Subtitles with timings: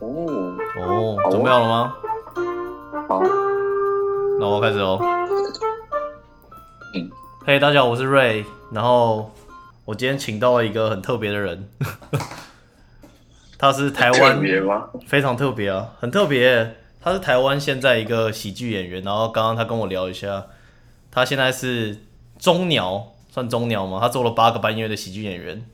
[0.00, 1.96] 哦，哦，好准备好了吗？
[3.08, 3.22] 好，
[4.40, 4.98] 那我要开始喽。
[6.94, 7.10] 嗯，
[7.46, 8.44] 嘿，大家好，我是瑞。
[8.72, 9.30] 然后
[9.84, 11.68] 我今天请到了一个很特别的人，
[13.56, 14.40] 他是台特湾？
[15.06, 16.76] 非常特别啊，很特别。
[17.00, 20.46] 他是台湾现在一个喜剧演员，然后刚刚他跟我聊一下，
[21.12, 21.98] 他现在是
[22.38, 23.98] 中鸟，算中鸟吗？
[24.00, 25.64] 他做了八个半月的喜剧演员，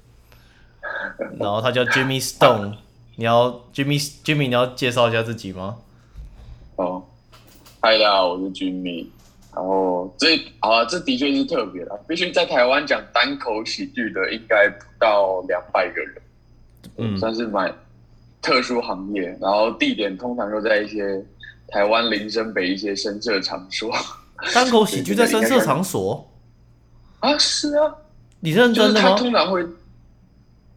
[1.39, 2.75] 然后他叫 Jimmy Stone。
[3.21, 5.77] 你要 Jimmy Jimmy，你要介绍一下自己吗？
[6.77, 7.05] 哦，
[7.83, 9.09] 嗨，大家好，我是 Jimmy。
[9.55, 16.23] 然后这好啊，这的确是特别的，必须在台湾讲单口喜剧的，应该不到两百个人，
[16.97, 17.71] 嗯算是蛮
[18.41, 19.37] 特殊行业。
[19.39, 21.23] 然后地点通常都在一些
[21.69, 23.93] 台湾林森北一些深色场所
[24.55, 26.27] 单口喜剧在深色场所，
[27.21, 27.95] 啊，是啊，
[28.41, 29.17] 你认就是他真的吗？
[29.19, 29.63] 通常会，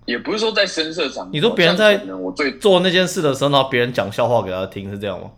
[0.05, 5.31] 也不是说在深色场，你说别人在我最做那件事的时候，然后别人讲笑话给他听，是这样吗？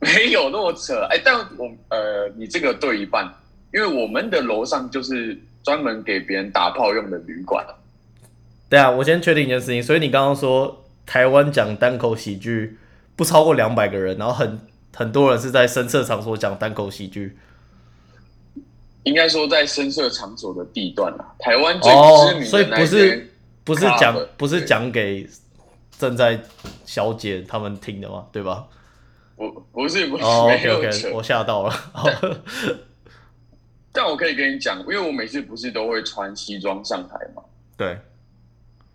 [0.00, 3.26] 没有那么扯，哎，但我呃，你这个对一半，
[3.72, 7.64] 因为我们的楼上就是专门给别人打炮用的旅馆，
[8.68, 12.76] 对啊，我先确定一件事情，所以你刚刚说台湾讲单口喜剧
[13.16, 14.60] 不超过两百个人，然后很
[14.94, 17.36] 很多人是在深色场所讲单口喜剧。
[19.04, 23.33] 应该说在深色场所的地段啊，台湾最哦知名所以不是
[23.64, 25.26] 不是讲不是对讲给
[25.98, 26.38] 正在
[26.84, 28.26] 小姐他们听的吗？
[28.30, 28.66] 对吧？
[29.36, 31.74] 不不是不是、哦没，OK 我吓到了。
[33.92, 37.42] 但我可以跟你讲，因为我每次不是都会穿西装上台嘛，
[37.76, 37.96] 对，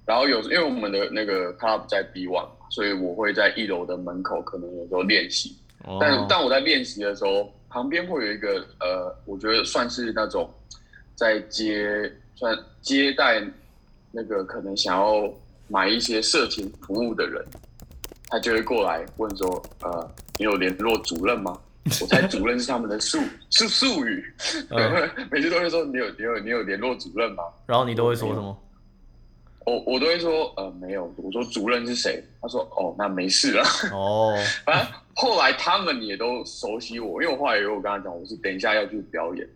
[0.05, 5.57] 然后有因为我们的那个 club 在 B one，所以我会在一楼的门口可能有时候练习，
[6.01, 10.49] 但哦，但我在练习的时候，旁边会有一个呃，我觉得算是那种
[11.15, 13.41] 在接算接待
[14.11, 15.31] 那个可能想要
[15.67, 17.43] 买一些色情服务的人，
[18.27, 21.59] 他就会过来问说，呃，你有联络主任吗？
[22.01, 23.17] 我猜主任是他们的术
[23.49, 24.23] 是术语，
[25.31, 27.43] 每次都会说你有你有你有联络主任吗？
[27.65, 28.55] 然后你都会说什么？
[29.65, 32.23] 我我都会说呃没有，我说主任是谁？
[32.41, 33.63] 他说哦那没事了。
[33.91, 39.47] 哦， 反正后来他们也都熟悉我，因为我后来也有跟他讲，我是等一下要去表演，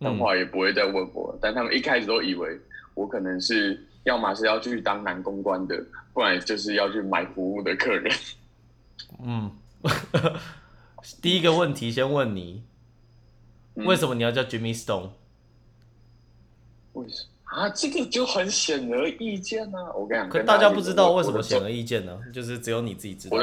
[0.00, 1.38] 但嗯后来也不会再问我了。
[1.40, 2.58] 但他们一开始都以为
[2.94, 8.12] 我可能是要么是要去当男公关的，不然就是要去买服务的客人。
[9.22, 9.50] 嗯，
[11.20, 12.62] 第一个问题先问你，
[13.74, 15.10] 嗯为什么你要叫 Jimmy Stone？
[16.92, 17.68] 为什么啊？
[17.70, 19.92] 这个就很显而易见啊！
[19.94, 22.18] 我跟你讲，可跟大家不知道我为什么显而易见呢？
[22.32, 23.36] 就是只有你自己知道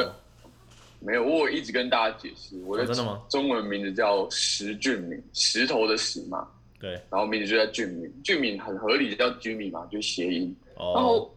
[0.99, 6.47] 没有，我一直跟大家解释，我的哦真的吗中文名字叫石俊明，石头的石嘛，
[6.81, 10.55] 对，然后名字就叫俊敏，俊敏很合理，叫 Jimmy 嘛，就是谐音。
[10.75, 11.35] 然哦，后，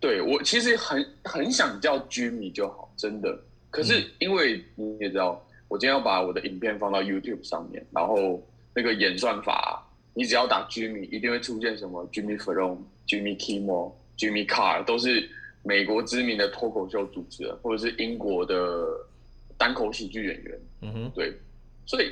[0.00, 3.38] 对我其实很很想叫 Jimmy 就好，真的。
[3.70, 8.42] 可是因为你也知道，我今天要把我的影片放到 YouTube 上面，然后
[8.74, 9.76] 那个演算法啊、
[10.14, 15.28] 你只要打 Jimmy，一定会出现什么 Jimmy Fallon、Jimmy Kimmel、Jimmy Carr，都是
[15.62, 18.86] 美国知名的脱口秀主持人，或者是英国的
[19.58, 20.60] 单口喜剧演员。
[20.80, 21.34] 嗯哼，对，
[21.84, 22.10] 所以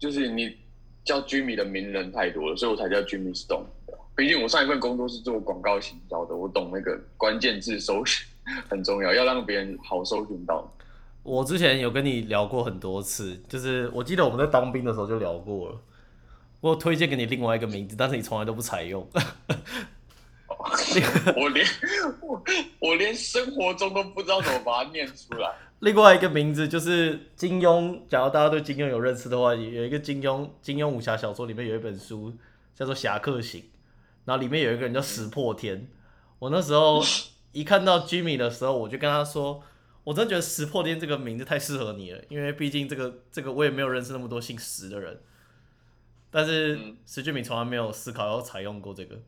[0.00, 0.56] 就是你
[1.04, 3.66] 叫 Jimmy 的名人太多了，所以我才叫 Jimmy Stone。
[4.16, 8.26] 毕竟我上一份工作是做广告行销的，我懂那个关键字搜寻
[8.68, 10.66] 很重要，要让别人好搜寻到。
[11.22, 15.80] 我之前有跟你聊过很多次，就是我记得我们在当兵的时候就聊过了。
[16.60, 19.06] 我有推荐给你另外一个名字，但是你从来都不采用。
[21.36, 21.66] 我连
[22.22, 22.42] 我
[22.78, 25.52] 我连生活中都不知道怎么把它念出来。
[25.80, 32.32] 另外一个名字就是金庸，假如大家对金庸有认识的话，有一个金庸金庸武侠小说里面有一本书
[32.74, 33.60] 叫做《侠客行》，
[34.24, 35.88] 然后里面有一个人叫石破天。
[36.38, 37.02] 我那时候
[37.52, 39.62] 一看到 Jimmy 的时候，我就跟他说，
[40.04, 45.20] 我真的觉得石破天这个名字太适合你了，因为毕竟这个这个我也没有认识那么多姓石的人，
[46.30, 49.20] 但是嗯石俊敏从来没有思考要采用过这个。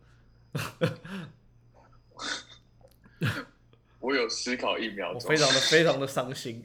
[4.06, 6.62] 我有思考一秒钟我非，常的非常的伤心。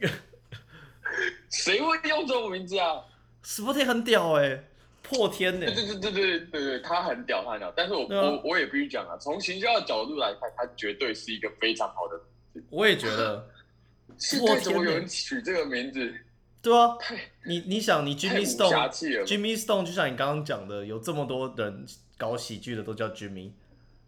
[1.50, 3.02] 谁会用这种名字啊？
[3.42, 4.62] 石破天很屌哎、
[5.02, 7.72] 破天呢、对对对对对对对，他很屌，他很屌。
[7.76, 12.62] 但是我、啊我我也必须讲啊，从行销的角度来看，他绝对是一个非常好的。
[12.70, 13.44] 我也觉得，
[14.16, 16.14] 现破天呢在怎么有人取这个名字？
[16.62, 16.96] 对啊，
[17.44, 19.26] 你你想，你 Jimmy Stone 气了吧。
[19.28, 21.84] Jimmy Stone 就像你刚刚讲的，有这么多人
[22.16, 23.50] 搞喜剧的都叫 Jimmy，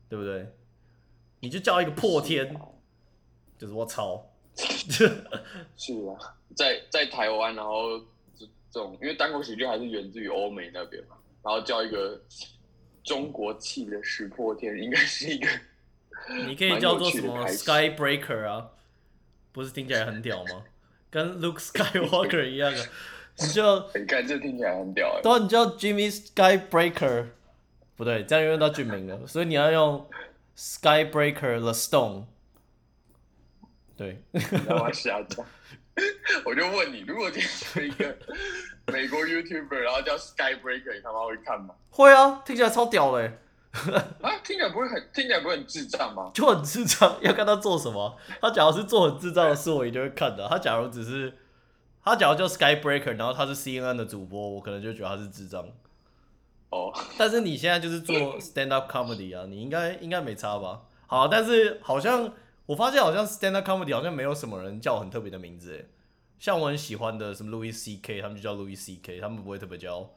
[0.09, 0.47] 对不对？
[1.41, 2.57] 你就叫一个破天，
[3.59, 4.25] 就是我操，
[4.57, 7.99] 是啊，在在台湾，然后
[8.39, 12.21] 这这种，因为单口喜剧还是源自于欧美那边嘛，然后叫一个
[13.03, 15.49] 中国气的石破天，应该是一个
[16.47, 18.71] 你可以叫做什么蛮有趣的开始 Skybreaker 啊，
[19.53, 20.65] 不是听起来很屌吗？
[21.11, 22.89] 跟 Luke Skywalker 一样的，
[23.39, 25.23] 你就你看这听起来很屌哎。
[25.23, 27.27] 对啊，你叫 Jimmy Skybreaker，
[27.97, 30.09] 不对，这样用到俊名了，所以你要用
[30.57, 32.25] Skybreaker the Stone。
[33.97, 34.23] 对，
[34.67, 35.45] 让我瞎讲。
[36.45, 38.17] 我就问你，如果今天一个
[38.87, 41.75] 美国 YouTuber，然后叫 Skybreaker，你他妈会看吗？
[41.91, 43.39] 会啊，听起来超屌嘞。
[44.23, 46.31] 啊，听起来不会很，听起来不会很智障吗？
[46.35, 48.17] 就很智障，要看他做什么。
[48.41, 50.49] 他假如是做很智障的事，我一定会看的。
[50.49, 51.33] 他假如只是，
[52.05, 55.65] 他假如叫 Skybreaker，然后他是 CNN 的主播，我可能就觉得他是智障。
[56.71, 60.83] 哦，但是你现在就是做 stand up comedy 啊，你应该应该没差吧？
[61.07, 62.33] 好，但是好像
[62.67, 65.87] 我发现好像 stand up comedy 好像没有什么人叫很特别的名字诶，
[66.39, 70.09] 像我很喜欢的什么 Louis C K，他们就叫 Louis C K，他们不会特别叫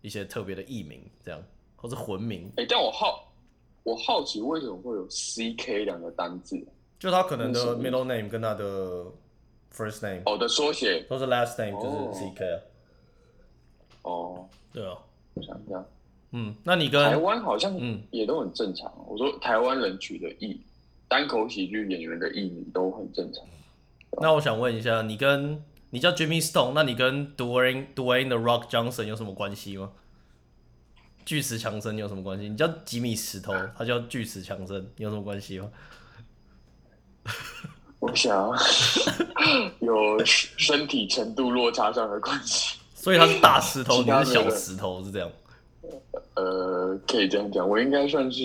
[0.00, 1.42] 一些特别的艺名这样。
[1.74, 3.28] 或是魂名，哎，但我好，
[3.82, 6.64] 我好奇为什么会有 C K 两个单字？
[6.96, 9.04] 就他可能的 middle name 跟他的
[9.74, 12.60] first name 哦的缩写，都是 last name 就是 C K 啊。
[14.02, 14.96] 哦，对啊，
[15.34, 15.84] 我想一下，
[16.30, 18.88] 嗯，那你跟台湾好像嗯也都很正常。
[19.08, 20.60] 我说台湾人取的艺
[21.12, 23.44] 单口喜剧演员的艺名都很正常。
[24.18, 29.90] 那我想问一下，你跟你叫 Jimmy Stone，那你跟 Dwayne Dwayne the Rock Johnson 有什么关系吗？
[31.26, 32.48] 巨石强森有什么关系？
[32.48, 35.68] 你叫吉米石头，他叫巨石强森，有什么关系吗？
[38.00, 38.50] 我想
[39.80, 42.78] 有身体程度落差上的关系。
[42.94, 45.30] 所以他是大石头，你是小石头，是这样？
[46.36, 48.40] 呃，可以这样讲，我应该算是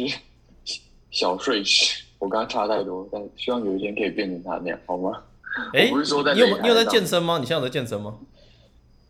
[1.11, 5.21] 小碎石，我跟他差太多，但希望有一天可以变成他那样，好吗？
[5.73, 7.37] 哎，不是说在你有你有在健身吗？
[7.39, 8.15] 你现在有在健身吗？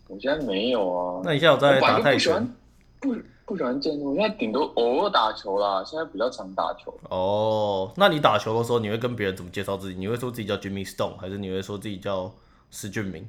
[0.08, 1.22] 我现在没有啊。
[1.24, 2.54] 那你现在有在打泰拳？
[3.00, 3.16] 不。
[3.48, 5.82] 不喜欢健身，我现在顶多偶尔打球啦。
[5.86, 6.94] 现在比较常打球。
[7.10, 9.98] 哦，那你打球的时候，你会跟别人怎么介绍自己？
[9.98, 12.30] 你会说自己叫 Jimmy Stone，还是你会说自己叫
[12.72, 13.26] 石俊明？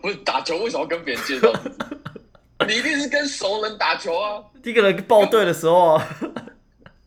[0.00, 1.76] 不是打球为什么要跟别人介绍自己？
[2.68, 4.40] 你一定是跟熟人打球啊！
[4.62, 6.06] 一个人报队的时候啊。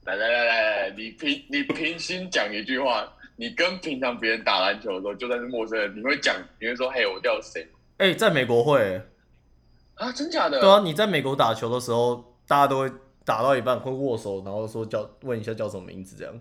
[0.06, 3.08] 来来来来来，你平你平心讲一句话，
[3.38, 7.68] 你跟平常别人打篮球的时候，就算是陌生人，你会讲，你会说，嘿，我叫谁？
[7.98, 9.02] 哎，在美国会。
[9.96, 10.60] 啊，真假的？
[10.60, 12.92] 对啊，你在美国打球的时候，大家都会
[13.24, 16.40] 打到一半会握手，然后说叫问一下叫什么名字这样。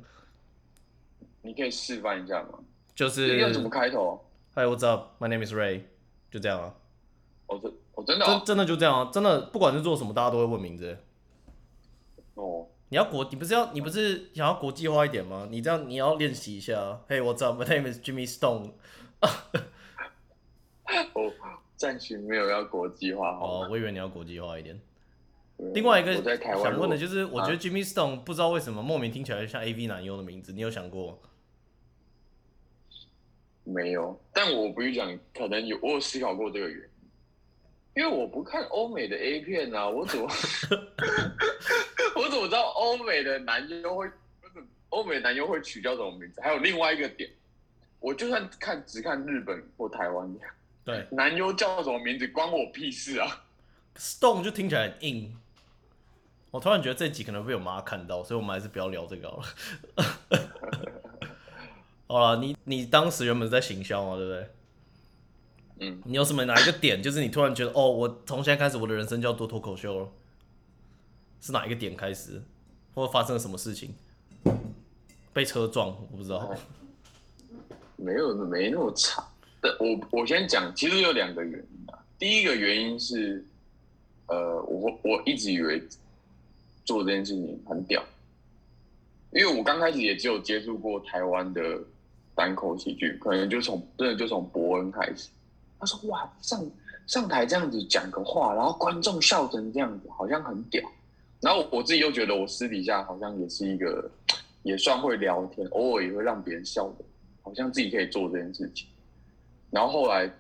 [1.43, 2.59] 你可以示范一下吗？
[2.95, 4.25] 就是要怎么开头
[4.55, 5.83] ？Hi，what's up？My name is Ray。
[6.31, 6.75] 就这样啊。
[7.47, 10.99] 我，真我真的真真的就这样啊，真的不管是做什么，大家都会问名字。
[12.35, 12.67] 哦。
[12.93, 15.49] 你要国，你不是要你不是想要国际化一点吗？
[15.51, 17.01] 你这样你要练习一下。
[17.09, 18.73] Hey，what's up？My name is Jimmy Stone。
[21.15, 21.33] 我。
[21.75, 24.79] 暂时没有要国际化哦，我以为你要国际化一点。
[25.73, 31.19] 另外一个想问的就是，我觉得 Jimmy Stone 不知道为什么莫名听起来像 AV 男优的名字，你有想过？
[33.65, 36.79] 没有，但我不是讲，可能有，我有思考过这个原
[37.97, 40.29] 因，因为我不看欧美的 A 片啊，我怎么
[42.17, 44.11] 我怎么知道欧美的男优会
[44.91, 46.41] 欧美男优会取叫什么名字？
[46.41, 47.31] 还有另外一个点，
[48.01, 50.41] 我就算看只看日本或台湾的。
[50.85, 53.45] 对，男优叫什么名字关我屁事啊
[53.97, 55.37] ！Stone 就听起来很硬。
[56.51, 59.45] 我突然觉得这集可能被我妈看到，所以我们还是不要聊这个好了。
[62.09, 64.51] 好了，你你当时原本是在行销嘛，对不对？
[65.79, 66.03] 嗯。
[66.05, 70.09] 你有什么哪一个点，就是你突然觉得哦，我从现在开始我的人生就要多脱口秀了？
[71.43, 72.41] 是哪一个点开始，
[72.95, 73.93] 或发生了什么事情？
[75.33, 75.89] 被车撞？
[76.13, 76.55] 我不知道。
[77.97, 79.25] 没有，没那么惨。
[79.81, 81.99] 我我先讲，其实有两个原因啊。
[82.17, 83.45] 第一个原因是，
[84.27, 85.83] 呃，我我一直以为
[86.85, 88.01] 做这件事情很屌，
[89.33, 91.81] 因为我刚开始也只有接触过台湾的
[92.37, 95.29] 单口喜剧，可能就从真的就从伯恩开始。
[95.81, 96.65] 他说：“哇，上
[97.09, 100.81] 上台这样子讲个话，然后观众笑成这样子，好像很屌。”
[101.43, 104.09] 然后我自己又觉得我私底下好像也是一个
[104.63, 107.05] 也算会聊天，偶尔也会让别人笑的，
[107.43, 108.87] 好像自己可以做这件事情。
[109.71, 110.31] 然后后来，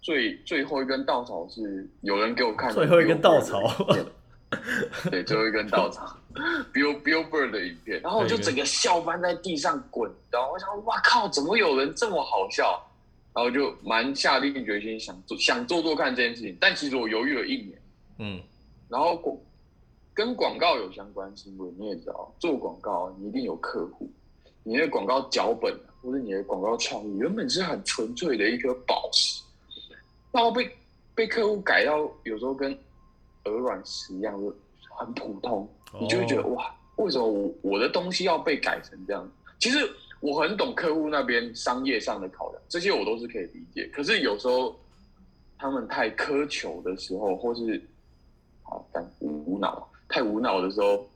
[0.00, 3.60] 最最后一根稻草是有人给我看最后一根稻草，
[5.10, 6.16] 对，最后一根稻草
[6.72, 12.82] ，Bill Billboard 的影片，然后我就整个笑翻在地上滚，然后我想，哇靠，怎么有人这么好笑？
[13.34, 16.56] 然后就蛮下定决心想做，想做做看这件事情。
[16.58, 17.78] 但其实我犹豫了一年，
[18.20, 18.40] 嗯，
[18.88, 19.36] 然后广
[20.16, 24.10] 跟广告有相关，因为你也知道，做广告你一定有客户，
[24.64, 25.72] 你的广告脚本。
[26.02, 29.42] 或者你的广告创意原本是很纯粹的一颗宝石，
[30.30, 30.70] 然后被
[31.16, 32.70] 被客户改到有时候跟
[33.42, 34.54] 鹅卵石一样，就
[34.96, 35.68] 很普通，
[35.98, 39.28] 你就会觉得哇，为什么我我的东西要被改成这样？
[39.58, 39.78] 其实
[40.20, 43.90] 我很懂客户那边商业上的考量，这些我都是可以理解。
[43.92, 44.78] 可是有时候
[45.58, 47.82] 他们太苛求的时候，或是
[48.62, 51.06] 好但无脑，太无脑的时候，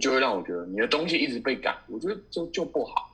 [0.00, 3.10] 就会让我觉得你的东西一直被改，我觉得就就不好，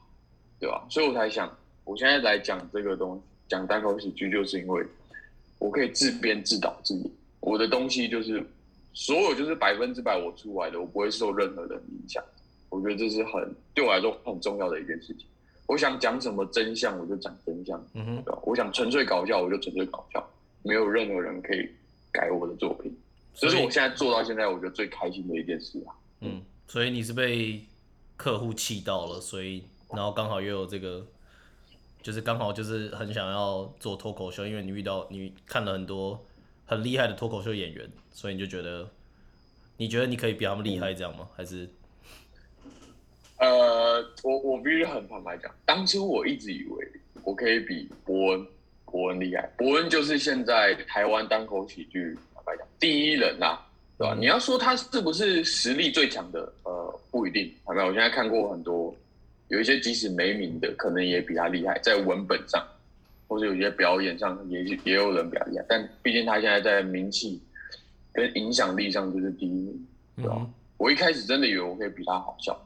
[0.58, 0.84] 对吧？
[0.90, 1.50] 所以我才想，
[1.84, 4.84] 我现在来讲这个东西，讲单口喜剧，就是因为
[5.58, 7.10] 我可以自编自导自演，
[7.40, 8.44] 我的东西就是
[8.92, 12.22] 所有就是百分之百我出来的，我不会受任何的影响。
[12.68, 15.26] 我觉得这是很对我来说很重要的一件事情。
[15.66, 17.80] 我想讲什么真相，我就讲真相。
[17.94, 18.38] 嗯哼，对吧？
[18.42, 20.22] 我想纯粹搞笑，我就纯粹搞笑，
[20.62, 21.68] 没有任何人可以
[22.12, 22.92] 改我的作品。
[23.34, 25.92] 这是我现在做到现在，我觉得最开心的一件事啊。
[26.20, 27.64] 嗯，所以你是被
[28.16, 31.04] 客户气到了，所以然后刚好又有这个，
[32.02, 36.24] 就是刚好就是很想要做脱口秀，因为你遇到你看了很多
[36.64, 38.88] 很厉害的脱口秀演员，所以你就觉得
[39.76, 41.28] 你觉得你可以比他们厉害这样吗？
[41.36, 41.68] 还是？
[43.36, 46.92] 呃，我我必须很坦白讲，当初我一直以为
[47.24, 48.46] 我可以比伯恩
[48.86, 52.16] 伯恩厉害，伯恩就是现在台湾单口喜剧
[52.78, 53.58] 第一人呐、
[53.98, 54.14] 对吧？
[54.14, 57.52] 嗯你要说他是不是实力最强的，呃，不一定。
[57.64, 58.94] 坦白讲，我现在看过很多，
[59.48, 62.64] 有一些即使没名的，可能也比他厉害，在文本上，
[63.28, 67.40] 或者有些表演上也也有人比他厉害，但毕竟他现在在名气
[68.12, 69.86] 跟影响力上就是第一名。
[70.16, 72.60] 对吧嗯我一开始真的以为我可以比他好笑，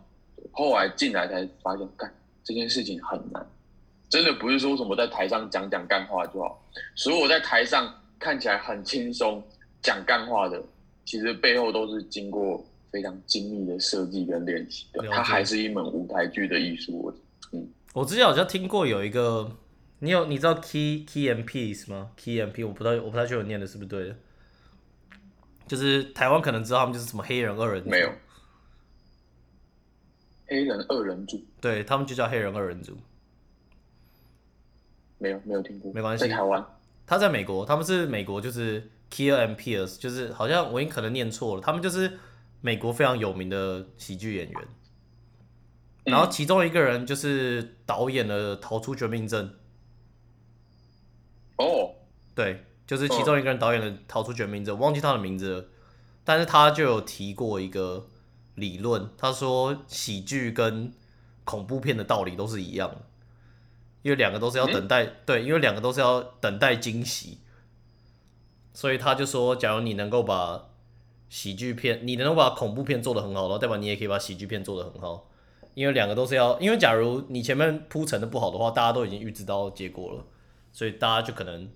[0.51, 2.13] 后来进来才发现，干
[2.43, 3.47] 这件事情很难，
[4.09, 6.59] 真的不是说什么在台上讲讲干话就好，
[6.95, 9.43] 所以我在台上看起来很轻松
[9.83, 10.63] 讲干话的，
[11.05, 17.15] 其实背后都是经过非常精密的设计跟练习的它还是一门舞台剧的艺术。
[17.53, 19.51] 嗯我之前好像听过有一个，
[20.01, 24.17] 你有你知道 key key and piece 吗？key and Peace 我不知道我不太确定我念的是不是对的，
[25.67, 28.13] 就是台湾可能知道他们就是什么黑人二人组没有，
[30.47, 32.97] 黑人二人组对他们就叫黑人二人组。
[35.17, 36.65] 没有没有听过，没关系在台湾
[37.05, 42.19] 他在美国，他们是美国就是 Keir and Pierce，就是好像我已经可能念错了，他们就是
[42.61, 44.69] 美国非常有名的喜剧演员。
[46.05, 49.55] 然后其中一个人就是导演了《逃出绝命镇》，
[51.63, 51.97] 哦，
[52.35, 55.65] 对，就是其中一个人导演了《逃出绝命镇》，我忘记他的名字了，
[56.25, 58.07] 但是他就有提过一个
[58.55, 60.93] 理论，他说喜剧跟
[61.45, 63.03] 恐怖片的道理都是一样的，
[64.01, 67.39] 因为两个都是要等待，对，因为两个都是要等待惊喜，
[68.73, 70.69] 所以他就说，假如你能够把
[71.29, 75.29] 喜剧片，你能够把恐怖片做得很好的话，代表你也可以把喜剧片做得很好，
[75.75, 80.25] 因为两个都是要，因为假如你前面铺陈的不好的话，大家都已经预知到结果了，
[80.73, 81.69] 所以大家就可能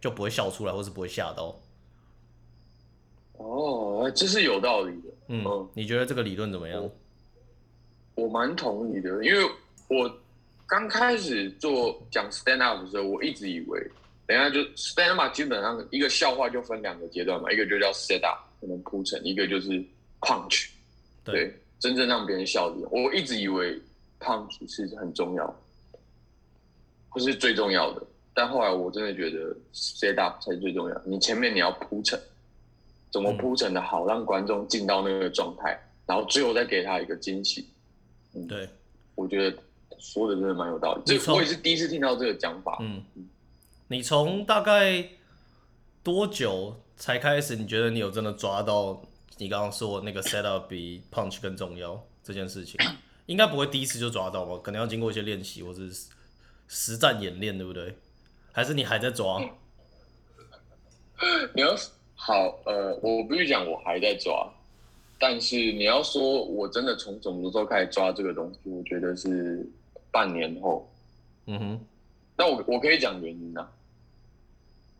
[0.00, 1.58] 就不会笑出来，或是不会吓到。
[3.38, 5.08] 哦，这是有道理的。
[5.28, 6.88] 嗯嗯，你觉得这个理论怎么样？
[8.14, 9.50] 我蛮同意的，因为
[9.88, 10.14] 我
[10.66, 13.90] 刚开始做讲 stand up 的时候，我一直以为，
[14.32, 19.68] 等一下就 stand up 基本上一个笑话就分两个阶段嘛，一个就叫 set up，可能铺陈，一个就是
[20.22, 20.68] punch，
[21.22, 22.88] 对对，真正让别人笑的。
[22.90, 23.78] 我一直以为
[24.18, 25.62] punch 是很重要，
[27.10, 31.02] 或是最重要的，但后来我真的觉得 set up 才是最重要。
[31.04, 32.18] 你前面你要铺陈，
[33.10, 37.68] 怎么铺陈的好，让观众进到那个状态，然后最后再给他一个惊喜。
[38.34, 38.66] 嗯对，
[39.14, 39.58] 我觉得
[39.98, 41.02] 说的真的蛮有道理。
[41.04, 42.78] 这我也是第一次听到这个讲法。
[42.80, 43.04] 嗯，
[43.92, 45.06] 你从大概
[46.02, 47.56] 多久才开始？
[47.56, 49.02] 你觉得你有真的抓到
[49.36, 52.80] 你刚刚说的那个 set up 比 punch 更重要这件事情？
[53.26, 54.58] 应该不会第一次就抓到吧？
[54.64, 56.08] 可能要经过一些练习或是实
[56.68, 57.94] 实战演练，对不对？
[58.50, 59.38] 还是你还在抓？
[61.54, 61.76] 你要
[62.14, 64.50] 好，呃，我必须讲，我还在抓，
[65.18, 69.68] 但是你要说我真的从什么时候开始抓这个东西，我觉得是
[70.10, 70.90] 半年后。
[71.44, 71.86] 嗯哼，
[72.38, 73.70] 那我我可以讲原因啊。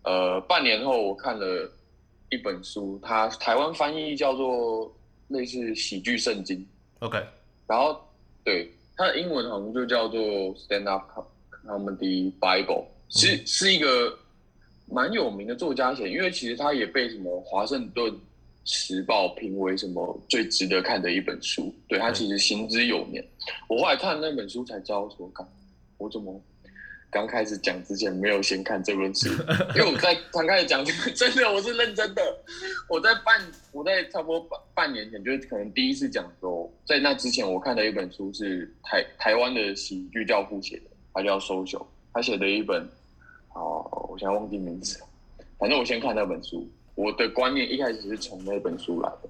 [0.05, 1.71] 呃，半年后我看了
[2.31, 4.93] 一本书，它台湾翻译叫做
[5.29, 6.67] 类似喜剧圣经
[6.99, 7.23] ，，OK，
[7.69, 8.01] 然后
[8.43, 10.21] 对它的英文好像就叫做
[10.57, 11.05] Stand Up
[11.65, 14.19] Comedy Bible，是、是一个
[14.91, 18.13] 蛮有名的作家写，因为其实他也被什么华盛顿
[18.65, 23.25] 时报评为什么最值得看的一本书，对他其实行之有年。
[23.69, 25.47] 我后来看那本书才知道说，看
[25.99, 26.43] 我怎么。
[27.13, 29.29] 刚开始讲之前没有先看这本书，
[29.77, 32.23] 因为我在 刚开始讲这个， 真的我是认真的。
[32.89, 33.39] 我在半
[33.71, 42.83] 我在差不多半半年前，就是可能第一次讲的时候，在那之前我看的一本书是台台湾的喜剧教父写的，他叫收手，他写的一本，
[43.53, 45.07] 哦，我现在忘记名字了，
[45.59, 49.29] 反正我先看那本书，我的观念一开始是从那本书来的，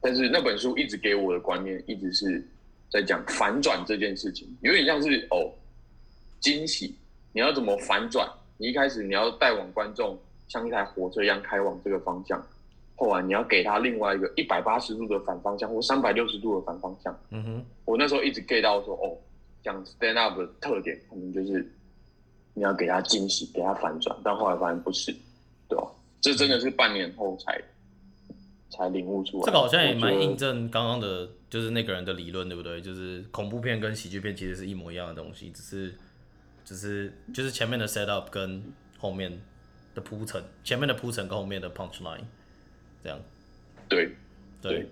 [0.00, 2.42] 但是那本书一直给我的观念一直是
[2.90, 5.52] 在讲反转这件事情，有点像是哦
[6.40, 6.96] 惊喜，
[7.32, 8.28] 你要怎么反转？
[8.58, 10.16] 你一开始你要带往观众
[10.48, 12.40] 像一台火车一样开往这个方向，
[12.94, 17.18] 后来你要给他另外一个一百八十度的反方向或三百六十度的反方向。
[17.30, 19.16] 嗯哼，我那时候一直 get 到说，哦，
[19.62, 21.66] 讲 stand up 的特点可能就是
[22.54, 25.10] 你要给他惊喜，给他反转，但后来发现不是，
[25.68, 25.84] 对吧？
[26.20, 27.60] 这真的是半年后才
[28.70, 29.46] 才领悟出来。
[29.46, 32.80] 这个好像也蛮印证刚刚的，就是那个人的理论，对不对？
[32.80, 35.92] 就是恐怖片跟喜剧片其实是一模一样的东西，只是
[36.64, 38.62] 只是就是前面的 set up 跟
[38.98, 39.40] 后面
[39.94, 42.24] 的铺陈，前面的铺陈跟后面的 punch line
[43.02, 43.18] 这样。
[43.88, 44.14] 对
[44.60, 44.90] 对对，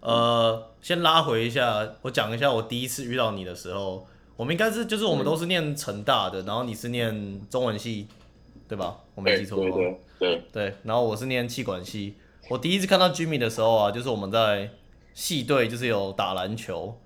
[0.00, 8.08] 呃，先拉回一下，我讲一下我第一次遇到你的时候，我们应该是就是我们都是念成大的，然后你是念中文系，
[8.68, 8.98] 对吧？
[9.14, 9.78] 我没记错的话。
[9.78, 12.14] 对对对，对，然后我是念气管系。
[12.48, 14.70] 我第一次看到 Jimmy 的时候啊，就是我们在
[15.14, 17.00] 系队，就是有打篮球，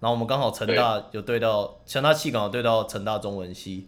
[0.00, 3.86] 然后我们刚好成大有对到成大气港有对到成大中文系，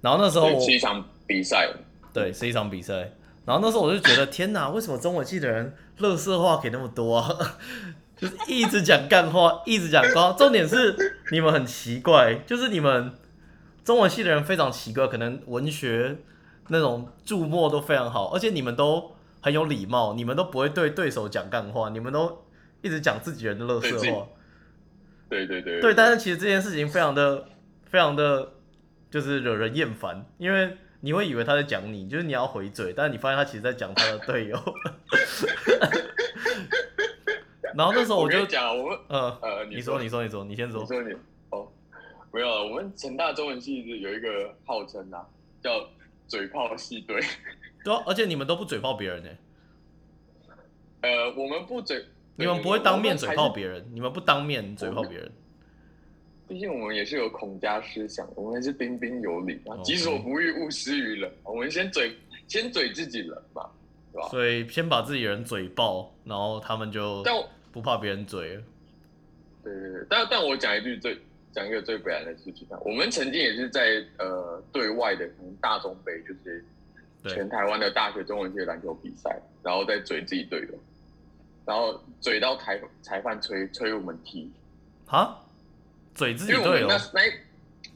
[0.00, 1.68] 然后那时候我是一场比赛，
[2.12, 3.12] 对是一场比赛，
[3.44, 7.36] 然后那时候我就觉得天哪，为什么中文系的人乐色话给那么多啊？
[8.16, 10.32] 就是一直讲干话，一直讲干话。
[10.32, 10.96] 重点是
[11.30, 13.12] 你们很奇怪，就是你们
[13.84, 16.16] 中文系的人非常奇怪，可能文学
[16.68, 22.44] 那种注墨都非常好，而且你们都很有礼貌，你们都不会对对手讲干话，你们都
[22.80, 24.26] 一直讲自己人的乐色话。
[25.28, 27.48] 对对对对，但是其实这件事情非常的、
[27.84, 28.52] 非常的，
[29.10, 34.56] 就是惹人厌烦，因为你会以为他在讲你，就是你要回嘴，但是你发现他其实在讲他的队友。
[37.76, 40.86] 然后那时候我我就讲，我们呃，呃，你说，你说，你说，你先说你。
[40.86, 41.12] 说你
[41.50, 41.66] 哦，
[42.32, 45.26] 没有，我们成大中文系是有一个号称啊，
[45.60, 45.84] 叫
[46.28, 47.20] 嘴炮系队。
[47.82, 49.28] 对啊，而且你们都不嘴炮别人呢，
[51.00, 52.04] 呃，我们不嘴，
[52.36, 53.66] 你们不会当面嘴炮别。
[53.66, 55.30] 人，你们不当面嘴炮别人。
[56.46, 61.30] 毕竟我们也是有孔家思想，我们是彬彬有礼啊，己所不欲，勿施于人。
[61.42, 62.14] 我们先嘴，
[62.46, 63.70] 先嘴自己人嘛，
[64.12, 64.28] 对吧？
[64.28, 67.34] 所以先把自己人嘴爆，然后他们就但
[67.72, 68.62] 不怕别人嘴了。
[69.62, 71.16] 对对对，但但我讲一句最
[71.50, 76.62] 讲一个最悲哀的事情啊，我们曾经也是在呃对外的可能大中杯，就是
[77.24, 80.78] 全台湾的大学中文系的篮球比赛，然后再嘴自己队友，
[81.64, 84.50] 然后嘴到裁裁判吹吹我们踢，
[85.06, 85.40] 哈，
[86.14, 87.20] 嘴自己因为我们队友那那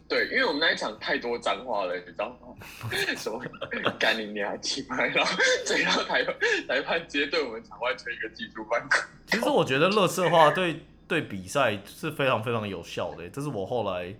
[0.08, 2.56] 对，因为我们那一场太多脏话了，你知道吗？
[3.14, 3.38] 什么
[3.98, 6.34] 干你娘鸡巴， 然后嘴到裁判
[6.66, 8.98] 裁判直接对我们场外吹一个技术犯规。
[9.26, 14.14] 其实我觉得乐色话对对比赛是非常非常有效的，这是我后来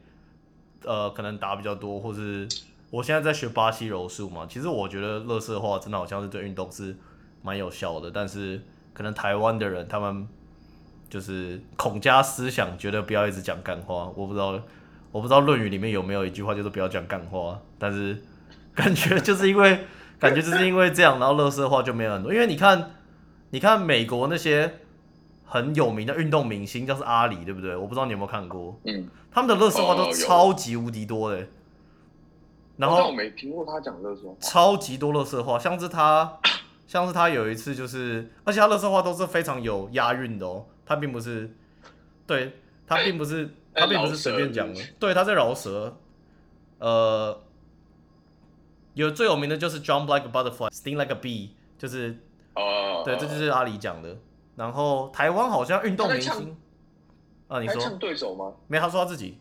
[0.85, 2.47] 呃可能打比较多，或是
[2.91, 4.47] 我现在在学巴西柔术嘛。
[4.47, 6.95] 其实我觉得乐色话真的好像是对运动是
[7.41, 8.63] 蛮有效的，但是
[8.99, 10.29] 可能台湾的人他们
[11.09, 14.13] 就是孔家思想，觉得不要一直讲干话。
[14.15, 14.61] 我不知道
[15.13, 18.21] 我不知道《论语》里面有没有一句话就是不要讲干话，但是
[18.75, 19.87] 感觉 就是因为
[20.19, 22.91] 感觉就是因为这样，然后乐色话就没有很多，因为你看
[23.51, 24.81] 你看美国那些。
[25.51, 27.75] 很有名的运动明星，叫是阿里，对不对？
[27.75, 31.47] 我不知道你有没有看过，嗯，他们的乐色话都超级无敌多的，
[32.77, 34.35] 然后我没听过他讲乐色话。
[34.43, 36.39] 超级多乐色话，像是他，
[36.89, 41.49] 像是他有一次就是，而且他乐色话都是非常有押韵的哦，他并不是，
[42.27, 42.55] 对
[42.87, 45.97] 他并不是，在他并不是随便讲的对，他在饶舌，
[46.79, 47.41] 呃，
[48.95, 52.19] 有最有名的就是 jump like a butterfly, sting like a bee，就是
[52.55, 54.17] 哦，对，这就是阿里讲的。
[54.57, 56.57] 然后台湾好像运动明星
[57.49, 58.55] 啊，你说对手吗？
[58.67, 58.79] 没？
[58.79, 59.39] 他说他自己，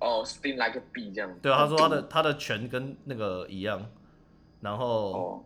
[0.00, 1.32] 哦，sting like a bee 这样。
[1.40, 3.86] 对啊，他说他的 他的拳跟那个一样，
[4.60, 5.44] 然后哦，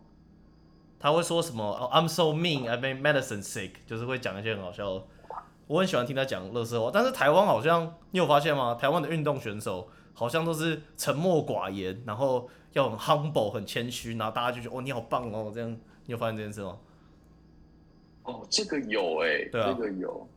[1.05, 5.03] 他会说什么、哦、？I'm so mean, I made medicine sick，就是会讲一些很好笑的。
[5.67, 8.73] 我很喜欢听他讲乐色话，但是台湾好像你有发现吗？
[8.73, 15.69] 台湾的运动选手好像都是沉默寡言，然后要很 humble 很谦虚，然后大家就觉得哦你好棒哦这样。
[15.69, 16.75] 你有发现这件事吗？
[18.23, 20.27] 哦，这个有哎，对啊这个有。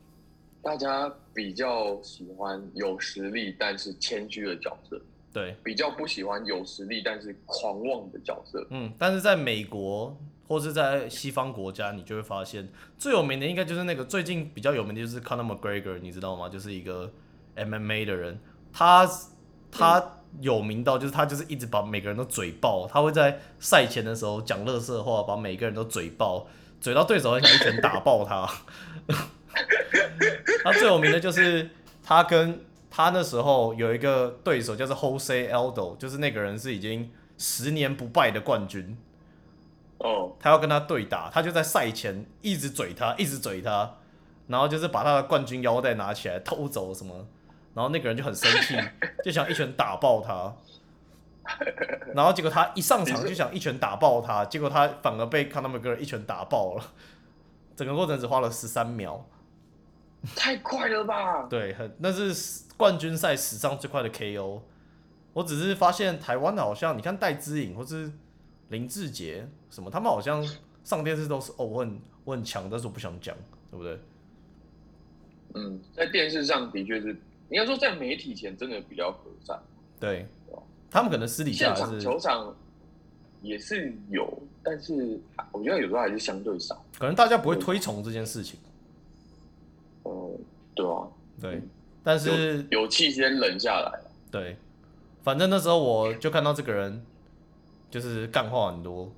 [0.60, 5.00] 大家比较喜欢有实力但是谦虚的角色，
[5.32, 8.66] 对，比较不喜欢有实力但是狂妄的角色。
[8.68, 10.14] 嗯，但是在美国
[10.48, 16.48] 或是在西方国家，你就会发现最有名的应该就是那个最近比较有名的就是 Conor McGregor，你知道吗？
[16.48, 17.12] 就是一个
[17.54, 18.40] MMA 的人，
[18.72, 19.08] 他
[19.70, 26.46] 他有名到就是他就是一直把每个人都嘴爆，他会在赛前的时候讲乐色话，把每个人都嘴爆，
[26.80, 28.50] 嘴到对手很想一拳打爆他。
[30.64, 31.68] 他最有名的就是
[32.02, 38.96] 他跟他那时候有一个对手叫做 Jose Aldo，就是那个人是已经十年不败的冠军，
[39.98, 43.96] 哦，他要跟他对打，他就在赛前一直嘴他，一直嘴他，
[44.46, 47.26] 然后就是把他的冠军腰带拿起来偷走什么，
[47.74, 48.76] 然后那个人就很生气，
[49.24, 50.54] 就想一拳打爆他。
[52.14, 56.84] 然后结果他一上场就想一拳打爆他，结果他反而被康纳麦格尔一拳打爆了。
[57.74, 59.24] 整个过程只花了十三秒，
[60.36, 61.44] 太快了吧？
[61.48, 64.60] 对，很那是冠军赛史上最快的 KO。
[65.32, 68.12] 我只是发现台湾好像，你看戴资颖或是
[68.68, 70.44] 林志杰什么，他们好像
[70.84, 73.36] 上电视都是哦，我很我很强，但是我不想讲，
[73.70, 73.98] 对不对？
[75.54, 77.08] 嗯，在电视上的确是，
[77.48, 79.58] 应该说在媒体前真的比较和善。
[79.98, 80.26] 对，
[80.90, 82.54] 他们可能私底下现场是球场
[83.40, 85.18] 也是有，但是
[85.50, 86.84] 我觉得有时候还是相对少。
[86.98, 88.60] 可能大家不会推崇这件事情，
[90.02, 90.32] 哦、
[90.74, 91.08] 对啊，
[91.40, 91.62] 对，
[92.04, 94.00] 但是有有气先冷下来。
[94.30, 94.56] 对，
[95.22, 97.02] 反正那时候我就看到这个人，
[97.90, 99.10] 就是干话很多，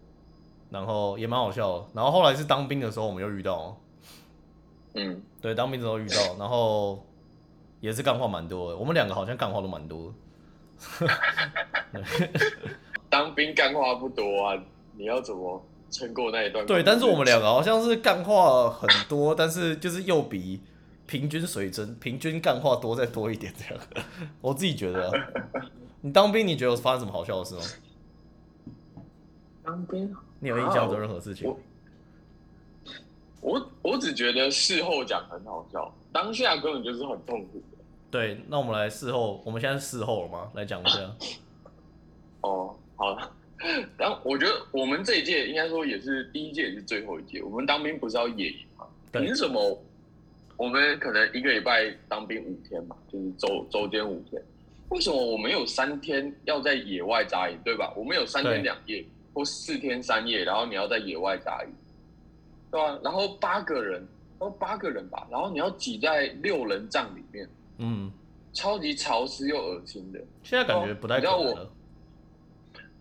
[0.70, 1.86] 然后也蛮好笑的。
[1.94, 3.76] 然后后来是当兵的时候，我们又遇到，
[4.94, 7.04] 嗯，对，当兵的时候遇到， 然后
[7.80, 8.76] 也是干话蛮多的。
[8.76, 10.12] 我们两个好像干话都蛮多
[11.00, 11.08] 的。
[13.10, 14.56] 当兵干话不多啊，
[14.96, 16.64] 你要怎么撑过那一段？
[16.64, 20.62] 对，但是我们两个好像是干话很多， 但是就是又比
[21.06, 23.84] 平均水准、平均干话多再多一点这样。
[24.40, 25.26] 我自己觉得、啊，
[26.02, 27.62] 你当兵你觉得有发生什么好笑的事吗？
[29.70, 31.48] 当兵，你有印象中任何事情？
[31.48, 31.60] 我
[33.40, 37.78] 我我只觉得事后讲很好笑，当下根本就是很痛苦的。
[38.10, 40.50] 对，那我们来事后，我们现在是事后了吗？
[40.54, 40.98] 来讲一下。
[42.42, 43.32] 哦，好了。
[43.96, 47.40] 然后我觉得我们这一届应该说也是第一届，也是最后一届。
[47.42, 48.86] 我们当兵不是要野营吗？
[49.12, 49.80] 凭什么
[50.56, 54.42] 我们可能一个礼拜当兵五天嘛，就是周周间五天？
[54.88, 57.92] 为什么我们有三天要在野外扎营，对吧？
[57.96, 61.68] 我们有三天两夜或四天三夜，然后你要在野外打鱼，
[62.70, 62.98] 对吧？
[63.02, 64.00] 然后八个人，
[64.38, 68.10] 然后八个人吧，然后你要挤在六人帐里面，嗯，
[68.52, 70.20] 超级潮湿又恶心的。
[70.42, 71.68] 现在感觉不太可能。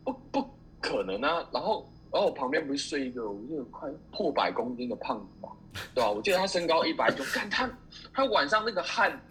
[0.05, 1.47] 不不可能啊！
[1.51, 5.49] 然后然后我旁边不是睡一个我记得快破百公斤的胖子嘛，
[5.93, 7.69] 对吧、我记得他身高一百九，看他
[8.11, 9.21] 他晚上那个汗，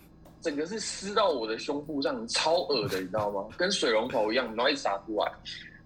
[0.41, 3.49] 整个是湿到我的胸部上，超恶的，你知道吗？
[3.57, 5.33] 跟水龙头一样，然后一直洒出来。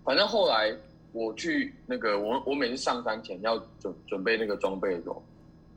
[0.04, 0.76] 反正后来
[1.12, 5.22] 我去那个我我每次上山前要准准备那个装备的时候，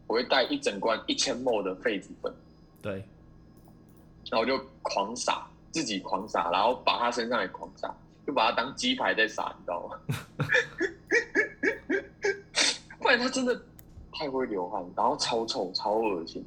[0.07, 2.33] 我会带一整罐一千 ml 的痱子粉，
[2.81, 2.93] 对，
[4.29, 7.93] 然后我就狂撒，自己狂撒，然后把他身上也狂撒，
[8.25, 9.99] 就把他当鸡排在撒，你知道吗？
[12.99, 13.61] 不然他真的
[14.13, 16.45] 太会流汗，然后超臭、超恶心。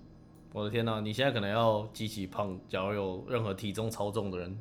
[0.53, 4.59] 我的天呐、你现在可能要激起胖，假如有任何体重超重的人，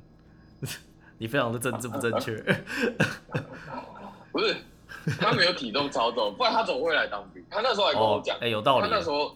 [1.18, 2.36] 你非常的政治不正确。
[4.38, 4.56] 不是，
[5.20, 7.44] 他没有体重超重，不然他怎么会来当兵？
[7.50, 8.88] 他那时候还跟我哦，讲，哎、有道理。
[8.88, 9.36] 他那时候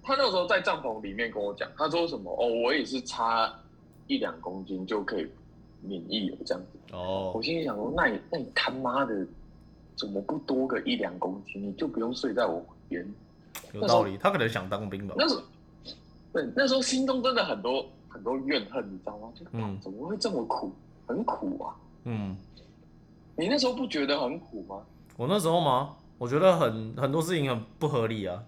[0.00, 2.30] 他那时候在帐篷里面跟我讲，他说什么？
[2.38, 3.52] 哦，我也是差
[4.06, 5.28] 一两公斤就可以
[5.82, 6.78] 免疫了这样子。
[6.94, 9.26] 哦我，心里想说，那你那你他妈的
[9.96, 11.60] 怎么不多个一两公斤？
[11.60, 13.14] 你就不用睡在我旁边。
[13.72, 14.16] 有道理。
[14.18, 15.16] 他可能想当兵吧？
[15.18, 15.42] 那时候，
[16.32, 19.28] 对，那时候心中真的很多很多怨恨，你知道吗？
[19.34, 20.72] 就嗯怎么会这么苦，
[21.08, 21.74] 很苦啊！
[22.04, 22.36] 嗯，
[23.38, 24.80] 你那时候不觉得很苦吗？
[25.16, 25.94] 我那时候吗？
[26.18, 28.42] 我觉得很很多事情很不合理啊。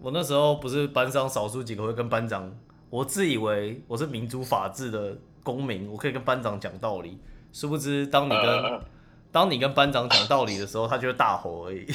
[0.00, 2.52] 我那时候不是班上少数几个会跟班长，
[2.90, 7.18] 我自以为我是民主法治的公民，我可以跟班长讲道理。
[7.52, 8.82] 殊不知，当你跟、呃
[9.32, 11.86] 当你跟班长讲道理的时候，他就会大吼而已。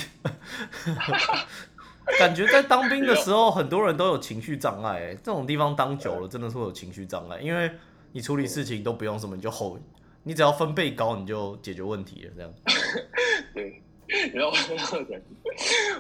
[2.19, 7.71] 感觉在当兵的时候，很多人都有情绪障碍、欸，这种地方当久了，真的是会有情绪障碍，因为
[8.11, 9.79] 你处理事情都不用什么，你就吼，
[10.23, 12.53] 你只要分贝高，你就解决问题了，这样。
[13.53, 15.19] 对，你知道我那时候讲，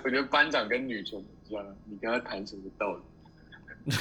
[0.03, 3.01] 我觉得班长跟女权一样，你跟他谈什么道理？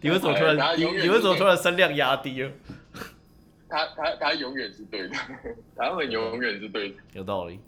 [0.00, 2.50] 你为什么突然你你为什么突然声量压低了？
[3.70, 5.16] 他他他永远是对的，
[5.76, 6.96] 他们永远是对的。
[7.12, 7.60] 有道理。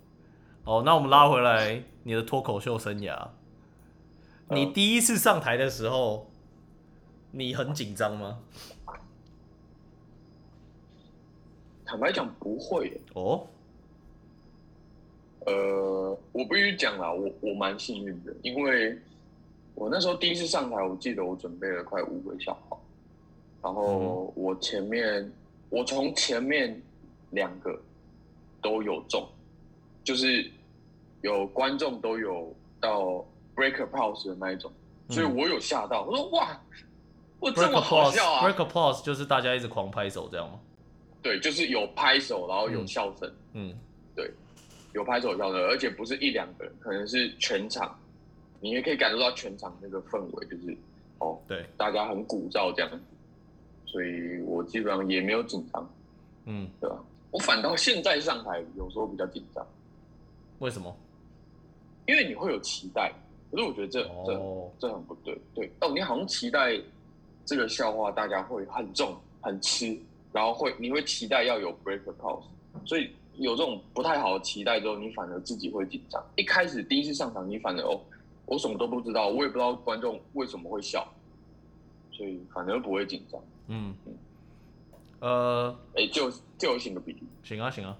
[0.64, 3.28] 哦，那我们拉回来你的脱口秀生涯，
[4.50, 6.28] 你嗯第一次上台的时候，
[7.30, 8.40] 你很紧张吗？
[11.86, 13.00] 坦白讲，不会耶。
[13.14, 13.46] 哦，
[15.46, 18.98] 呃，我必须讲啦，我我蛮幸运的，因为
[19.76, 22.76] 我那时候第一次上台，我记得我准备了快五个笑话，
[23.62, 25.30] 然后我前面
[25.70, 26.82] 我从前面
[27.30, 27.80] 两个
[28.60, 29.24] 都有中，
[30.02, 30.50] 就是
[31.22, 34.72] 有观众都有到 breaker pause 的那一种，
[35.08, 36.60] 所以嗯我有吓到，我说哇，
[37.38, 40.58] 我这么好笑啊！applause，break applause 就是大家一直狂拍手这样吗？
[41.22, 43.32] 对，就是有拍手，然后有嗯笑声。
[43.54, 43.74] 嗯，
[44.14, 44.30] 对
[44.92, 47.98] 有拍手笑声，而且不是一两个人，可能是全场
[48.60, 50.76] 你也可以感受到全场那个氛围，就是
[51.18, 52.98] 哦，对，大家很鼓噪这样子，
[53.86, 55.90] 所以我基本上也没有紧张，
[56.44, 56.96] 嗯，对吧？
[57.30, 59.66] 我反倒现在上台有时候比较紧张，
[60.60, 60.96] 为什么？
[62.06, 63.12] 因为你会有期待，
[63.50, 66.80] 可是我觉得这这哦，这很不对，对哦，你好像期待
[67.44, 69.98] 这个笑话大家会很重很吃，
[70.36, 72.44] 然后会你会期待要有 break the pause，
[72.84, 76.22] 所以有这种不太好的期待之后，你反而自己会紧张。
[76.36, 77.98] 一开始第一次上场，你反而哦，
[78.44, 81.10] 我什么都不知道，我也不知道观众为什么会笑，
[82.12, 83.40] 所以反而不会紧张。
[83.68, 83.94] 嗯，
[85.20, 87.96] 呃，哎，就就有醒个鼻涕，行啊行啊，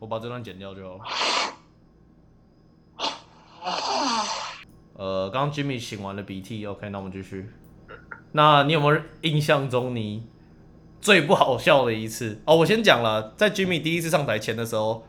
[0.00, 1.04] 我把这段剪掉就好了。
[4.98, 7.48] 呃，刚刚 Jimmy 擤完了鼻涕，OK，那我们继续。
[8.32, 10.26] 那你有没有印象中你
[11.02, 12.40] 最不好笑的一次？
[12.46, 15.04] 哦，我先讲了，在 Jimmy 第一次上台前的时候，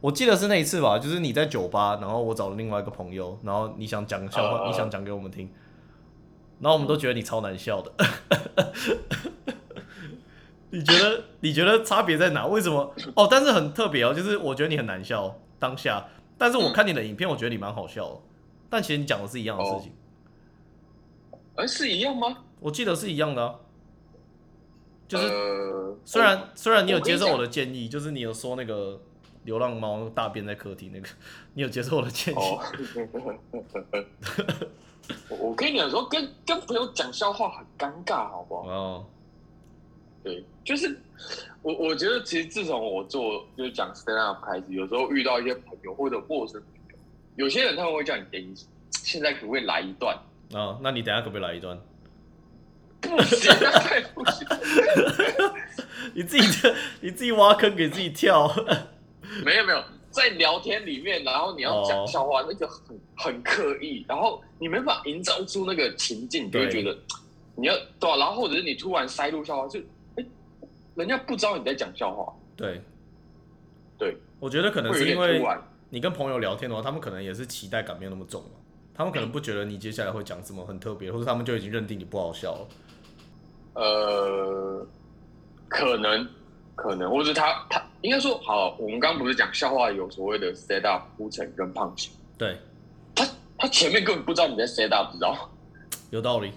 [0.00, 5.48] 我记得是那一次吧，就是你在酒吧，然后我找了另外一个朋友，然后你想讲笑话，呃你想讲给我们听，
[6.58, 7.92] 然后我们都觉得你超难笑的。
[10.70, 12.44] 你觉得你觉得差别在哪？
[12.44, 12.92] 为什么？
[13.14, 18.20] 哦，但是很特别哦，就是我觉得你很难笑当下，但是我看你的影片，我觉得你蛮好笑的。
[18.68, 19.92] 但其实你讲的是一样的事情，
[21.54, 22.38] 哎，是一样吗？
[22.58, 23.54] 我记得是一样的、啊。
[25.08, 29.00] 就是呃，虽然、虽然你有接受我的建议，就是你有说那个
[29.44, 31.08] 流浪猫大便在客厅那个，
[31.54, 32.36] 你有接受我的建议。
[32.36, 32.60] 哦，
[35.28, 38.68] 我我跟你讲说，跟跟朋友讲笑话很尴尬，好不好？
[38.68, 39.06] 哦，
[40.24, 40.98] 对，就是
[41.62, 48.52] 我我觉得其实自从我做就是讲 stand up 开始，有时候遇到一些朋友或者陌生朋友，有些人他们会叫你，哎，你
[48.90, 50.16] 现在可不可以来一段？
[50.52, 51.78] 啊，那你等下可不可以来一段？
[53.06, 54.46] 不行，太不行，
[56.14, 58.52] 你自己这你自己挖坑给自己跳。
[59.44, 66.96] 没有没有，在聊天里面，然后你要讲哦笑话，那个很很刻意，然后你没办法营造出那个情境，你就觉得
[67.54, 69.80] 你要对、啊，然后或者是你突然塞入笑话，就
[70.16, 70.24] 哎，
[70.94, 72.80] 人家不知道你在讲笑话，对，
[73.98, 75.42] 对，我觉得可能是因为。
[75.88, 78.50] 你跟朋友聊天的话，他们可能也是期待感没有那么重嘛，
[78.92, 82.68] 他们可能不觉得你接下来会讲什么很特别，或者他们就已经认定你不好笑了。
[83.76, 84.86] 呃，
[85.68, 86.26] 可能，
[86.74, 92.08] 可能，或者他他应该说好，我们刚刚不是讲笑话有所谓的 set up 铺陈跟 punch，
[92.38, 92.56] 对，
[93.14, 95.40] 他他前面根本不知道你在 set up，知道吗？
[96.10, 96.50] 有道理。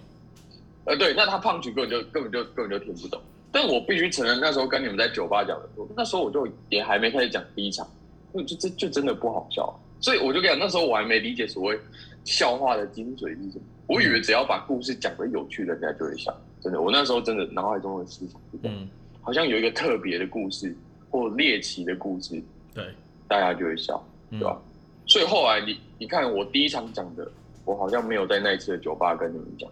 [0.85, 3.21] 呃，对，那他 punch 根本就根本就根本就听不懂。
[3.51, 7.85] 但我必须承认，那时候跟你们在酒吧讲的时候，那时候我就也还没开始讲第一场，
[8.33, 11.77] 就就就真的不好笑，所以我就跟你讲，那时候我还没理解所谓
[12.23, 16.33] 笑话的精髓是什么，我以为只要把故事讲的有趣，人家就会笑。
[16.61, 18.87] 真的，我那时候真的脑海中的思想嗯，
[19.21, 20.75] 好像有一个特别的故事
[21.09, 22.41] 或猎奇的故事，
[22.73, 22.85] 对，
[23.27, 24.59] 大家就会笑，嗯对吧？
[25.07, 27.31] 所以后来你你看我第一场讲的，
[27.65, 29.69] 我好像没有在那一次的酒吧跟你们讲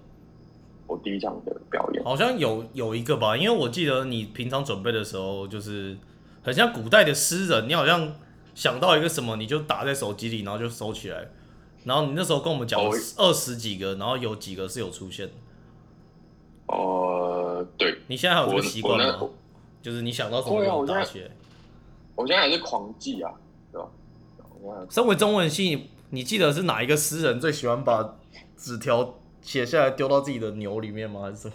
[0.88, 2.04] 我第一场的表演。
[2.04, 5.98] 好像有有一个吧，因为我记得你平常准备的时候，就是
[6.42, 8.14] 很像古代的诗人，你好像
[8.56, 11.28] 想到一个什么，你就打在手机里，然后就收起来。
[11.84, 15.34] 然后你那时候跟我们讲哦二十几个，然后有几个是有出现的。
[16.68, 19.30] 呃，对，你现在还有这个我习惯吗？
[19.82, 21.32] 就是你想到什么就打起来。
[22.16, 23.32] 我现在还是狂记啊，
[23.72, 23.88] 对吧？
[24.90, 28.18] 身为中文系，你记得是哪一个诗人最喜欢把
[28.58, 31.22] 纸条写下来丢到自己的牛里面吗？
[31.22, 31.54] 还是什么？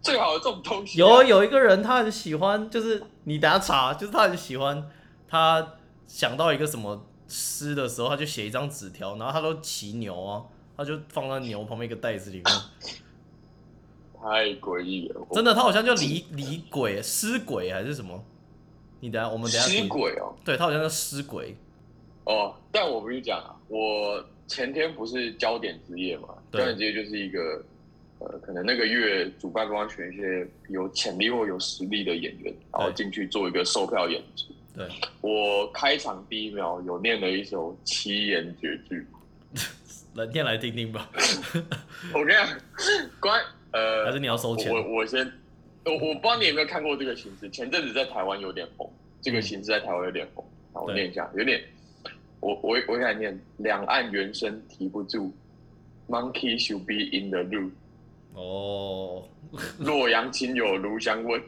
[0.00, 4.88] 最好的这种东西啊、有有一个人他很喜欢，就是你等下查，就是他很喜欢，
[5.26, 5.74] 他
[6.06, 10.44] 想到一个什么诗的时候，他就写一张纸条，然后他都骑牛啊，
[10.76, 12.46] 他就放在牛旁边一个袋子里面。
[14.22, 18.24] 太诡异了，真的，他好像叫李李鬼、尸鬼还是什么？
[19.00, 19.86] 你等下，我们等下尸。
[19.86, 20.34] 鬼哦。
[20.44, 21.56] 对他好像叫尸鬼。
[22.24, 27.64] 哦，但我跟你讲啊，我前天不是焦点之夜嘛，焦点之夜就是一个
[28.18, 34.52] 呃，可能那个月主办方选一些有潜力或有实力的演员，然后进去做一个售票演出。
[34.74, 34.88] 对，
[35.20, 39.06] 我开场第一秒有念了一首七言绝句，
[40.14, 41.08] 来念来听听吧。
[42.12, 42.48] 我跟你讲，
[43.20, 43.40] 关
[43.72, 45.30] 呃，还是你要收钱我我我先，
[45.84, 50.44] 我我不知道你有没有看过这个形式，前阵子在台湾有点红，这个形式在台湾有点红。
[50.72, 51.62] 好，我念一下，有点，
[52.40, 55.32] 我我我给你念，两岸猿声啼不住
[56.08, 57.70] ，Monkey should be in the room，
[58.34, 59.28] 哦，
[59.80, 61.42] 洛阳亲友如相问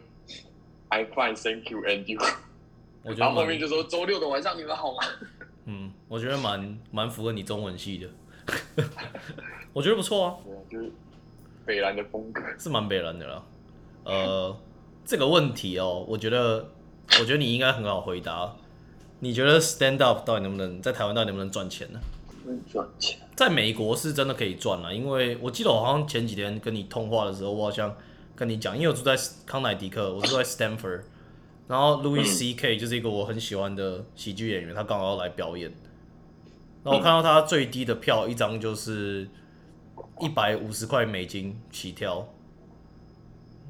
[0.89, 2.19] ，I fine thank you and you，
[3.05, 4.99] 我觉得然后后面就说周六的晚上你们好吗？
[5.67, 8.09] 嗯，我觉得蛮蛮符合你中文系的。
[9.73, 10.37] 我觉得不错啊。
[10.45, 10.91] 对啊，就是
[11.65, 12.43] 北兰的风格。
[12.59, 13.43] 是蛮北蓝的啦。
[14.05, 14.57] 呃，
[15.05, 16.69] 这个问题哦，我觉得，
[17.21, 18.57] 我觉得你应该很好回答。
[19.21, 22.01] 你觉得 stand up 到底能不能在台湾到底能不能赚钱呢？
[22.47, 23.19] 能赚钱？
[23.37, 27.95] 在美国是真的可以赚了，因为我记得我好像前几天跟你通话的时候，我好像
[28.35, 31.03] 跟你讲，因为我住在康乃狄克，我住在 Stanford，
[31.69, 35.71] 然后 Louis C K 就是一个我很喜欢的喜剧演员，他刚好要来表演，
[36.83, 39.29] 然后我看到他最低的票一张就是
[40.21, 42.27] 一百五十块美金起跳，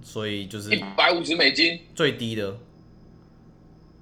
[0.02, 2.56] 所以就是一百五十美金，最低的，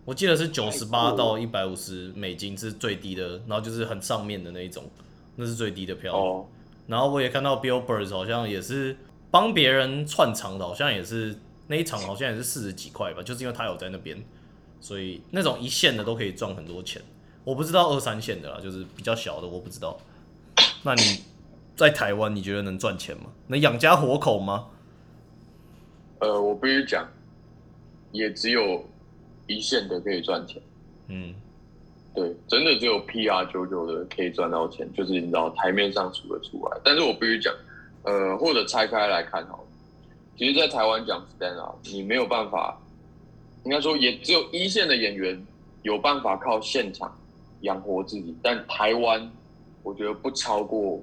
[0.04, 4.84] 我记得是九十八到一百五十美金是最低的，然后就是很上面的那一种，
[5.36, 6.16] 那是最低的票。
[6.16, 6.46] 哦，
[6.86, 8.96] 然后我也看到 Bill Burr 好像也是
[9.30, 14.16] 帮别人串场的，好像也是那一场好像也是四十几块吧，就是因为他有在那边，
[14.80, 17.02] 所以那种一线的都可以赚很多钱。
[17.44, 19.98] 我不知道二三线的啦，就是比较小的我不知道。
[20.82, 21.02] 那你
[21.78, 23.26] 在台湾你觉得能赚钱吗？
[23.46, 24.66] 能养家活口吗？
[26.18, 27.08] 呃，我必须讲，
[28.10, 28.84] 也只有
[29.46, 30.60] 一线的可以赚钱。
[31.06, 31.32] 嗯，
[32.12, 36.80] 对，真的只有 PR 九九的可以赚到钱，就是你知道台面上数得出来。
[36.82, 37.54] 但是我必须讲，
[38.02, 39.68] 呃，或者拆开来看好了，
[40.36, 42.76] 其实，在台湾讲 stand up，你没有办法，
[43.62, 45.40] 应该说也只有一线的演员
[45.82, 47.16] 有办法靠现场
[47.60, 49.30] 养活自己，但台湾
[49.84, 51.00] 我觉得不超过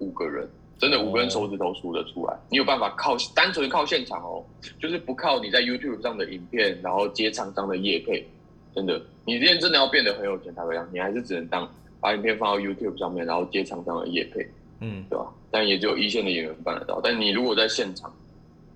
[0.00, 2.36] 五个人，真的五个人手指头数得出来。
[2.50, 4.44] 你有办法靠单纯靠现场哦，
[4.80, 8.26] 就是不靠你在 YouTube 上的影片，然后接厂商的业配。
[8.74, 11.68] 真的，你今天真的要变得很有钱才会样，你还是只能当
[12.00, 14.48] 把影片放到 YouTube 上面，然后接厂商的业配，
[14.80, 15.26] 嗯，对吧？
[15.50, 17.00] 但也只有一线的演员办得到。
[17.02, 18.12] 但你如果在现场，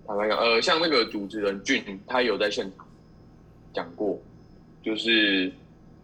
[0.05, 2.85] 坦白讲，呃，像那个主持人俊，他有在现场
[3.73, 4.21] 讲过，
[4.83, 5.51] 就是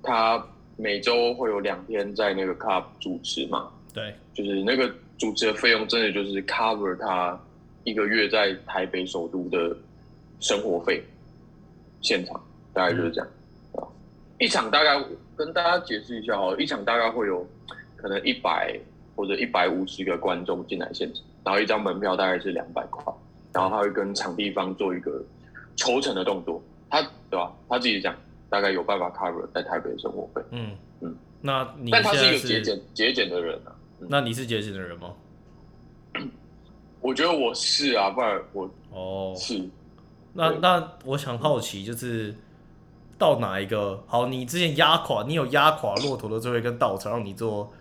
[0.04, 0.40] 他
[0.76, 4.88] 每周会有两天在那个 Club 主持嘛，对，就是那个
[5.20, 7.38] 主持的费用真的就是 cover 他
[7.84, 9.76] 一个月在台北首都的
[10.40, 11.04] 生活费，
[12.00, 13.28] 现场大概就是这样。
[13.74, 13.84] 啊，
[14.38, 14.98] 一场大概
[15.36, 17.46] 跟大家解释一下哦，一场大概会有
[17.96, 18.74] 可能一百
[19.14, 23.12] 或者一百五十个观众进来现场，然后一张门票大概是两百块，
[23.52, 25.22] 然后他会跟场地方做一个
[25.76, 27.52] 抽成的动作，他对吧？
[27.68, 28.16] 他自己讲
[28.48, 33.76] 大概有办法 cover 在台北的生活费，嗯嗯，那你但他是一个节俭节俭的人啊。
[34.08, 35.14] 那你是节俭的人吗？
[37.00, 39.68] 我觉得我是啊，不然我哦，是
[40.34, 42.34] 那那我想好奇就是
[43.18, 44.26] 到哪一个好？
[44.26, 47.72] 你之前压垮，你有压垮骆驼的最后一根稻草，让你做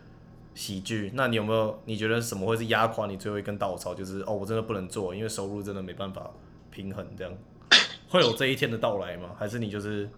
[0.53, 1.79] 喜剧，那你有没有？
[1.85, 3.93] 你觉得什么会是压垮你最后一根稻草？
[3.93, 6.31] 就是哦，我真的不能做，因为收入真的没办法
[6.71, 7.33] 平衡，这样
[8.09, 9.31] 会有这一天的到来吗？
[9.37, 10.09] 还是你就是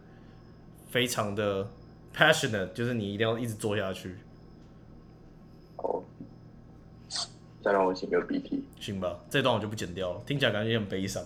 [0.89, 1.67] 非常的
[2.15, 4.15] passionate，就是你一定要一直做下去，
[5.83, 6.03] 哦。
[7.63, 9.15] 再让我擤个鼻涕，行吧？
[9.29, 11.23] 这段我就不剪掉了，听起来感觉有点悲伤，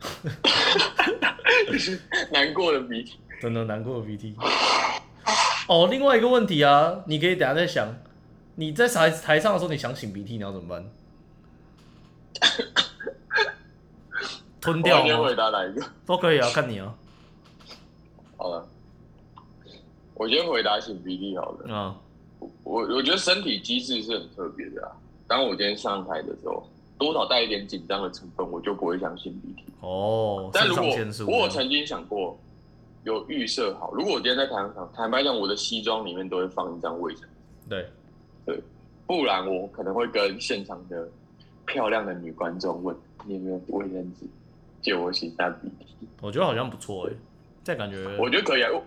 [2.30, 3.18] 难过的鼻涕。
[3.40, 4.36] 真的难过的鼻涕。
[5.68, 7.88] 哦，另外一个问题啊，你可以等下再想，
[8.56, 10.84] 你在台台上的时候，你想擤鼻涕，你要怎么办？
[14.60, 15.24] 吞掉我先吗？
[15.24, 15.82] 回答哪一个？
[16.04, 16.94] 都可以啊，看你啊。
[18.36, 18.68] 好了，
[20.12, 21.74] 我先回答擤鼻涕好了。
[21.74, 21.96] 啊，
[22.64, 24.92] 我我觉得身体机制是很特别的啊。
[25.26, 26.68] 当我今天上台的时候，
[26.98, 29.64] 多少带一点紧张的成分，我就不会相信鼻涕。
[29.80, 30.84] 哦，但如果。
[31.26, 32.38] 我有曾经想过，
[33.04, 37.22] 有预设好，如果我今天在台上，坦白讲，我的西装里面都会放一张卫生
[37.68, 37.88] 纸，
[38.44, 38.60] 对，
[39.06, 41.08] 不然我可能会跟现场的
[41.66, 42.94] 漂亮的女观众问：
[43.24, 44.26] 你有没有卫生纸，
[44.82, 46.06] 借我擤下鼻涕？
[46.20, 47.12] 我觉得好像不错哎，
[47.64, 48.70] 这感觉，我觉得可以啊。
[48.72, 48.82] 我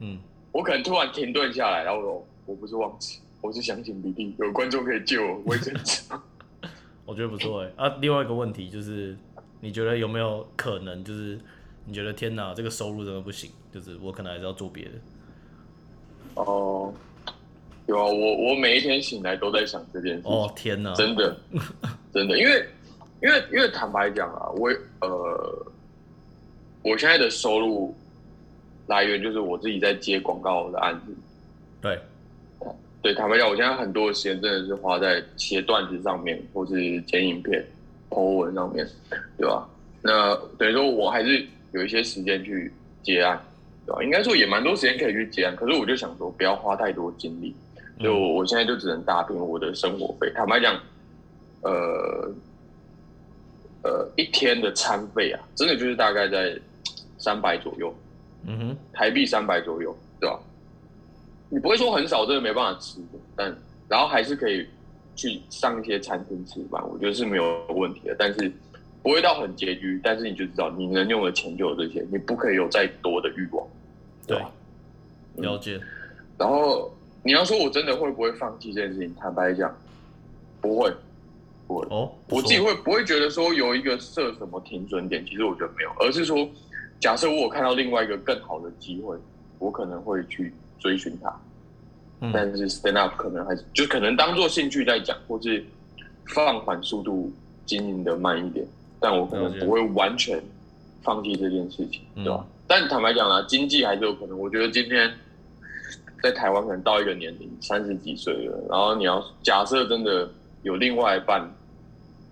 [0.00, 0.18] 嗯，
[0.50, 6.22] 我可能突然停顿下来，然后我说我不是忘记，我是想擤鼻涕，有观众可以救我卫生纸吗？
[7.06, 7.70] 我觉得不错哎。
[7.76, 9.16] 啊，另外一个问题就是，
[9.60, 11.38] 你觉得有没有可能，就是
[11.86, 14.90] 你觉得天哪，这个收入真的不行，就是我可能还是要做别的。
[16.34, 16.92] 哦，
[17.86, 20.22] 有啊，我我每一天醒来都在想这件事。
[20.24, 21.36] 哦，天哪，真的，
[22.12, 22.68] 真的，因为
[23.22, 25.66] 因为因为坦白讲啊，我呃，
[26.82, 27.94] 我现在的收入
[28.86, 31.14] 来源就是我自己在接广告的案子。
[31.80, 32.00] 对，
[33.04, 37.62] 对，坦白讲，我现在很多的时间真的是花在写段子上面，或是剪影片、
[38.08, 38.88] po 文上面，
[39.36, 39.68] 对吧？
[40.00, 43.38] 那等于说我还是有一些时间去接案，
[43.84, 44.02] 对吧？
[44.02, 47.54] 应该说也蛮多时间可以去接案，可是我就想说不要花太多精力，
[47.98, 50.32] 所以我我现在就只能打拼我的生活费。
[50.34, 50.74] 坦白讲，
[51.60, 52.32] 呃
[53.82, 56.58] 呃，一天的餐费啊，真的就是大概在
[57.18, 57.94] 三百左右，
[58.46, 60.40] 嗯哼，台币三百左右，对吧？
[61.54, 63.56] 你不会说很少，真的没办法吃的，但
[63.88, 64.66] 然后还是可以
[65.14, 68.50] 去上一些餐厅吃饭，我觉得是没有问题的，但是
[69.04, 73.64] 不会到很拮据，但是你就知道你能用的钱就有这些，你不可以有再多的欲望，
[74.26, 74.50] 对吧，
[75.36, 75.80] 了解。
[76.36, 76.92] 然后
[77.22, 79.14] 你要说我真的会不会放弃这件事情？
[79.14, 79.72] 坦白讲，
[80.60, 80.92] 不会，
[81.68, 81.86] 不会。
[81.88, 85.24] 哦，我自己会不会觉得说有一个设什么停损点？
[85.24, 86.48] 其实我觉得没有，而是说，
[86.98, 89.16] 假设我有看到另外一个更好的机会，
[89.60, 90.52] 我可能会去
[90.84, 91.30] 追寻它。
[92.20, 95.62] 嗯但是 stand up 可能还是就可能当做兴趣在讲，或是
[96.28, 97.30] 放缓速度
[97.66, 98.64] 经营的慢一点，
[99.00, 100.40] 但我可能不会完全
[101.02, 102.46] 放弃这件事情，嗯对吧？
[102.66, 104.38] 但坦白讲啦，经济还是有可能。
[104.38, 105.12] 我觉得今天
[106.22, 110.30] 在台湾可能到一个年龄，三十几岁了，然后你要假设真的
[110.62, 111.46] 有另外一半，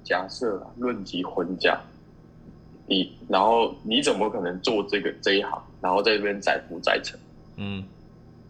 [0.05, 1.78] 假设啊论及婚嫁，
[2.86, 7.18] 你然后你怎么可能做这个这一行，然后在这边载浮载沉？
[7.57, 7.84] 嗯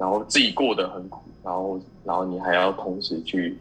[0.03, 3.57] 然后自己过得很苦，然后然后你还要同时去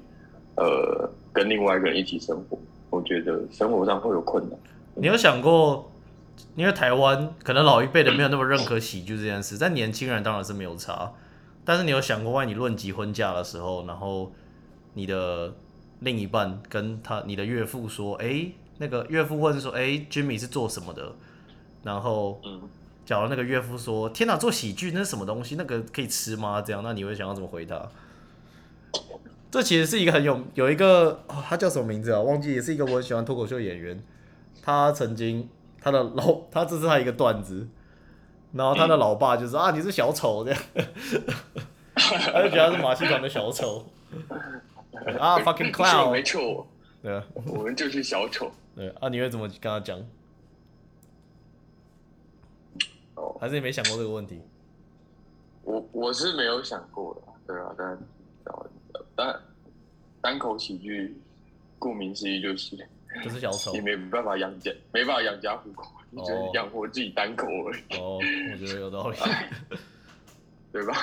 [0.56, 2.58] 呃跟另外一个人一起生活，
[2.90, 4.58] 我觉得生活上会有困难。
[4.96, 5.92] 你有想过，
[6.56, 11.14] 因为台湾可能老一辈的没有那么认可喜剧这件事，但年轻人当然是没有差。
[11.64, 14.32] 但是你有想过，万一你论及婚嫁的时候，然后
[14.96, 15.54] 你的
[16.00, 18.48] 另一半跟他你的岳父说，哎、
[18.80, 21.14] 那个岳父问说，哎、j i m m y 是做什么的？
[21.84, 22.62] 然后嗯，
[23.06, 25.56] 假如那个岳父说，天哪，做喜剧那是什么东西？
[25.56, 26.62] 那个可以吃吗？
[26.62, 27.90] 这样，那你会想要怎么回答？
[29.50, 32.22] 这其实是一个很有有一个、哦、他叫什么名字啊？
[32.22, 34.02] 忘记，也是一个我很喜欢脱口秀演员。
[34.64, 35.50] 他曾经
[35.82, 37.68] 他的老 他这是他一个段子，
[38.54, 40.62] 然后他的老爸就说、啊你是小丑这样，
[41.96, 43.86] 他就觉得他是马戏团的小丑
[45.20, 46.68] 啊 fucking clown，没错，
[47.02, 48.52] 对啊我们就是小丑。
[48.76, 50.00] 对啊，你会怎么跟他讲？
[53.16, 54.40] 哦，还是你没想过这个问题？
[55.64, 57.98] 我我是没有想过的，对啊，但
[59.16, 59.42] 但
[60.22, 61.20] 单口喜剧，
[61.80, 62.78] 顾名思义就是
[63.24, 68.20] 就是小丑你没办法养家，没办法养家糊口，你只能哦养活自己单口而已，哦，
[68.54, 69.18] 我觉得有道理。
[70.72, 70.94] 对吧？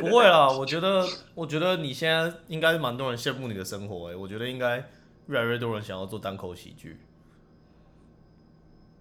[0.00, 4.84] 不会啦，我觉得，我觉得你现在应该蛮多人羡慕你的生活诶、我觉得应该
[5.28, 6.98] 越来越多人想要做单口喜剧。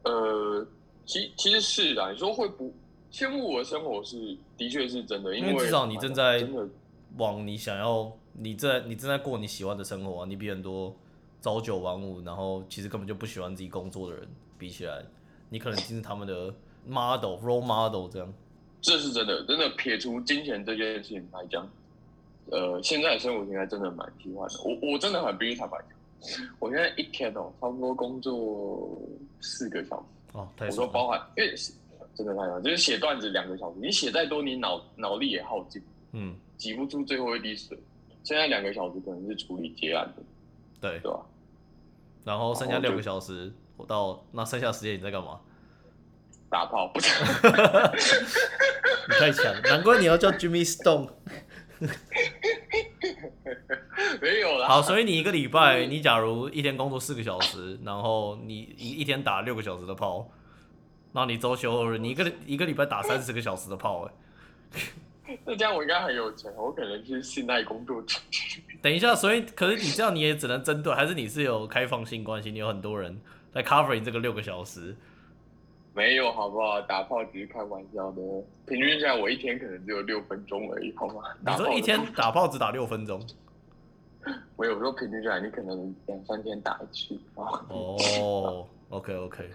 [0.04, 0.66] 呃，
[1.06, 2.74] 其其实是啦，你说会不
[3.14, 6.44] 羡慕我的生活是的确是真的，因为至少你正在
[7.18, 10.94] 往你想要，你在你正在过你喜欢的生活啊，你比很多
[11.40, 15.06] 朝九晚五，然后其实根本就不喜欢自己工作的人比起来，
[15.48, 16.52] 你可能就是他们的
[16.88, 18.34] model role model 这样。
[18.82, 21.70] 这是真的，真的撇除金钱这件事情来讲，
[22.50, 24.56] 呃，现在的生活应该真的蛮喜欢的。
[24.66, 28.90] 我我真的很必须坦白讲，我现在一天哦，差不多工作
[29.40, 30.88] 四个小时，哦，太我说。
[30.88, 31.56] 包含，因为
[32.16, 37.78] 真的太爽，就是写段子两个小时，你写再多，你脑脑力也耗尽，嗯，挤不出最后一滴水。
[38.24, 40.24] 现在两个小时可能是处理结案的，
[40.80, 41.00] 对。
[41.00, 41.20] 对吧？
[42.24, 45.40] 然后剩下六个小时，我到那剩下时间你在干嘛？
[46.50, 47.10] 打炮不是？
[49.10, 51.10] 你太强，难怪你要叫 Jimmy Stone。
[54.22, 54.68] 没有啦。
[54.68, 60.30] 好，所以你一个礼拜，你假如一天工作四个小时，然后你一一天打六个小时的炮，
[61.14, 64.10] 然后你周休二日，你一个一个礼拜打三十个小时的炮，
[65.26, 68.20] 哎， 那这样我应该很有钱，我可能是信赖工作者。
[68.82, 73.18] 等一下，所以可是你这样你也只能针对，还是你是有开放性关系，你有很多人
[73.54, 74.96] 在 cover 你这个六个小时，
[75.94, 76.82] 没有好不好？
[76.82, 78.22] 打炮只是开玩笑的，
[78.66, 81.22] 平均下来我一天可能只有六分钟而已，好吗？
[81.46, 83.26] 你说一天打炮只打六分钟，
[84.56, 87.64] 我有时候平均下来，你可能两三天打一次啊。
[87.70, 89.50] 哦，OK OK，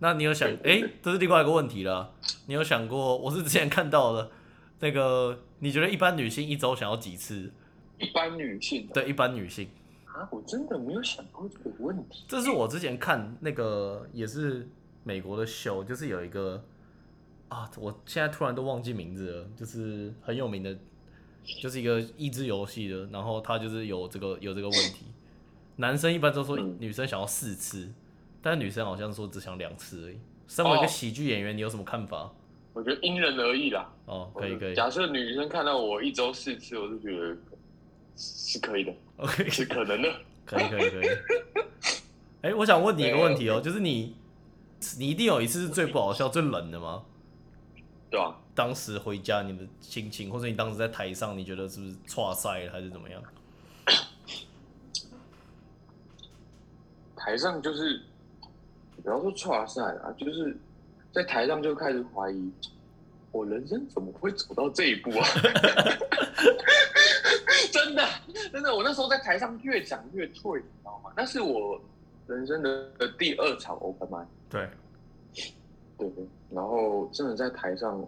[0.00, 2.14] 那你有想，哎、这是另外一个问题了，
[2.46, 4.30] 你有想过，我是之前看到的，
[4.80, 7.52] 那个你觉得一般女性一周想要几次？
[7.98, 9.68] 一般女性的对，一般女性。
[10.04, 12.24] 啊，我真的没有想过这个问题。
[12.28, 14.68] 这是我之前看那个也是
[15.02, 16.62] 美国的秀，就是有一个
[17.48, 20.76] 啊，我现在突然都忘记名字了，就是很有名的，
[21.60, 25.06] 就是一个益智游戏的，然后他就是有这个有这个问题，
[25.76, 27.92] 男生一般都说嗯女生想要四次，
[28.42, 30.18] 但女生好像说只想两次而已。
[30.46, 32.32] 身为一个哦喜剧演员，你有什么看法？
[32.72, 33.92] 我觉得因人而异啦。
[34.06, 37.36] 哦，可以可以假设女生看到我一周四次，我就觉得
[38.16, 40.08] 是可以的，，OK，是可能的。
[40.46, 41.08] 可以可以可以。
[42.40, 44.16] 哎、我想问你一个问题哦，就是你
[44.98, 47.02] 你一定有一次是最不好笑、最冷的吗？
[48.10, 48.34] 对啊？
[48.54, 53.22] 当时回家你的心情，或者你当时在台上，你觉得是不是错赛了还是怎么样？
[57.14, 58.00] 台上就是，
[59.08, 60.54] 不要说跨赛啊，就是
[61.12, 62.52] 在台上就开始怀疑，
[63.32, 65.26] 我人生怎么会走到这一步啊？
[67.72, 68.06] 真的，
[68.52, 71.10] 真的，我那时候在台上越讲越退，你知道吗？
[71.16, 71.80] 那是我
[72.26, 74.68] 人生的的第二场 open mic，对，
[75.96, 78.06] 对对，然后真的在台上，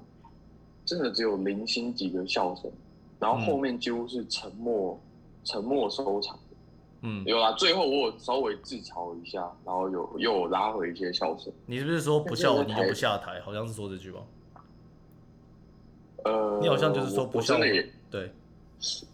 [0.84, 2.70] 真的只有零星几个笑声，
[3.18, 5.00] 然后后面几乎是沉默、
[5.44, 6.38] 沉默收场。
[7.02, 11.52] 嗯，有啊，最后我有稍微自嘲一下，然后有又有拉回一些笑声。
[11.66, 13.40] 你是不是说不笑我你就不下台？
[13.40, 14.20] 好像是说这句吧？
[16.24, 17.60] 呃，你好像就是说不笑我
[18.10, 18.30] 对，
[18.80, 19.06] 是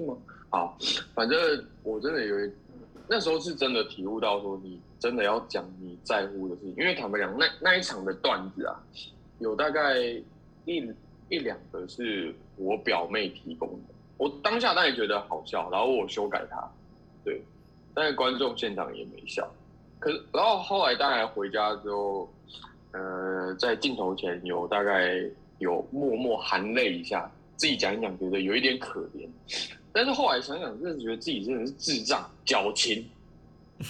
[0.00, 0.16] 吗？
[0.48, 0.78] 好，
[1.14, 1.38] 反正
[1.82, 2.50] 我真的有一
[3.06, 8.80] 那时候是真的体悟到说，你真的要讲你在乎的事情，因为坦白讲，那那一场的段子啊，
[9.40, 9.98] 有大概
[10.64, 10.94] 一
[11.28, 16.66] 一两个是我表妹提供的，我当下当然觉得好笑，然后我修改它，
[17.28, 17.42] 对，
[17.92, 19.46] 但是观众现场也没笑，
[19.98, 22.26] 可是然后后来当然回家之后，
[22.92, 25.22] 呃，在镜头前有大概
[25.58, 29.28] 有默默含泪一下，自己讲一讲，觉得有一点可怜。
[29.92, 33.04] 但是后来想想，真的觉得自己真的是智障、矫情。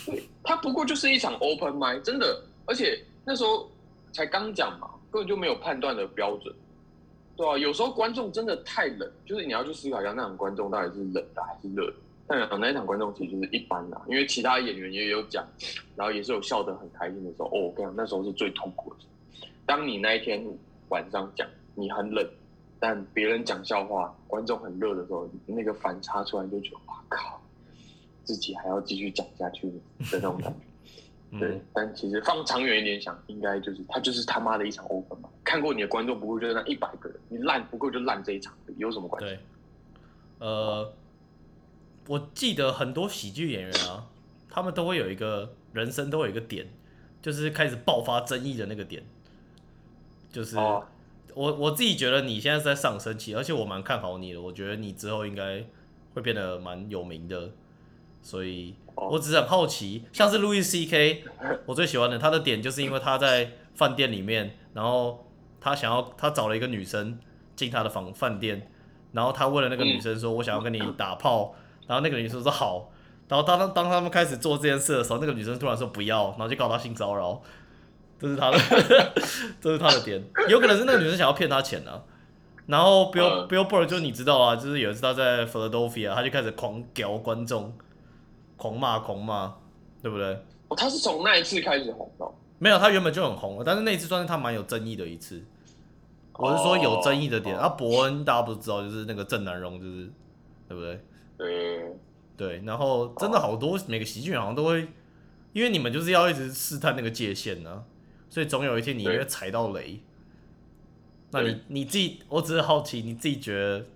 [0.05, 3.71] 对，他不过就是一场 open m i 真的，而且那时候
[4.13, 6.53] 才刚讲嘛，根本就没有判断的标准，
[7.37, 11.95] 对啊，有时候观众真的太冷，就是你要去思考一下，那场观众到底是冷的还是热的。
[12.29, 15.43] 但那一场观众其实就是一般啦，因为其他演员也有讲，
[15.97, 17.47] 然后也是有笑得很开心的时候。
[17.47, 18.97] 哦，我跟你讲，那时候是最痛苦的。
[19.65, 20.45] 当你那一天
[20.91, 22.27] 晚上讲你很冷，
[22.79, 27.41] 但别人讲笑话，观众很热的时候，那个反差出来就觉得哇靠，
[28.25, 29.77] 自己还要继续讲下去的
[30.13, 30.59] 那种感觉。
[31.39, 35.29] 对嗯，，但其实放长远一点想，应该就是他就是他妈的一场 open 嘛。
[35.45, 39.29] 看过你的观众不过就是那一百个人，你烂不过就烂这一场，有什么关系？
[39.29, 39.39] 对，
[40.39, 40.91] 呃，
[42.09, 44.07] 我记得很多喜剧演员啊，
[44.51, 46.67] 他们都会有一个人生都会有一个点，
[47.23, 49.05] 就是开始爆发争议的那个点，
[50.33, 50.57] 就是。
[50.57, 50.83] 哦，
[51.35, 54.41] 我我自己觉得你现在是在上升期，而且我蛮看好你的。
[54.41, 55.63] 我觉得你之后应该
[56.15, 57.51] 会变得蛮有名的，
[58.23, 61.25] 所以哦我只是很好奇，像是路易 C K，
[61.67, 65.29] 我最喜欢的他的点就是因为他在饭店里面，然后
[65.61, 67.21] 他想要他找了一个女生
[67.55, 68.69] 进他的房饭店，
[69.13, 71.55] 然后他问了那个女生说：“我想要跟你打炮。”
[71.89, 72.93] 然后那个女生说好。
[73.29, 77.43] 然后当当当他们开始做这件事的时候，那个女生突然说不要，然后就告他性骚扰。
[78.21, 78.59] 这是他的，
[79.61, 82.03] 这是他的点，有可能是那个女生想要骗他钱啊。
[82.67, 87.73] 然后 Bill、嗯 Bill Burr 就你知道啊，就是有一次他在 Philadelphia，他就开始狂屌观众，
[88.57, 89.55] 狂骂狂骂，
[90.03, 90.33] 对不对？
[90.69, 92.35] 哦他是从那一次开始红的哦。
[92.59, 95.43] 没有，他原本就很红了，但是那一次算是他蛮有争议的一次。
[96.35, 100.11] 我是说有争议的点、哦啊，伯恩大家不知道，就是那个郑南荣，就是
[100.69, 101.01] 对不对？
[101.39, 101.97] 对，
[102.37, 104.89] 对，然后真的好多每个喜剧人好像都会，
[105.53, 107.85] 因为你们就是要一直试探那个界限呢、
[108.29, 110.01] 所以总有一天你对会踩到雷。
[111.31, 113.87] 那你你自己，我只是好奇，你自己觉得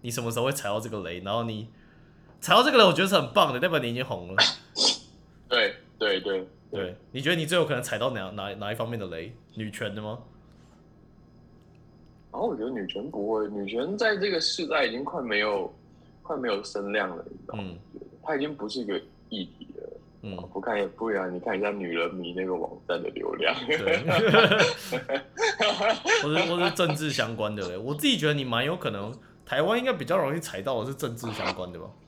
[0.00, 1.20] 你什么时候会踩到这个雷？
[1.20, 1.68] 然后你
[2.40, 4.42] 踩到这个雷，我觉得是很棒的，代表你已经红了。
[5.48, 9.32] 对，对，对，对，你觉得你最有可能踩到哪哪哪一方面的雷？
[9.54, 10.18] 女权的吗？
[12.32, 15.70] 然后我觉得女权不会，女权在这个时代已经快没有，
[16.30, 17.64] 快没有声量了，你知道吗？
[17.66, 17.76] 嗯
[18.22, 18.96] 它已经不是一个
[19.30, 19.90] 议题了。
[20.22, 23.52] 嗯，不看也不然，你看一下女人迷那个网站的流量。
[23.66, 23.98] 对，
[26.22, 27.76] 或是或是政治相关的嘞。
[27.76, 29.12] 我自己觉得你蛮有可能，
[29.44, 31.90] 台湾应该比较容易踩到的是政治相关的吧？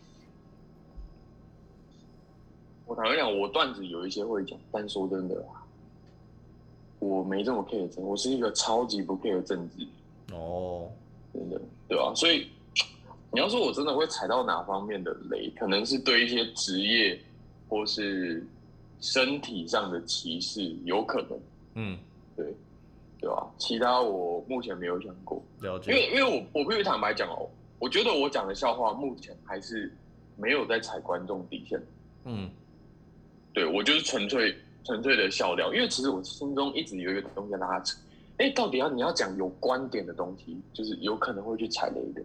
[2.87, 5.66] 我坦白讲，我段子有一些会讲，但说真的啊，
[7.01, 9.85] 我没这么 care 政，我是一个超级不 care 政治，
[10.33, 10.89] 哦，
[11.33, 12.47] 真的，对吧、所以
[13.33, 17.18] 你要说我真的会踩到哪方面的雷，可能是对一些职业
[17.68, 18.47] 或是
[19.01, 21.41] 身体上的歧视，有可能，
[21.74, 21.99] 嗯，
[22.37, 22.45] 对，
[23.18, 26.11] 对吧、其他我目前没有想过，了解因为。
[26.11, 29.91] 因为我我必须坦白讲哦，我觉得我讲的笑话目前还是
[30.37, 31.80] 没有在踩观众底线。
[32.24, 32.51] 嗯
[33.55, 34.55] 对我就是纯粹
[34.85, 37.97] 纯粹的笑料，因为其实我心中一直有一个东西在拉扯，
[38.39, 42.22] 哎，到底要你要讲有观点的东西，就是有可能会去踩雷的，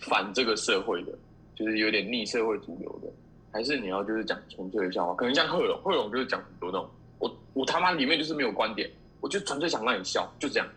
[0.00, 1.12] 反这个社会的，
[1.54, 3.08] 就是有点逆社会主流的，
[3.52, 6.88] 还是你要就是讲纯粹的笑话，可能像贺龙，贺龙就是讲很多那种，
[7.18, 8.90] 我我他妈里面就是没有观点，
[9.20, 10.68] 我就纯粹想让你笑，就这样。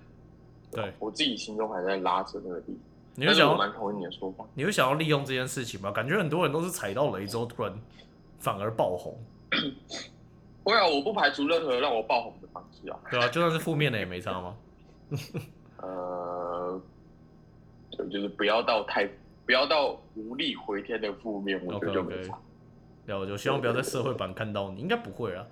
[0.71, 2.77] 对，我自己心中还在拉扯那个地
[3.15, 4.45] 你会想要我蛮同意你的说法。
[4.53, 5.91] 你会想要利用这件事情吗？
[5.91, 7.73] 感觉很多人都是踩到雷之后突然
[8.37, 9.17] 反而爆红，
[10.63, 12.99] 会啊，我不排除任何让我爆红的方式啊。
[13.09, 14.55] 对啊，就算是负面的也没差吗？
[15.81, 16.79] 呃，
[17.99, 19.07] 对，就是不要到太
[19.45, 22.15] 不要到无力回天的负面，我觉得就没。
[23.05, 25.45] 了解，我希望不要在社会版看到你，应该不会啊。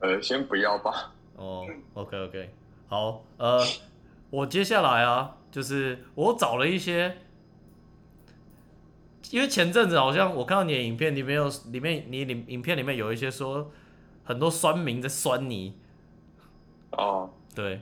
[0.00, 1.14] 呃，先不要吧。
[1.38, 2.50] 哦，OK OK，
[2.88, 3.64] 好，呃，
[4.30, 7.16] 我接下来啊，就是我找了一些，
[9.30, 13.70] 因为前阵子好像我看到你的影片里面有，里面你影影片里面有一些说
[14.24, 15.76] 很多酸民在酸你，
[16.90, 17.80] 哦，对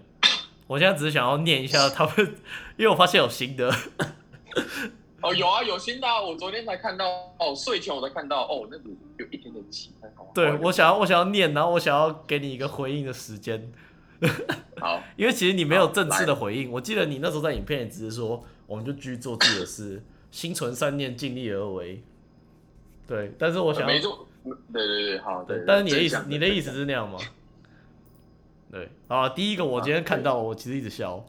[0.66, 2.34] 我现在只是想要念一下 他们，
[2.76, 3.72] 因为我发现有新的，
[5.22, 7.06] 哦，有啊，有新的啊，我昨天才看到，
[7.38, 10.08] 哦，睡前我才看到，哦，那个有一点点期待。
[10.14, 13.72] 好对我想要，我想要念，然后我想要给你一个回应的时间，
[14.78, 16.70] 好， 因为其实你没有正式的回应。
[16.70, 22.02] 我记得你那时候在影片里只是说，我们就继续做自己的事，心存善念，尽力而为。
[23.06, 24.26] 对，但是我想要没做，
[24.72, 27.18] 对对对，好，对，但是你的意思你的意思是那样吗？
[28.76, 31.24] 对，啊，第一个我今天看到，我其实一直笑。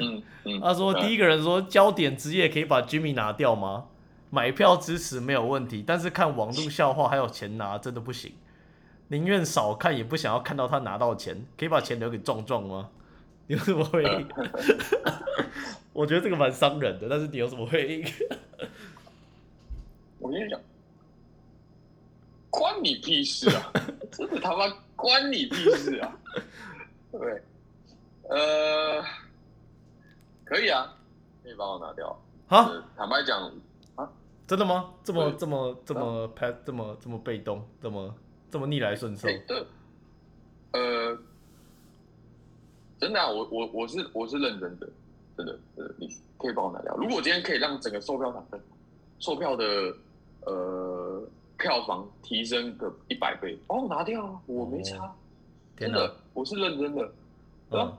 [0.00, 3.86] 嗯嗯， 他说第一个人说焦点之夜可以把 Jimmy 拿掉吗？
[4.30, 8.32] 买票支持没有问题，但是看网络笑话还有钱拿真的不行，
[9.08, 12.88] 宁愿少看也不想要看到他拿到钱，可以把钱留给壮壮吗？
[13.46, 14.28] 你有什么回应？
[15.92, 18.04] 我觉得这个蛮伤人的，但是你有什么回应？
[20.18, 20.60] 我跟你讲，
[22.50, 23.72] 关你屁事啊！
[24.10, 26.16] 真的他妈关你屁事啊！
[27.12, 27.42] 对，
[28.28, 29.02] 呃，
[30.44, 30.92] 可以啊，
[31.42, 32.08] 可以帮我拿掉。
[32.48, 33.40] 啊，呃坦白讲
[33.94, 34.10] 啊，
[34.46, 34.92] 真的吗？
[35.04, 38.14] 这么对这么这么 p 这么这么被动，这么
[38.50, 39.28] 这么逆来顺受
[40.72, 41.16] 呃，
[42.98, 44.88] 真的啊，我我我是我是认真的，
[45.36, 46.96] 真的，真的，你可以帮我拿掉。
[46.96, 48.60] 如果我今天可以让整个售票场的
[49.20, 49.64] 售票的
[50.46, 51.22] 呃
[51.60, 55.12] 票房提升个一百倍，帮我拿掉啊，我没差，哦
[55.76, 55.90] 天！
[55.90, 57.12] 真的，我是认真的。
[57.70, 57.92] 嗯，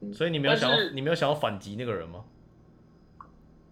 [0.00, 2.24] 嗯所以你没有想要你没有想要反击那个人吗？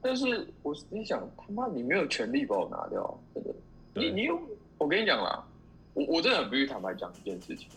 [0.00, 3.50] 但是我心想，他妈你没有权利把我拿掉啊，真的。
[3.92, 4.40] 对你你有，
[4.78, 5.44] 我跟你讲啦，
[5.94, 7.68] 我我真的很必须坦白讲一件事情。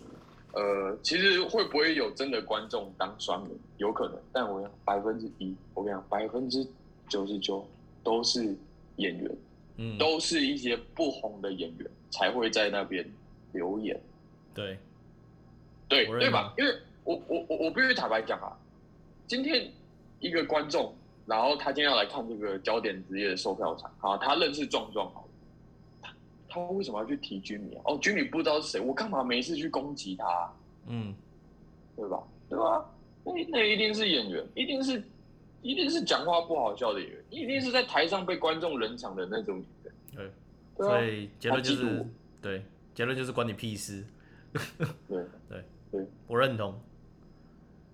[0.54, 6.68] 呃，其实会不会有真的观众当双人，有可能，但我讲百分之一，我跟你讲，百分之
[7.08, 7.66] 九十九
[8.04, 8.56] 都是
[8.98, 9.32] 演员，
[9.82, 13.10] 嗯，都是一些不红的演员才会在那边
[13.54, 13.98] 留言，
[14.54, 14.78] 对，
[15.88, 16.54] 对对吧？
[16.58, 16.76] 因为
[17.06, 18.52] 我我我我必须坦白讲啊，
[19.26, 19.72] 今天
[20.20, 20.94] 一个观众，
[21.26, 25.28] 然后他今天要来看这个焦点职业的售票场，好，他认识壮壮好了，
[26.02, 26.14] 他
[26.50, 27.82] 他为什么要去提军米啊？
[27.86, 30.54] 哦，军米不知道是谁，我干嘛没事去攻击他啊、
[30.88, 31.16] 嗯，
[31.96, 32.22] 对吧？
[32.50, 32.86] 对吧？
[33.24, 35.02] 那那一定是演员，一定是
[35.62, 39.94] 一定是讲话不好笑的演员，一定是在台上被观众冷场的那种演员。
[40.16, 40.32] 对，
[40.78, 40.90] 对啊。
[40.90, 42.06] 所以结论就是
[42.42, 44.06] 对，结论就是关你屁事，
[45.08, 45.64] 对，对。
[45.92, 46.80] 对，我认同。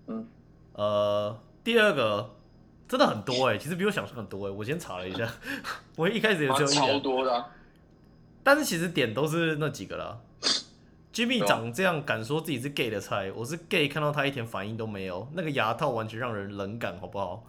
[0.06, 0.28] 嗯，
[0.74, 2.36] 呃，第二个
[2.86, 5.26] 真的很多哎、其实比我想象很多哎、我先查了一下，
[5.96, 7.48] 我一开始也只有一超两，多的啊、
[8.44, 10.20] 但是其实点都是那几个啦。
[11.10, 17.42] Jimmy 长这样敢说自己是 gay 的菜，我是 gay，看到他一点反应都没有，那个牙套完全让人冷感，好不好？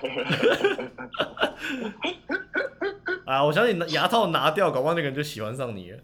[3.24, 5.98] 啊，我相信牙套拿掉，搞不好那个人就喜欢上你了。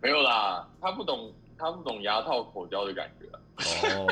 [0.00, 3.40] 没有啦，他不懂，他不懂牙套口交的感觉啊。
[3.96, 4.06] 哦，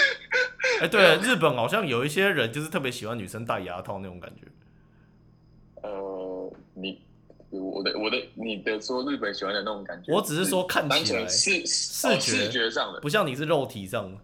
[0.82, 4.42] 哎、对，日本好像有一些人就是特别喜欢女生戴牙套那种感觉。
[5.82, 7.00] 呃，你
[7.50, 14.18] 我的我的你的说日本喜欢的那种感觉，我只是说看起来视视觉哦视觉上的不像你是肉体上的。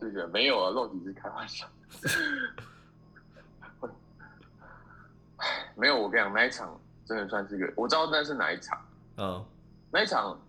[0.00, 1.66] 视觉没有啊，肉体是开玩笑。
[5.74, 8.80] 没有，我跟你讲，那一场真的算是个，我知道那是哪一场。
[9.16, 9.44] 嗯。
[9.90, 10.40] 那一场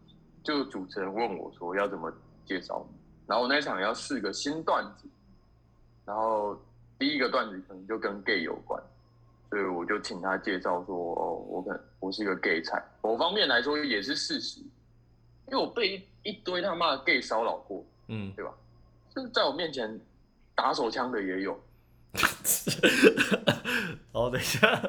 [0.44, 2.12] 就主持人问我说要怎么
[2.46, 2.86] 介绍，
[3.28, 5.06] 然后那一场要试个新段子，
[6.06, 6.58] 然后
[6.98, 8.82] 第一个段子可能就跟 gay 有关，
[9.50, 14.62] 所以我就请他介绍说哦，我可能我是一个 gay 菜，某方面来说也是事实，
[15.48, 18.54] 因为我被一一堆他妈的 gay 骚扰过，嗯，对吧？
[19.14, 20.00] 就是在我面前
[20.56, 21.54] 打手枪的也有，
[24.14, 24.82] 哦，等一下，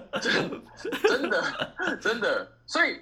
[1.09, 3.01] 真的真的，所以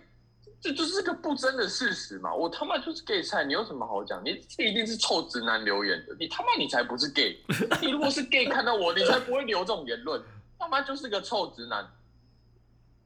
[0.61, 2.33] 这就是个不争的事实嘛。
[2.33, 4.23] 我他妈就是 gay 菜，你有什么好讲？
[4.25, 7.43] 你这一定是臭直男留言的，你他妈你才不是 gay。
[7.81, 10.23] 你如果是 gay，看到我，你才不会留这种言论。
[10.59, 11.85] 他妈就是个臭直男，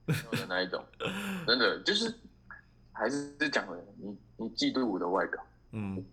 [0.06, 0.84] 的那一种，
[1.46, 2.12] 真的就是
[2.92, 5.42] 还是讲了你你嫉妒我的外表。
[5.72, 6.04] 嗯，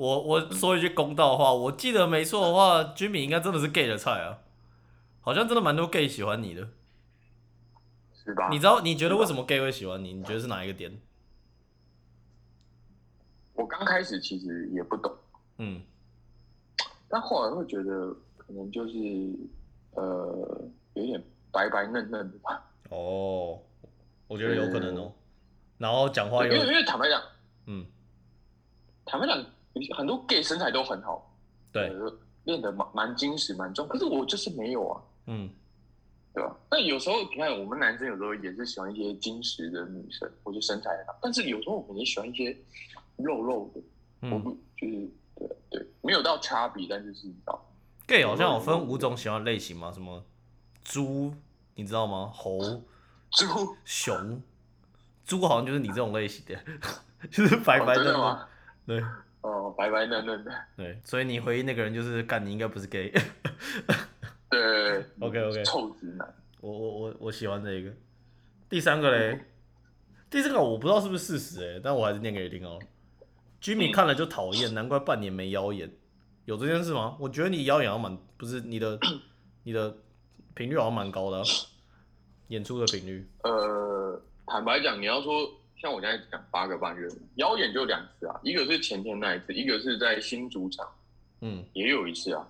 [0.00, 4.38] 我我说一句公道话，我记得没错的话，Jimmy 应该真的是 gay 的菜啊，
[5.20, 6.66] 好像真的蛮多 gay 喜欢你的。
[8.14, 8.48] 是吧？
[8.48, 10.14] 你知道你觉得为什么 gay 会喜欢你？
[10.14, 10.98] 你觉得是哪一个点？
[13.52, 15.14] 我刚开始其实也不懂，
[15.58, 15.82] 嗯
[17.06, 18.94] 但后来会觉得可能就是
[19.96, 21.22] 呃有点
[21.52, 22.70] 白白嫩嫩的吧。
[22.88, 23.60] 哦，
[24.26, 25.12] 我觉得有可能哦。
[25.76, 27.22] 然后讲话又因为因为坦白讲，
[27.66, 27.84] 嗯，
[29.04, 29.44] 坦白讲，
[29.96, 31.34] 很多 gay 身材都很好，
[31.72, 35.50] 对，呃，练得蛮蛮精实蛮重，可是我就是没有啊，嗯
[36.32, 36.56] 对吧？
[36.70, 42.56] 那有时候你看，我们男生有时候也是喜欢一些精实的女生，或者身材很好，但是有时候我们也喜欢一些
[43.16, 43.80] 肉肉的，
[44.28, 47.60] 我嗯，不就是对对，没有到差别，但就是你知道
[48.06, 50.24] ，gay 好像有分五种喜欢类型吗，什么
[50.84, 51.34] 猪，
[51.74, 52.30] 你知道吗？
[52.32, 52.58] 猴、
[53.32, 54.40] 猪熊，
[55.24, 56.56] 猪好像就是你这种类型的，
[57.30, 58.48] 就是白白的哦真的吗？
[58.86, 59.04] 对
[59.42, 63.12] 哦，白白嫩嫩的，对，所以你回忆那个人就是干，你应该不是 gay。
[64.50, 66.34] 对 OK，OK 臭直男。
[66.60, 67.90] 我我我我喜欢这个。
[68.68, 69.40] 第三个嘞，
[70.28, 72.78] 第三个我不知道是不是事实哎，但我还是念给你听哦。
[73.62, 75.90] Jimmy 看了就讨厌，难怪半年没妖演，
[76.44, 77.16] 有这件事吗？
[77.18, 78.98] 我觉得你妖演好像蛮不是你的
[79.64, 79.96] 你的
[80.54, 81.44] 频率好像蛮高的啊、
[82.48, 83.26] 演出的频率。
[83.42, 85.50] 呃，坦白讲，你要说
[85.80, 90.86] 像我现在讲八个半月，妖演就两次啊，一个是前天那一次，一个是在新主场
[91.40, 91.64] 嗯。
[91.72, 92.46] 也有一次啊，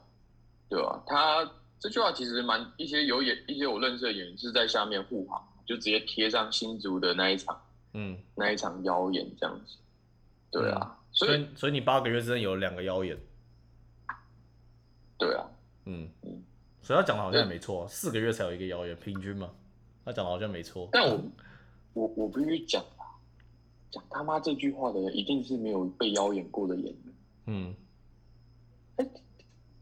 [0.68, 7.58] 对吧、他这句话其实蛮一些有演一些我认识的演员是在下面护航，就直接贴上新竹的那一场
[7.92, 9.76] 嗯，那一场妖演这样子，
[10.50, 13.16] 对啊，所以所以所以你八个月之内有两个妖演，
[15.18, 15.46] 对啊，
[15.86, 16.42] 嗯嗯，
[16.82, 19.50] 所以他讲的好像也没错啊，四个月才有一个妖演，平均嘛，
[20.04, 20.88] 他讲的好像没错。
[20.92, 21.22] 但我
[21.94, 22.99] 我我必须讲啊，
[23.90, 27.14] 讲他妈这句话的人一定是没有被妖言过的演员。
[27.46, 27.74] 嗯，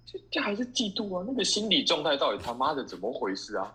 [0.07, 1.25] 这这还是嫉妒啊？
[1.27, 3.75] 那个心理状态到底他妈的怎么回事啊？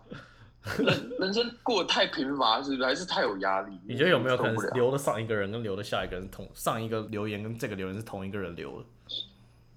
[0.78, 2.84] 人人生过得太贫乏，是不是？
[2.84, 3.78] 还是太有压力？
[3.86, 8.86] 你觉得有没有可能留的上一个人跟留的下一个人同上一个留言跟这个留言是同一个人留的？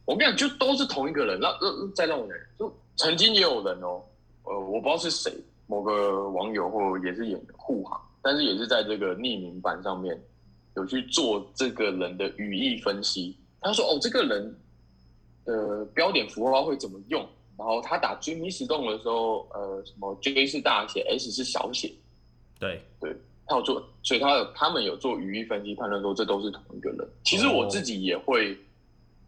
[0.06, 1.38] 我跟你讲，就都是同一个人。
[1.42, 4.02] 让让再让我讲，就曾经也有人哦，
[4.44, 5.30] 呃，我不知道是谁，
[5.68, 10.18] 某个网友或也是演员护航，但是也是在这个匿名版上面
[10.78, 13.36] 有去做这个人的语义分析。
[13.60, 14.56] 他说：“哦，这个人
[15.44, 17.28] 的标点符号会怎么用？
[17.58, 21.92] 然后他打 Jimmy Stone 的时候，呃，什么 J 是大写，S 是小写。”
[22.60, 22.80] 对，
[23.48, 27.08] 他有做，所以他有他们有做语义分析判断说这都是同一个人。
[27.24, 28.56] 其实我自己也会，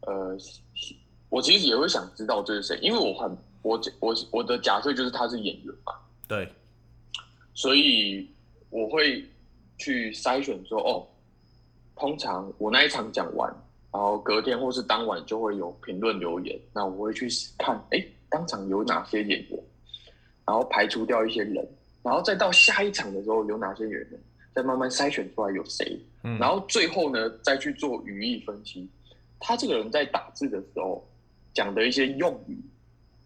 [0.01, 0.37] 呃，
[1.29, 5.93] 我其实也会想知道这是谁，因为我很我我我的假设就是他是演员嘛，
[6.27, 6.47] 对，
[7.55, 8.29] 所以
[8.69, 9.23] 我会
[9.77, 11.07] 去筛选说，哦，
[11.99, 13.53] 通常我那一场讲完，
[13.91, 17.27] 然后隔天或是当晚就会有评论留言，那我会去
[17.57, 19.63] 看，哎，当场有哪些演员，
[20.45, 21.67] 然后排除掉一些人，
[22.01, 24.19] 然后再到下一场的时候有哪些演员，
[24.53, 28.89] 再慢慢筛选出来有谁，嗯，然后最后呢再去做语义分析。
[29.41, 31.05] 他这个人在打字的时候
[31.53, 32.57] 讲的一些用语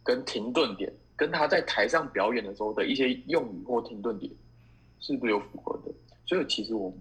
[0.03, 4.31] 跟停顿点，跟他在台上表演的时候的一些用语或停顿点，
[4.99, 5.91] 是不是有符合的？
[6.25, 6.91] 所以其实我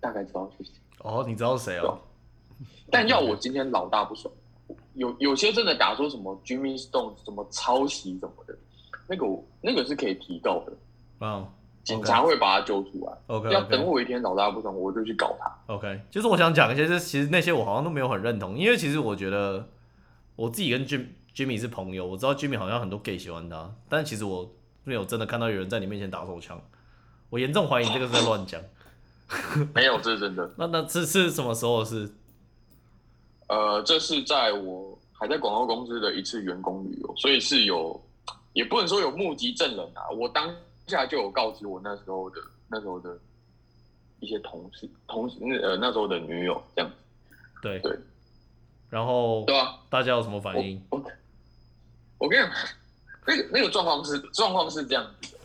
[0.00, 0.72] 大概知道是谁。
[1.02, 1.98] 哦，你知道是谁哦？
[2.90, 4.32] 但要我今天老大不爽，
[4.94, 8.56] 有有些真的打说什么 Jimmy Stone 什么抄袭什么的，
[9.08, 10.72] 那个我那个是可以提告的，
[11.20, 11.46] 嗯
[11.82, 13.12] 警察会把他揪出来。
[13.26, 15.74] ，OK 要等我一天老大不爽，我就去搞他。
[15.74, 19.68] OK，就是我想讲一些，就是其实那些我好像都没有很认同，因为其实我觉得
[20.36, 24.48] 我自己跟 Jim Jimmy 是朋友，我知道 Jimmy 好像很多 gay 喜欢他，但其实我
[24.84, 26.60] 没有真的看到有人在你面前打手枪，
[27.30, 28.60] 我严重怀疑你这个是在乱讲。
[29.74, 30.50] 没有，这是真的。
[30.56, 32.12] 那那这是什么时候的事？
[33.48, 38.00] 呃，这是在我还在广告公司的一次员工旅游，所以是有，
[38.52, 40.08] 也不能说有目击证人啊。
[40.16, 40.54] 我当
[40.86, 43.18] 下就有告知我那时候的那时候的
[44.20, 46.96] 一些同事、同事呃那时候的女友这样子，
[47.60, 47.98] 对对，
[48.88, 50.82] 然后对啊，大家有什么反应？
[50.90, 51.02] 我
[52.18, 52.52] 我跟你讲，
[53.26, 55.38] 那个那个状况是状况是这样子的，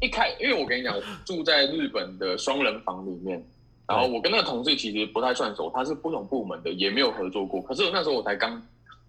[0.00, 3.42] 一开，因为我跟你讲，我住在日本的双人房里面，
[3.86, 7.60] 然后我跟那个同事其实不太算熟，他是不同部门的，也没有合作过。
[7.62, 8.62] 可是那时候我才刚，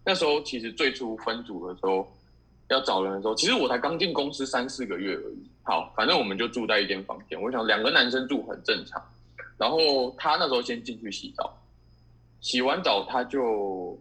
[0.03, 2.07] 那时候其实最初分组的时候
[2.69, 5.49] 要找人的时候，其实我才刚进公司三四个月而已。
[5.63, 8.99] 好，反正我们就住在一间房间，我想两个男生住很正常。
[9.57, 11.55] 然后他那时候先进去洗澡，
[12.41, 13.95] 洗完澡他就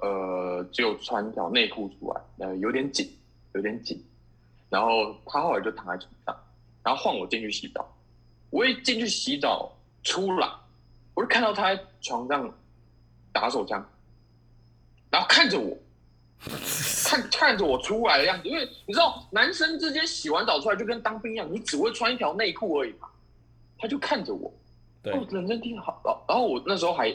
[0.00, 3.06] 呃只有穿条内裤出来，呃有点紧，
[3.54, 4.02] 有点紧。
[4.74, 6.36] 然后他后来就躺在床上，
[6.82, 7.88] 然后换我进去洗澡。
[8.50, 9.72] 我一进去洗澡
[10.02, 10.50] 出来，
[11.14, 12.52] 我就看到他在床上
[13.32, 13.88] 打手枪，
[15.10, 15.78] 然后看着我，
[17.04, 23.08] 看看着我出来的样子，因为你知道男生之间洗完澡出来就跟当兵一样，你只会穿一条内裤而已嘛。
[23.78, 24.52] 他就看着我，
[25.04, 26.02] 对哦，认真听好。
[26.04, 27.14] 然后然后我那时候还，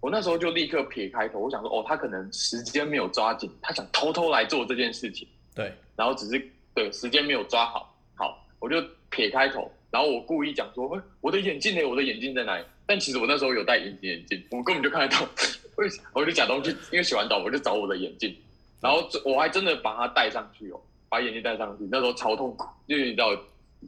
[0.00, 7.92] 我那时候就立刻撇开头，我想说，哦，他可能时间没有抓紧，他想偷偷来做这件事情，对，然后只是对时间没有抓好。
[8.14, 11.84] 好，我就撇开头，然后我故意讲说，哎我的眼镜呢？
[11.84, 12.64] 我的眼镜在哪里？
[12.86, 15.28] 但其实我那时候有戴隐形眼镜，我根本就看得到。
[15.76, 18.32] 我就我就假装去，因为洗完澡我就找我的眼镜，
[18.80, 23.32] 然后我还真的把它戴上去哦，把眼镜戴上去，那时候超痛苦，因为你知道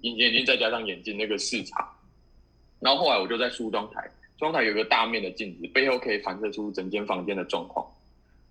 [0.02, 1.88] 隐形眼镜再加上眼镜那个视差。
[2.80, 4.02] 然后后来我就在梳妆台，
[4.34, 7.86] 梳妆台有个大面的镜子，背后可以反射出整间房间的状况。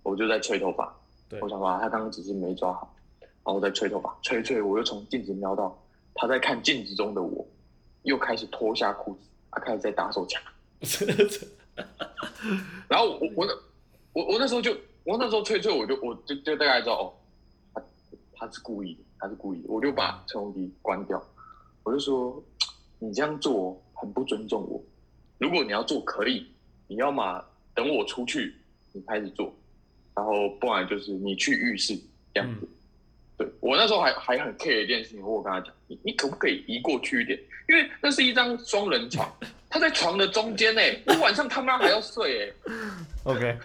[0.02, 0.90] 我就在吹头发，
[1.28, 2.94] 对我想说他刚刚只是没抓好，
[3.50, 5.76] 然后我在吹头发，吹吹，我又从镜子瞄到
[6.14, 7.44] 他在看镜子中的我，
[8.04, 10.40] 又开始脱下裤子，他开始在打手枪。
[12.86, 13.52] 然后我我那
[14.12, 14.70] 我我那时候就
[15.02, 17.12] 我那时候吹吹，我就我就就大概知道哦，
[17.74, 17.82] 他
[18.36, 21.20] 他是故意的，他是故意的，我就把吹风机关掉，
[21.82, 22.40] 我就说
[23.00, 24.80] 你这样做很不尊重我，
[25.38, 26.46] 如果你要做可以，
[26.86, 27.44] 你要么
[27.74, 28.54] 等我出去
[28.92, 29.52] 你开始做，
[30.14, 31.98] 然后不然就是你去浴室
[32.32, 32.68] 这样子。
[33.40, 37.40] 对我那时候还还很 care 一件事情，我跟他讲，你你可不可以移过去一点？
[37.70, 39.26] 因为那是一张双人床，
[39.70, 42.52] 他在床的中间呢，我晚上他妈还要睡哎。
[43.24, 43.58] OK，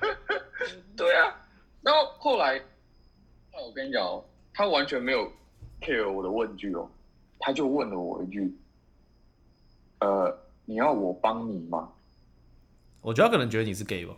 [0.96, 1.38] 对啊，
[1.82, 2.58] 然后后来，
[3.50, 5.30] 后来我跟你讲哦，他完全没有
[5.82, 6.90] care 我的问句哦，
[7.38, 8.56] 他就问了我一句，
[9.98, 11.92] 呃，你要我帮你吗？
[13.02, 14.14] 我觉得他可能觉得你是 gay 吧。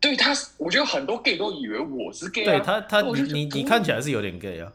[0.00, 2.44] 对他，我觉得很多 gay 都以为我是 gay 啊。
[2.46, 4.72] 对他，他我就觉得你你看起来是有点 gay 啊。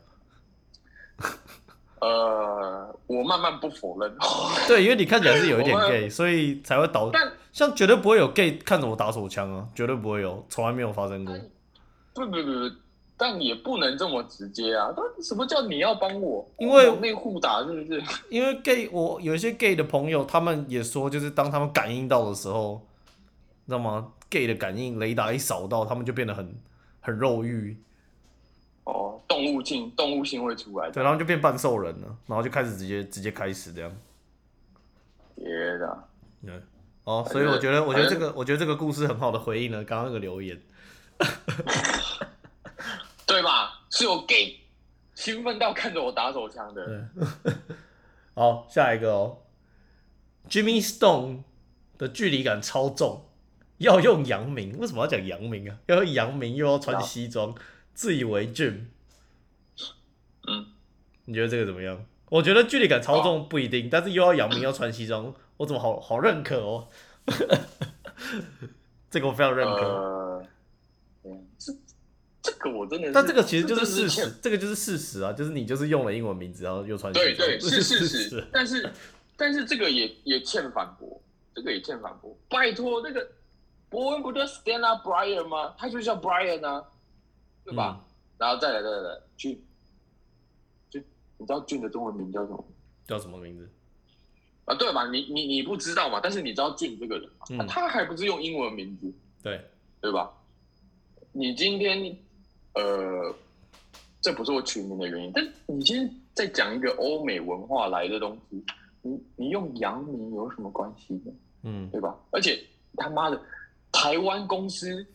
[1.99, 4.15] 呃，我慢慢不否认。
[4.67, 11.33] 对，因为你看起来是有一点 gay，所以才会导但像绝对不会有 gay 看着我打手枪啊，绝对不会有，从来没有发生过。
[12.13, 12.75] 不不不不，
[13.17, 14.93] 但也不能这么直接啊！
[14.95, 16.47] 那什么叫你要帮我？
[16.59, 18.03] 因为往内互打是不是？
[18.29, 22.85] 因为 gay，我有一些 gay 的朋友，他们也说，就是当他们感应到的时候，
[23.65, 26.55] 你知道吗？gay 的感应雷达一扫到，他们就变得很
[26.99, 27.77] 很肉欲，
[28.83, 30.89] 哦，动物性动物性会出来。
[30.91, 33.91] 对，然后就变半兽人了，然后就开始直接直接开始这样。
[35.35, 35.45] 别
[35.77, 36.07] 的，
[36.45, 36.61] 对，
[37.03, 40.59] 哦，所以我觉得，我觉得这个，我觉得这个故事很好的回应了刚刚那个留言。
[43.25, 43.81] 对吧？
[43.89, 44.59] 是有 gay
[45.13, 46.85] 兴奋到看着我打手枪的。
[46.85, 47.53] 对，
[48.35, 49.37] 好，下一个哦
[50.49, 51.43] ，Jimmy Stone
[51.97, 53.25] 的距离感超重，
[53.77, 55.77] 要用阳明，为什么要讲阳明啊？
[55.87, 57.53] 要用阳明又要穿西装，
[57.93, 58.85] 自以为 Jim，
[60.47, 60.67] 嗯，
[61.25, 62.05] 你觉得这个怎么样？
[62.29, 66.87] 我觉得距离感超重不一定，但是又要阳明要穿西装，我怎么好好认可哦？
[69.09, 70.43] 这个我非常认可。
[71.57, 71.73] 这
[72.41, 78.91] 这个我真的是，但这个其实就是事实，这个就是事实啊，就是你就是用了英文名字，然后又穿西装，对对这是事事实，但是
[79.35, 81.21] 但是这个也也欠反驳，
[81.53, 82.37] 这个也欠反驳。
[82.49, 83.27] 拜托，那个
[83.95, 85.73] 伯恩不叫 Stella Brian 吗？
[85.77, 86.83] 他就叫 Brian 啊，
[87.63, 87.97] 对吧？
[88.01, 89.65] 嗯然后再来再来再来俊，
[90.89, 91.01] 俊，
[91.37, 92.61] 你知道俊的中文名叫什么？
[93.07, 93.69] 叫什么名字？
[94.65, 95.07] 啊，对吧？
[95.07, 96.19] 你你你不知道嘛？
[96.21, 97.45] 但是你知道俊这个人嘛？
[97.51, 99.09] 嗯啊他还不是用英文名字，
[99.41, 99.63] 对，
[100.01, 100.29] 对吧？
[101.31, 102.13] 你今天
[102.73, 103.33] 呃，
[104.19, 108.61] 这不是我取名的原因，但你今天在讲一个欧美文化来的东西，
[109.01, 111.31] 你你用洋名有什么关系呢？
[111.63, 112.13] 嗯，对吧？
[112.31, 112.61] 而且
[112.97, 113.41] 他妈的，
[113.95, 115.05] 台湾公司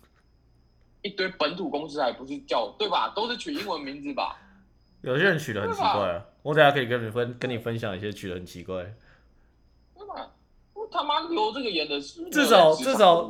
[1.03, 3.13] 一堆本土公司还不是叫对吧？
[3.15, 4.37] 都是取英文名字吧？
[5.03, 8.83] 有些人取的很奇怪啊，我等下可以跟你分跟你分享一些取的很奇怪。
[9.97, 10.29] 对吧？
[10.75, 13.27] 我他妈留这个演的是至少至少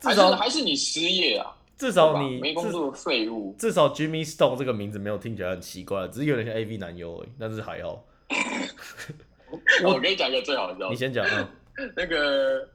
[0.00, 1.56] 至少还是你失业啊？
[1.76, 3.54] 至少你至没工作的废物。
[3.58, 8.04] 至少 Jimmy Stone 这个名字没有听起来很奇怪，只是有点像 AV 男优而已，但是还好。
[9.84, 11.50] 我跟你讲一个最好笑的 你，先讲啊，
[11.96, 12.68] 那个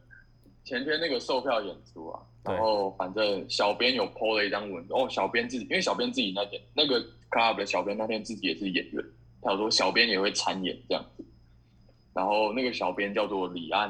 [0.65, 6.99] 前天那个售票演出啊，然后反正小编有 PO 了一张文，哦，小编自己，因为小编自己那天那个
[7.29, 9.05] club 的小编那天自己也是演员，
[9.43, 11.23] 他有说小编也会参演这样子，
[12.13, 13.87] 然后那个小编叫做李安，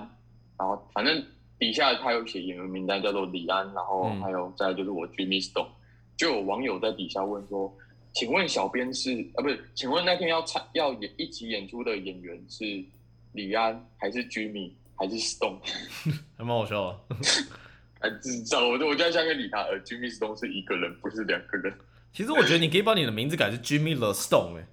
[0.59, 1.23] 然后反正
[1.57, 5.69] 底下他有写演员名单叫做李安，然后嗯还有再来就是我 Jimmy Stone，
[6.17, 7.73] 就有网友在底下问说，
[8.11, 9.63] 请问小编是啊不是？
[9.75, 12.83] 请问那天要参要演一起演出的演员是
[13.31, 15.59] 李安还是 Jimmy 还是 Stone？
[16.37, 17.15] 还蛮好笑的。
[18.01, 18.69] 还智障！
[18.69, 21.73] 我就我就在下面理他，呃，Jimmy Stone 是一个人，不是两个人
[22.13, 24.67] 其实我觉得你可以把你的名字改成 Jimmy The Stone 哎、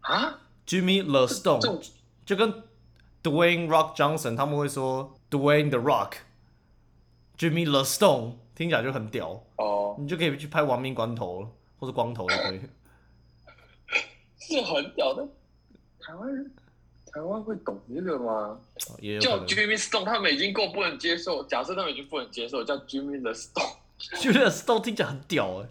[0.00, 0.40] 啊。
[0.66, 1.90] Jimmy The Stone
[2.26, 2.52] 就跟
[3.22, 12.60] Dwayne Rock Johnson 他们会说 Dwayne the Rock，Jimmy The Stone 听起来就很屌，哦，你就可以去拍亡命关头了，或者光头也可以。
[14.38, 15.26] 是很屌的。
[16.00, 16.50] 台湾人，
[17.12, 18.58] 台湾会懂这个吗？
[19.20, 19.38] 叫。
[19.46, 21.42] Jimmy Stone，他们已经够不能接受。
[21.44, 25.68] 假设他们已经不能接受，叫 Jimmy the Stone，Jimmy The Stone 听起来很屌哎、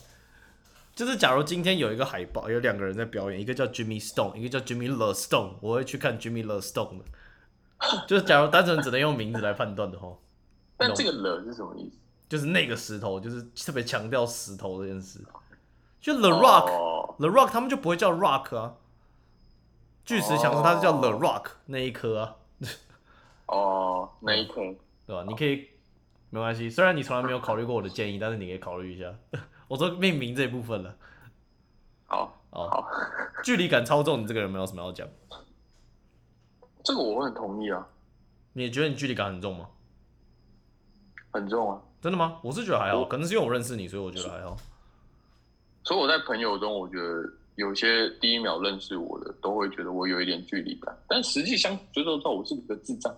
[0.95, 7.05] 就是假如今天有一个海报，有两个人在表演，一个叫 Jimmy Stone，一个叫 Jimmy The Stone，我会去看 Jimmy The Stone 的。
[8.07, 10.09] 就是假如单纯只能用名字来判断的话，
[10.77, 11.97] 但这个了是什么意思？
[12.27, 15.19] 就是那个石头，就是特别强调石头这件事。
[16.01, 18.73] 就 The Rock，The、哦 Rock 他们就不会叫 Rock 啊。
[20.07, 22.35] 巨石强森他是叫 The 哦 Rock 那一颗啊，
[23.47, 24.61] 哦，那一颗
[25.05, 25.25] 对吧？
[25.27, 25.67] 你可以
[26.29, 29.13] 没关系，虽然你从来没有考虑过我的建议，但是你可以考虑一下。
[29.67, 30.95] 我说命名这一部分了。
[32.05, 32.89] 好，好，好，
[33.43, 35.05] 距离感超重，你这个人没有什么要讲。
[36.85, 37.85] 这个我很同意啊，
[38.53, 39.67] 你也觉得你距离感很重吗？
[41.31, 41.81] 很重啊。
[42.01, 42.39] 真的吗？
[42.41, 44.55] 我是觉得还好，可能是因为我认识你，所以我觉得还好。
[45.83, 53.11] 所以我在朋友中，我觉得有些第一秒认识我的，都会觉得我有一点距离感，但实际相觉得到我是个智障。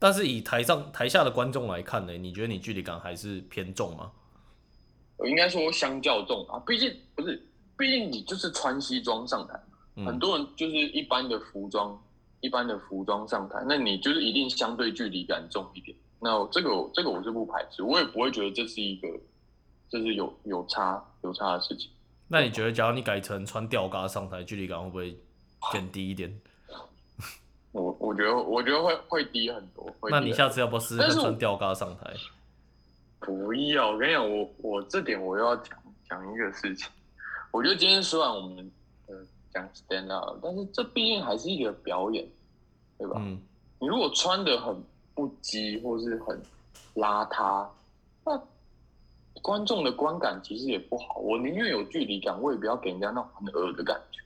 [0.00, 4.10] 但是以台上台下的观众来看呢，你觉得你距离感还是偏重吗？
[5.16, 7.40] 我应该说相较重啊，毕竟不是，
[7.78, 9.54] 毕竟你就是穿西装上台，
[10.04, 11.96] 很嗯，多人就是一般的服装，
[12.40, 15.96] 一般的服装上台，那你就是一定相对距离感重一点。
[16.18, 19.08] 那这个我这个我是不排斥，我也不会觉得这是一个，
[19.88, 21.88] 这是有有差有差的事情。
[22.28, 25.18] 那你觉得假如你改成穿吊嘎上台，距离感会不会
[25.72, 26.40] 减低一点？
[27.72, 29.94] 我我觉得我觉得会会低很多。
[30.10, 32.12] 那你下次要不要试试穿吊嘎上台？
[33.20, 36.88] 不要，我跟你讲，我我这点我又要讲讲一个事情。
[37.50, 38.70] 我觉得今天虽然我们
[39.06, 39.14] 呃
[39.52, 42.26] 讲 stand up，但是这毕竟还是一个表演，
[42.98, 43.16] 对吧？
[43.18, 43.40] 嗯，
[43.78, 44.74] 你如果穿的很
[45.14, 46.40] 不羁或是很
[46.94, 47.66] 邋遢，
[48.24, 48.40] 那
[49.46, 51.20] 观众的观感其实也不好。
[51.20, 54.20] 我宁愿有距离感，我也不要给人家那种很恶的感觉，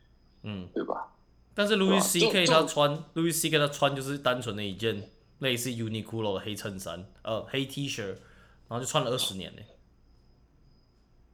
[0.44, 1.12] 嗯，对吧？
[1.52, 2.46] 但是 Louis C.K.
[2.46, 3.58] 他穿 Louis C.K.
[3.58, 5.10] 他穿就是单纯的一件
[5.40, 9.60] 类似 Uniqlo 的黑衬衫，呃，黑 T 恤，然后就穿了二十年呢。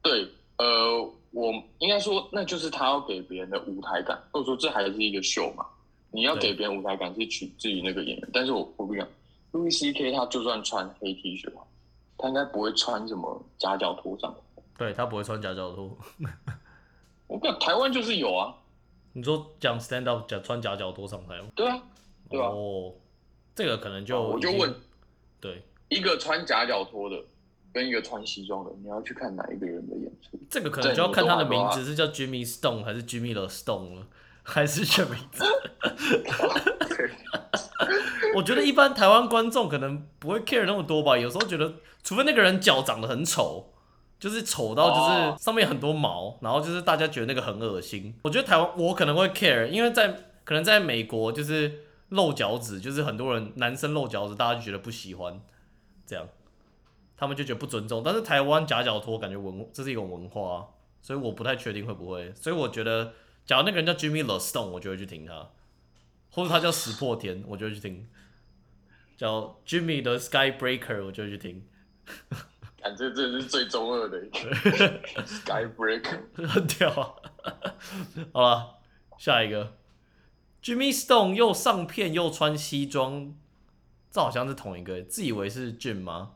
[0.02, 0.26] 对，
[0.58, 5.64] 呃，我应该说，那就是他要给别人的舞台感，或者说这还是一个秀嘛。
[6.10, 9.06] 你要对给别人舞台感是取自于那个演员，但是我我不讲
[9.52, 10.10] ，Louis C.K.
[10.10, 11.48] 他就算穿黑 T 恤，
[12.18, 14.34] 他应该不会穿什么夹脚拖上。
[14.78, 15.96] 对他不会穿夹脚拖。
[17.26, 18.54] 我讲台湾就是有啊，
[19.14, 21.48] 你说讲 stand up 讲穿夹脚拖上台吗？
[21.54, 21.82] 对啊，
[22.28, 22.92] 对啊哦，
[23.54, 24.74] 这个可能就我就问，
[25.40, 27.16] 对，一个穿夹脚拖的
[27.72, 30.38] 跟一个穿西装的，你要去看哪一个人的演出？
[30.48, 34.06] 这个可能就要看他的名字是叫 Jimmy Stone 还是 Jimmy the Stone 了，
[34.42, 35.42] 还是选名字。
[38.36, 43.72] 我觉得一般台湾观众可能不会 care 那么多吧，有时候觉得，除非那个人脚长得很丑，
[44.20, 48.14] 就是丑到就哦是上面很多毛，然后就是大家觉得那个很恶心。
[48.22, 50.08] 我觉得台湾我可能会 care，因为在
[50.44, 55.40] 可能在美国就是露脚趾，就是很多人男生露脚趾，大家就觉得不喜欢，
[56.06, 56.28] 这样
[57.16, 58.02] 他们就觉得不尊重。
[58.04, 60.64] 但是台湾夹脚拖感觉文这是一种文化啊、
[61.00, 62.32] 所以我不太确定会不会。
[62.34, 63.12] 所以我觉得，
[63.46, 65.48] 假如那个人叫 Jimmy The Stone，我就会去听他，
[66.30, 68.06] 或者他叫石破天，我就会去听。
[69.16, 71.64] 叫 Jimmy 的 Skybreaker，我就去听，
[72.82, 74.38] 感觉这是最中二的一个
[75.24, 76.20] Skybreaker。
[76.46, 77.14] 很屌啊！
[78.32, 78.74] 好了，
[79.16, 79.76] 下一个
[80.62, 83.34] Jimmy Stone 又上片又穿西装，
[84.10, 86.32] 这好像是同一个，自以为是 Jim 吗？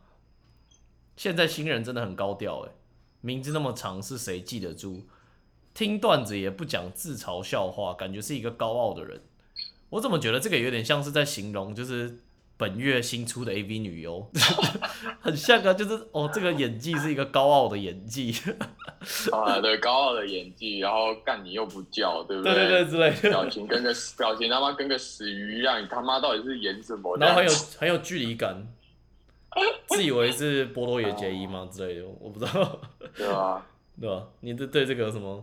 [1.17, 2.73] 现在新人真的很高调哎，
[3.21, 5.05] 名字那么长，是谁记得住？
[5.75, 9.23] 听段子也不讲自嘲笑话，感觉是一个高傲的人。
[9.91, 12.21] 我怎么觉得这个有点像是在形容，就是
[12.61, 14.31] 本月新出的 AV 女优，
[15.19, 18.35] 很像啊，就是哦，这个演技是一个高傲的演技，
[19.33, 27.17] 啊，对，高傲的演技，然后干你又不叫，对不对对对之类的，表情跟个表情他妈跟个死鱼一样，你他妈到底是演什么？
[27.17, 28.63] 然后很有很有距离感，
[29.89, 32.79] 自以为是波多野结衣吗之类的，我不知道，
[33.17, 33.67] 对啊？
[33.99, 34.29] 对吧？
[34.41, 35.43] 你对对这个有什么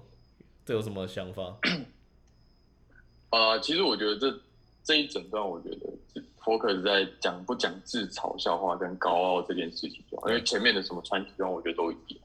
[0.64, 1.58] 这有什么想法？
[3.32, 4.40] 呃，其实我觉得这
[4.84, 5.78] 这一整段，我觉得
[6.14, 12.20] 是 focus 在讲不讲自嘲笑话跟高傲这件事情就好，因为前面的什么穿西装，我觉得都一样。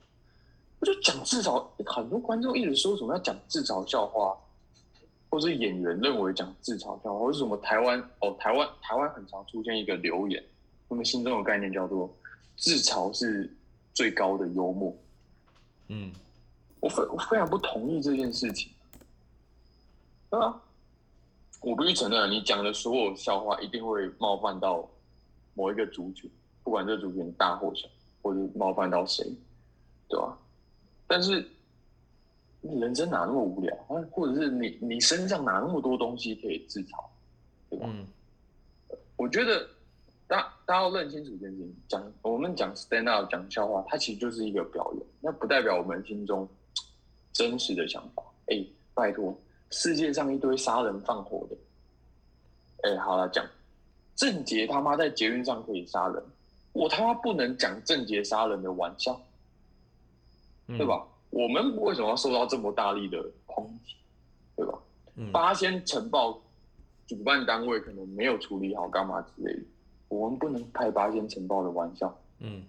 [0.78, 4.36] 我就讲自嘲，很多观众一直说什么要讲自嘲笑话，
[5.28, 10.40] 或是演员认为讲自嘲笑话，或是什么台湾哦，台湾台湾很常出现一个留言，
[10.88, 12.08] 他们心中有概念叫做
[12.56, 13.52] 自嘲是
[13.92, 14.96] 最高的幽默。
[15.88, 16.12] 嗯，
[16.78, 18.70] 我非我非常不同意这件事情。
[20.30, 20.62] 对啊，
[21.62, 24.88] 我必须承认，你讲的所有笑话一定会冒犯到
[25.54, 26.30] 某一个族群，
[26.62, 27.88] 不管这个族群大或小，
[28.20, 29.24] 或者冒犯到谁，
[30.08, 30.36] 对吧？
[31.06, 31.46] 但是
[32.62, 33.74] 人生哪那么无聊？
[33.88, 37.04] 啊或者是你你身上哪那么多东西可以自嘲，
[37.70, 37.86] 对吧？
[37.88, 38.06] 嗯
[39.16, 39.64] 我觉得
[40.26, 46.48] 大大家要认清楚一件事情，讲我们讲 stand up 讲笑话，它其实就是一个表演，那不代表我们心中
[47.32, 48.22] 真实的想法。
[48.46, 49.32] 哎，拜托，
[49.72, 51.56] 世界上一堆杀人放火的，
[52.88, 53.44] 哎，好了，讲
[54.14, 56.22] 郑杰他妈在捷运上可以杀人，
[56.72, 59.20] 我他妈不能讲郑杰杀人的玩笑，
[60.68, 60.86] 嗯对？
[60.86, 61.04] 吧？
[61.30, 63.18] 我们为什么要受到这么大力的
[63.48, 63.96] 抨击，
[64.54, 64.78] 对吧？
[65.16, 66.38] 嗯八仙城堡
[67.06, 69.62] 主办单位可能没有处理好，干嘛之类的，
[70.08, 72.62] 我们不能开八仙城堡的玩笑，嗯，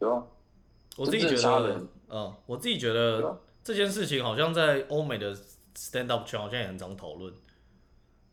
[0.00, 0.26] 对吧？
[0.96, 5.32] 我自己觉得人，嗯，我自己觉得这件事情好像在欧美的
[5.78, 7.32] stand up 圈好像也很常讨论，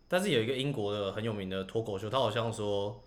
[0.08, 3.04] 但是有一个英国的很有名的脱口秀，他好像说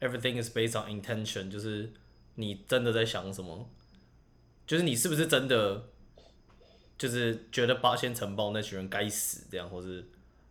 [0.00, 1.90] everything is based on intention，就是
[2.34, 3.66] 你真的在想什么，
[4.66, 5.84] 就是你是不是真的
[6.98, 10.06] 就是觉得八仙城堡那群人该死这样，或是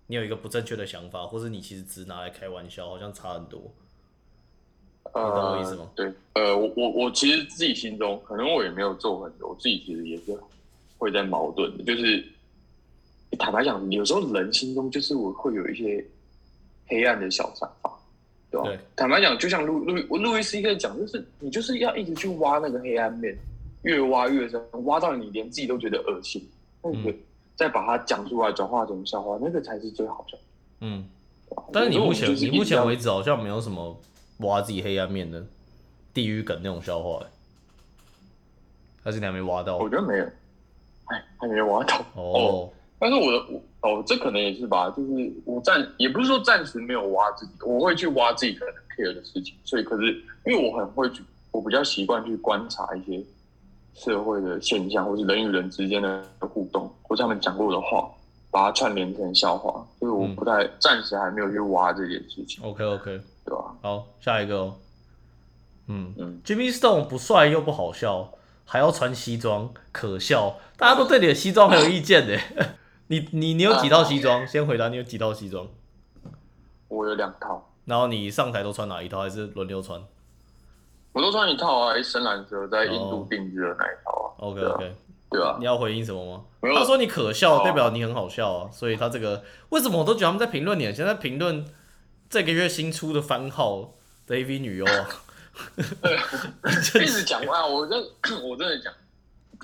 [0.08, 3.72] 你有一个不正确的想法，或是你其实只拿来开玩笑，好像差很多。
[5.14, 5.90] 呃，你懂我意思吗？
[5.96, 10.38] 对，呃，我我我其实自己心中，可能我也没有做很多，我自己其实也是
[10.98, 12.28] 会在矛盾的，就是
[13.38, 16.04] 坦白讲，有时候人心中就是我会有一些
[16.88, 17.92] 黑暗的小想法，
[18.50, 18.68] 对吧？
[18.68, 23.38] 对坦白讲，就像路路路易斯 K 讲，就是你就是要一直去挖那个黑暗面，
[23.84, 26.46] 越挖越深，挖到你连自己都觉得恶心，
[26.82, 27.16] 那嗯
[27.56, 30.38] 再把它讲出来，转化成笑话，那个才是最好笑。
[30.80, 31.06] 嗯，
[31.72, 34.00] 但是你目前你目前为止好像没有什么
[34.38, 35.46] 挖自己黑暗面的
[36.14, 37.26] 地狱梗那种笑话、欸，
[39.04, 39.78] 还是你还没挖到？
[39.78, 40.26] 我觉得没有，
[41.06, 42.70] 哎，还没挖到哦，
[43.00, 50.12] 但是我的我哦，这可能也是吧，就是我暂也不是说暂时没有挖自己，我会去挖自己可能 care 的事情，所以可是
[50.46, 53.24] 因为我很会去，我比较习惯去观察一些
[53.96, 58.10] 社会的现象，或是人与人之间的互动，或是他们讲过的话，
[58.52, 63.76] 把它串联成笑话，所以我不太暂时还没有去挖这件事情，OK OK，对吧？
[63.82, 64.76] 好，下一个哦，
[65.88, 68.34] 嗯嗯，Jimmy Stone 不帅又不好笑，
[68.66, 72.38] 还要穿西装，可笑，大家都对你的西装很有意见呢。
[73.12, 74.48] 你你你有几套西装？
[74.48, 75.68] 先回答你有几套西装，
[76.88, 80.00] 我有两套，然后你上台都穿哪一套，还是轮流穿
[81.12, 84.96] 我都穿一套啊，深蓝色在印哦度定制的那一套啊，？OK OK，
[85.32, 86.44] 对啊你，要回应什么吗？
[86.76, 90.84] 他说你可笑，哦代表你很好笑啊，所以他这个为什么我都觉得他们在评论你？
[90.94, 91.66] 现在评论
[92.30, 93.96] 这个月新出的番号
[94.28, 95.10] 的 AV 女优啊，
[97.02, 98.00] 一直讲啊，我真
[98.48, 98.94] 我真的讲，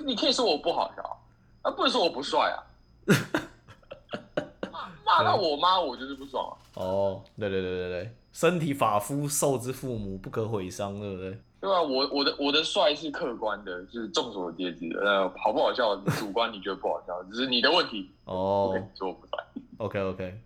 [0.04, 1.20] 你可以说我不好笑，
[1.62, 2.58] 啊，不能说我不帅啊。
[4.72, 6.54] 骂骂到我妈，我就是不爽啊。
[6.74, 11.38] 哦，对对对对对，身体发肤受之父母，不可毁伤，对不对？
[11.58, 11.80] 对啊？
[11.80, 15.00] 我我的我的帅是客观的，是众所皆知的。
[15.00, 18.10] 呃，好不好笑，主观你觉得不好笑，只是你的问题。
[18.24, 19.38] 哦说我不帅。
[19.78, 20.40] OK OK，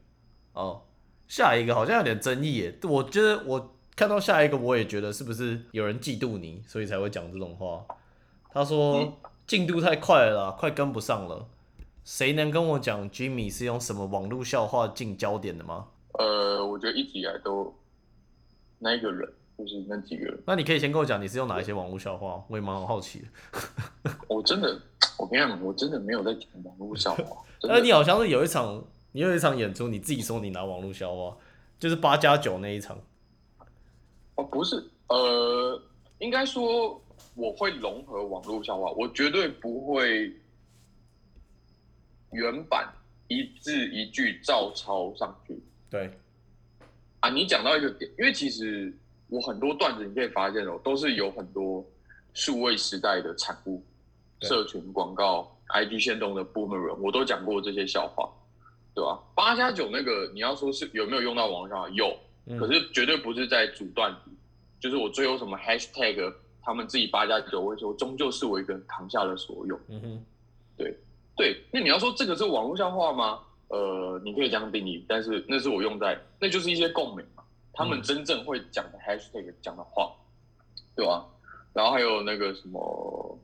[0.52, 0.82] 哦，
[1.26, 2.78] 下一个好像有点争议耶。
[2.84, 7.84] 我觉得我看到下一个，我也觉得是不是有人嫉妒你，所以才会讲这种话。
[8.52, 9.12] 他说嗯
[9.46, 11.46] 进度太快了啦，快跟不上了。
[12.04, 15.88] 谁能跟我讲 Jimmy 是用什么网络笑话进焦点的吗？
[16.18, 17.72] 呃，我觉得一直以来都
[18.78, 24.10] 那一个人，就是那几个人，那你可以先跟我讲你是用哪一些网络笑话，我也蛮好奇的。
[24.28, 24.80] 我真的，
[25.18, 27.42] 我跟你讲，我真的没有在讲网络笑话。
[27.60, 28.82] 真但的你好像是有一场，
[29.12, 31.36] 你有一场演出，你自己说你拿网络笑话，
[31.78, 32.98] 就是八加九那一场。
[34.34, 35.80] 哦，不是，呃，
[36.18, 37.00] 应该说
[37.34, 40.32] 我会融合网络笑话，我绝对不会
[42.32, 42.88] 原版
[43.28, 45.58] 一字一句照抄上去
[45.90, 46.10] 对，
[47.20, 47.28] 啊。
[47.30, 48.92] 你讲到一个点，因为其实
[49.28, 51.84] 我很多段子你可以发现哦，都是有很多
[52.34, 53.82] 数位时代的产物，
[54.40, 58.28] 社群广告、IG 线动的 boomerang，我都讲过这些笑话，
[58.94, 59.20] 对吧？
[59.34, 61.92] 八加九那个，你要说是有没有用到网上？
[61.94, 64.30] 有，嗯可是绝对不是在主段底，
[64.80, 66.32] 就是我最后什么 hashtag，
[66.62, 69.78] 他们自己八加九会说，终究是我一个人扛下了所有。
[69.88, 70.24] 嗯哼，
[70.76, 70.96] 对，
[71.70, 73.40] 那你要说这个是网络笑话吗？
[73.68, 77.42] 呃，你可以这样定义，但是那是我用在，那就是一些共鸣嘛，
[77.72, 80.12] 他们嗯真正会讲的 hashtag 讲的话，
[80.96, 81.24] 对吧？
[81.72, 83.38] 然后还有那个什么，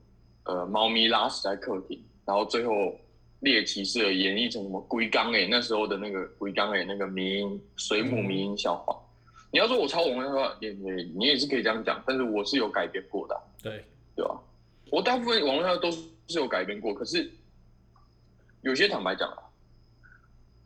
[0.45, 2.93] 呃，猫咪拉屎在客厅，然后最后
[3.41, 8.97] 猎奇式的演绎成什么龟缸哎，那时候的那个龟缸哎那个迷音水母迷音笑话。
[9.53, 13.85] 你要说我抄网络笑话，也也你也是可以这样讲，但是我是有改编过的啊、对，
[14.17, 14.37] 对吧？
[14.91, 16.01] 我大部分网络上都是
[16.41, 17.31] 有改编过，可是
[18.67, 19.39] 有些坦白讲啊，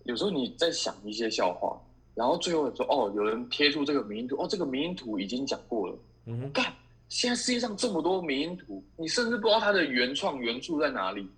[0.04, 1.78] 有时候你在想一些笑话，
[2.14, 6.72] 然后最后说哦，有人贴出这个迷因图，哦，这个迷因图已经讲过了，嗯哼，干，
[7.10, 11.28] 现在世界上这么多迷因图，你甚至不知道它的原创原著在哪里，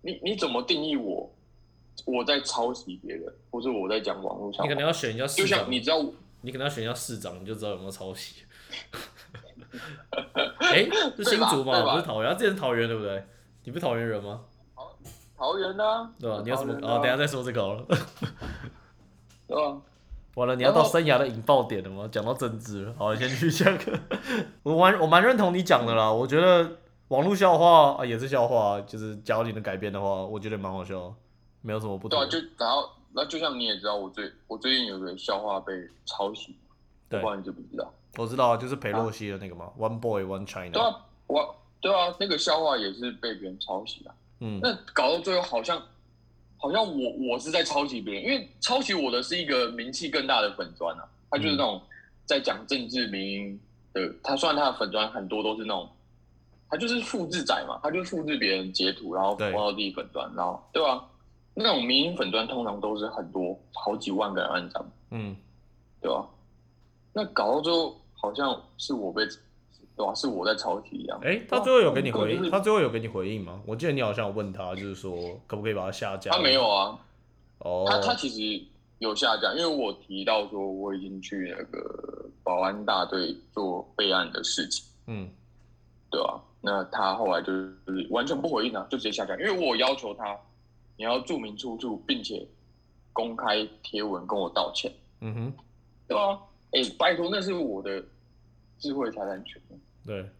[0.00, 1.28] 你你怎么定义我？
[2.04, 4.76] 我在抄袭别人，或是我在讲网络上你可？
[4.76, 6.00] 能要选一下市就像，你知道，
[6.42, 8.44] 你可能要选一下市长，你就知道有没有抄袭。
[10.60, 10.84] 哎、
[11.16, 13.24] 是新竹嘛，对吧不是桃园，他之前是桃园对不对？
[13.64, 14.44] 你不是桃园人吗？
[15.38, 16.40] 桃园呢、啊，对吧？
[16.42, 16.74] 你要什么？
[16.74, 17.84] 啊哦，等下再说这个好了。
[19.46, 19.80] 对吧？
[20.34, 22.08] 完了，你要到生涯的引爆点了吗？
[22.10, 23.98] 讲到政治了，好，先去下个。
[24.64, 26.78] 我蛮我蛮认同你讲的啦，我觉得
[27.08, 31.14] 网络笑话啊也是笑话，就是假如你能改编的话，我觉得蛮好笑，
[31.62, 35.72] 没有什么不同对啊，就然后那就像你也知道，我最我最近有个笑话被
[36.04, 36.56] 抄袭，
[37.08, 37.92] 我对不然你就不知道？
[38.16, 40.70] 我知道啊，就是裴洛西的那个嘛、o n e Boy One China。
[40.72, 44.14] 对啊，我对啊，那个笑话也是被别人抄袭啊。
[44.40, 44.60] 嗯。
[44.62, 45.82] 那搞到最后好像
[46.56, 51.80] 好像我我是在抄袭别人，因为抄袭我的是一个名气更大的粉砖啊，他就是那种
[52.24, 53.60] 在讲政治民音
[53.92, 55.88] 的，他虽然他的粉砖很多都是那种，
[56.68, 59.52] 他就是复制仔嘛，他就是复制别人截图，然后对。
[59.52, 61.04] 放到自己粉砖，然后对吧、
[61.54, 65.36] 那种民营粉砖通常都是很多好几万个人按赞，嗯，
[66.00, 66.28] 对吧、
[67.12, 69.22] 那搞到最后好像是我被
[69.98, 71.18] 对吧、是我在抄题一样。
[71.24, 73.60] 哎、他最后有给你回他最后有给你回应吗？
[73.66, 75.12] 我记得你好像有问他，就是说
[75.48, 76.30] 可不可以把它下架？
[76.30, 76.96] 他没有啊，
[77.58, 78.64] 哦，他他其实
[79.00, 85.28] 有下架，因为我提到说我已经去那个保安大队做备案的事情，嗯。
[86.10, 90.34] 对啊、那他后来就是完全不回应啊，就直接下架，因为我要求他
[90.96, 92.46] 你要注明出处，并且
[93.12, 95.52] 公开贴文跟我道歉，嗯哼，
[96.06, 96.38] 对啊、
[96.70, 98.02] 哎、拜托，那是我的
[98.78, 99.60] 智慧财产权，
[100.08, 100.30] 对。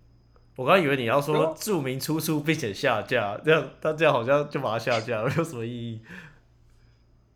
[0.56, 6.00] 我刚以为你要对啊说注明出处并且下架，这样他这样好像就把它下架了， 有什么意义？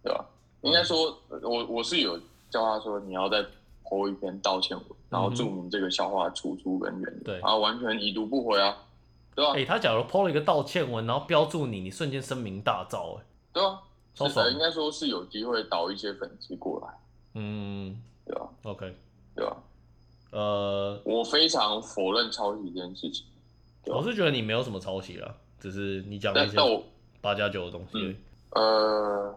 [0.02, 0.24] 对吧、
[0.62, 2.18] 应该说，我我是有
[2.50, 3.44] 叫他说你要再
[3.84, 7.34] po 一篇道歉文，然后注明这个笑话的出处跟源对。
[7.34, 8.76] 然后完全已读不回啊，
[9.36, 13.22] 对吧、哎、他假如 PO 了一个道歉文，然后标注你，你瞬间声名大噪、哎，
[13.52, 13.78] 对啊，
[14.16, 16.88] 超爽是的，应该说是有机会导一些粉丝过来，
[17.34, 18.02] 嗯。
[18.24, 18.96] 对吧、，OK，
[19.34, 19.56] 对吧、
[20.32, 23.24] 呃，我非常否认抄袭这件事情，
[23.86, 26.56] 我是觉得你没有什么抄袭啦，只是你讲了一些
[27.20, 28.16] 八加九的东西。
[28.50, 29.34] 呃，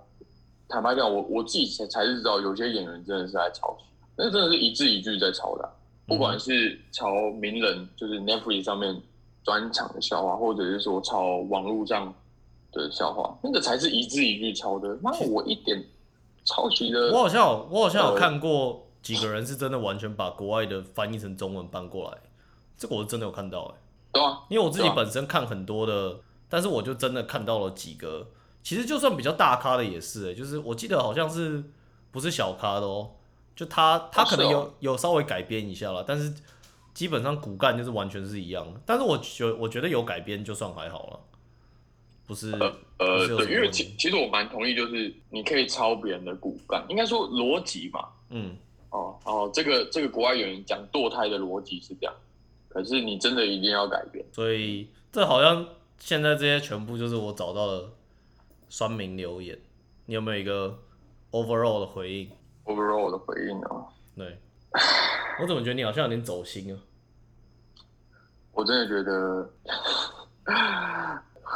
[0.68, 3.86] 坦白讲，我我自己才才知道，有些演员真的是在抄袭，
[4.16, 5.72] 那真的是一字一句在抄的啊、
[6.08, 9.02] 不管是抄名人，就是 Netflix 上面
[9.44, 12.14] 专场的笑话，或者是说抄网络上
[12.72, 14.98] 的笑话，那个才是一字一句抄的。
[15.02, 15.84] 妈，我一点
[16.46, 22.18] 抄袭的，我好像，我好像有呃看过几个人是真的完全把国外的翻译成中文搬过来，
[22.76, 23.76] 这个我是真的有看到哎、
[24.14, 26.18] 对啊，因为我自己本身看很多的，
[26.50, 28.28] 但是我就真的看到了几个，
[28.64, 31.64] 其实就算比较大咖的也是哎、就是我记得好像是
[32.10, 33.12] 不是小咖的哦，
[33.56, 36.34] 就他他可能有、哦有稍微改编一下了，但是
[36.96, 41.20] 基本上骨干就是完全是一样的，但是我觉我觉得有改编就算还好了，
[42.26, 48.58] 不是呃呃，对，因为其其实我蛮同意，就是你可以抄别人的骨干，应该说逻辑嘛，嗯
[48.90, 52.14] 哦哦，这个这个国外有人讲堕胎的逻辑是这样，
[52.70, 54.26] 可是你真的一定要改变。
[54.32, 55.68] 所以这好像
[56.00, 57.90] 现在这些全部就是我找到的
[58.70, 59.58] 酸民留言，
[60.06, 60.78] 你有没有一个
[61.32, 62.30] overall 的回应
[62.66, 63.86] ？overall 的回应啊，
[64.16, 64.40] 对，
[65.42, 66.80] 我怎么觉得你好像有点走心啊？
[68.54, 69.50] 我真的觉得，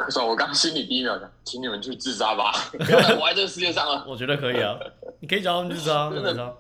[0.10, 4.78] 算了，我刚心里第一秒想，请你们去自杀吧，不要再活在这个世界上了，我觉得可以啊，
[5.22, 6.58] 你可以叫他们自杀，真的。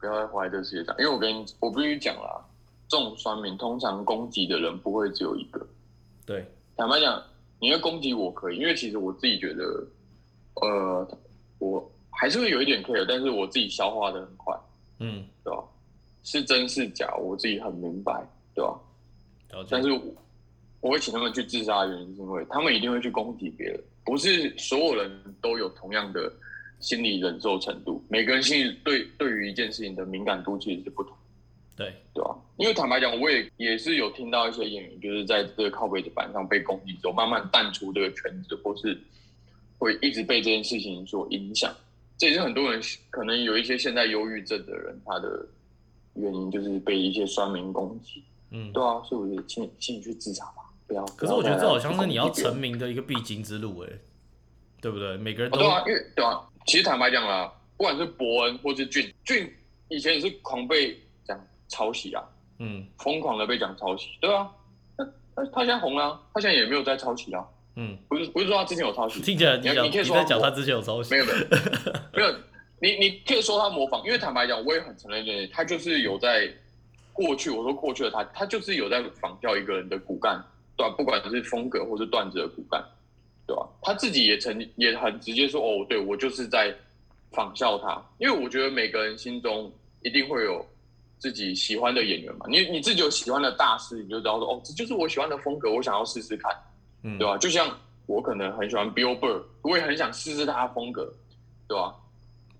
[0.00, 0.94] 不要再活在这个世界上。
[0.98, 2.42] 因为我跟你，我必须讲啦，
[2.88, 5.64] 这种酸民通常攻击的人不会只有一个。
[6.26, 6.44] 对，
[6.76, 7.22] 坦白讲，
[7.60, 9.86] 你要攻击我可以，因为其实我自己觉得，
[10.62, 11.18] 呃，
[11.58, 14.58] 我还是会有一点 care，但是我自己消化的很快，
[14.98, 15.62] 嗯，对吧？
[16.22, 18.78] 是真是假，我自己很明白，对吧？
[19.68, 19.82] 但。
[19.82, 20.00] 是我
[20.80, 25.10] 我会请他们去自杀的原因，是因为他们一定会去攻击别人，不是所有人
[25.42, 26.32] 都有同样的
[26.80, 31.14] 心理忍受程度，每个人心里对对于一件事情的敏感度其实是不同，
[31.76, 32.34] 对，对吧？
[32.56, 38.98] 因为坦白讲，我也也是有听到一些演员就是在这个靠背的板上被攻击之后，慢慢淡出这个圈子，或是
[39.78, 41.74] 会一直被这件事情所影响。
[42.18, 45.46] 这也是很多人可能有一些现在忧郁症的人，他的
[46.14, 48.22] 原因就是被一些酸民攻击。
[48.50, 48.70] 嗯。
[48.72, 51.04] 对啊，所以我就请请你去自杀吧，不要。
[51.16, 53.88] 可是我觉得这好像是你要成成名的一个必经之路，哎，
[54.82, 55.16] 对不对？
[55.16, 59.52] 每个人哦，都对啊，因为对啊，其实坦白讲啦，不管是伯恩或是俊俊，
[59.88, 61.38] 以前也是狂被讲
[61.68, 62.22] 抄袭啊，
[62.58, 62.86] 嗯。
[62.98, 64.48] 疯狂的被讲抄袭，对啊，
[64.96, 65.04] 那
[65.34, 67.44] 那他现在红了啊、他现在也没有在抄袭啊，
[67.76, 71.38] 嗯，不是不是说他之前有抄袭，听起来你你讲你可以说他你在讲他之前有抄袭没，有没有
[72.12, 72.34] 没有，
[72.80, 76.48] 你你可以说他模仿，因为坦白讲，我也很承认他就是有在
[77.12, 80.42] 过去，我说过去的他，他就是有在仿效一个人的骨干，
[80.76, 82.82] 对吧、不管是风格或是段子的骨干，
[83.50, 86.72] 对吧、他自己也曾也很直接说，哦，对我就是在
[87.32, 89.68] 仿效他，因为我觉得每个人心中
[90.02, 90.64] 一定会有
[91.18, 96.56] 自己喜欢的演员嘛，你你自己有喜欢的大师，你就知道说，哦，这就是我喜欢的风格，我想要试试看。
[97.02, 101.12] 嗯，对吧、就像我可能很喜欢 Bill Burr，我也很想试试他的风格，
[101.66, 101.92] 对吧、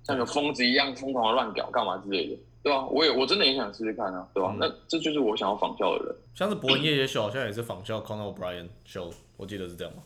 [0.03, 6.17] 像个疯子一样疯狂的乱搞干嘛之类的，对吧、我也我真的也想试试看啊，对吧、嗯那这就是我想要仿效的人。
[6.35, 10.03] 像是伯恩夜夜秀好像也是仿效 Conan O'Brien 秀，我记得是这样吗？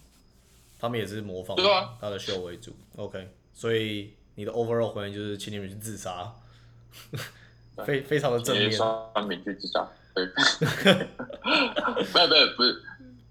[0.85, 1.57] 他们也是模仿
[1.99, 2.73] 他的秀为主。
[2.97, 6.31] OK，所以你的 overall 回应就是请你们去自杀。
[7.87, 8.71] 非非常的正面。
[8.71, 10.27] 酸民去自杀，对，
[12.13, 12.83] 不有不有不是，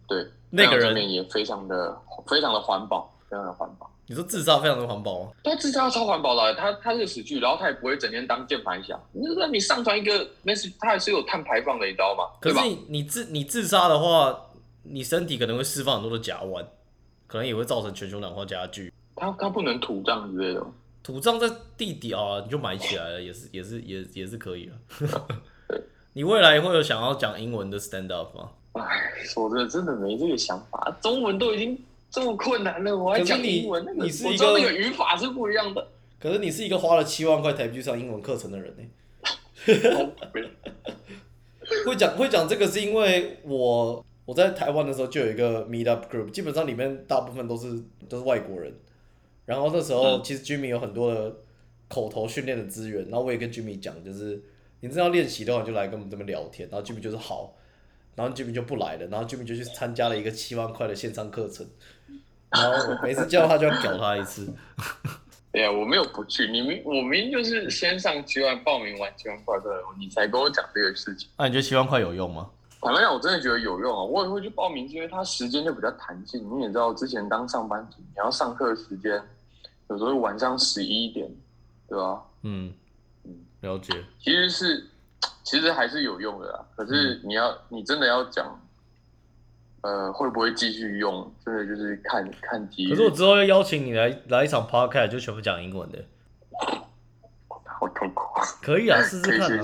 [0.08, 1.96] 对，那个人也非常的
[2.28, 3.90] 非常的环保，非常的环保。
[4.08, 5.32] 你说自杀非常的环保吗？
[5.44, 9.00] 他自杀超环保的，他他是死去，然后他也不会整天当键盘侠。
[9.14, 12.26] 你说你上传一个 message，他还是有碳排放的，你知道吗？
[12.42, 12.60] 可是
[12.90, 14.48] 你自你自杀的话，
[14.82, 16.66] 你身体可能会释放很多的甲烷，
[17.34, 18.94] 可能也会造成全球暖化加剧。
[19.16, 20.64] 它它不能土葬之类的，
[21.02, 24.74] 土葬在地底啊，你就埋起来了，也是也是也也是可以的。
[26.14, 28.52] 你未来会有想要讲英文的 stand up 吗？
[28.74, 28.84] 哎，
[29.26, 31.76] 说真的，真的没这个想法，中文都已经。
[32.12, 35.88] 这么困难了，我还讲英文，你是一个那个语法是不一样的。
[36.20, 38.84] 可是你是一个花了七万块台币上英文课程的人呢。
[41.88, 48.74] 会讲会讲这个是因为我我在台湾的时候就有一个 meet up group，基本上里面大部分都是都是外国人。
[49.46, 51.36] 然后那时候其实 Jimmy 有很多的
[51.90, 54.42] 口头训练的资源，然后我也跟 Jimmy 讲，就是
[54.80, 56.70] 你真要练习的话，你就来跟我们这边聊天。
[56.72, 57.54] 然后 Jimmy 就是好，
[58.16, 61.68] 然后 Jimmy 就不来了，然后 Jimmy 就去参加了一个七万块的线上课程。
[62.50, 64.48] 然后每次叫他就要屌他一次。
[65.52, 71.30] 对呀，我没有不去，你明我明明就是先上七万报名完七万块的，你才跟我讲这个事情。
[71.38, 72.50] 那你觉得七万块有用吗？
[72.84, 74.04] 坦白讲，我真的觉得有用啊！
[74.04, 76.48] 我也会去报名，是因为它时间就比较弹性。
[76.50, 79.22] 你也知道，之前当上班族，你要上课的时间
[79.90, 81.30] 有时候晚上十一点，
[81.88, 82.22] 对吧？
[82.42, 82.74] 嗯
[83.24, 84.04] 嗯，了解。
[84.20, 84.86] 其实是，
[85.44, 86.66] 其实还是有用的啦。
[86.76, 88.60] 可是你要，你真的要讲。
[89.82, 91.30] 呃，会不会继续用？
[91.44, 96.00] 真的就是看看机可是我之后要邀请你来来一场 podcast，就全部讲英文的。
[97.66, 98.40] 好痛苦。
[98.62, 99.62] 可以啊，试试看啊。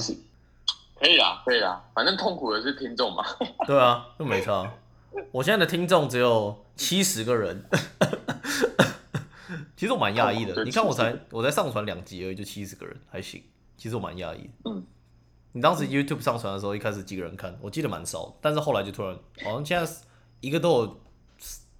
[0.99, 3.23] 可以啊，可以啊，反正痛苦的是听众嘛。
[3.65, 4.71] 对啊，又没差。
[5.31, 7.63] 我现在的听众只有七十个人，
[9.75, 10.63] 其实我蛮讶异的。
[10.63, 13.43] 你看，我才我才上传两集而已，就七十个人，还行。
[13.77, 14.49] 其实我蛮讶异。
[14.65, 14.85] 嗯。
[15.51, 17.57] 你当时 YouTube 上传的时候，一开始几个人看？
[17.61, 19.91] 我记得蛮少，但是后来就突然，好像现在。
[20.41, 21.01] 一个都有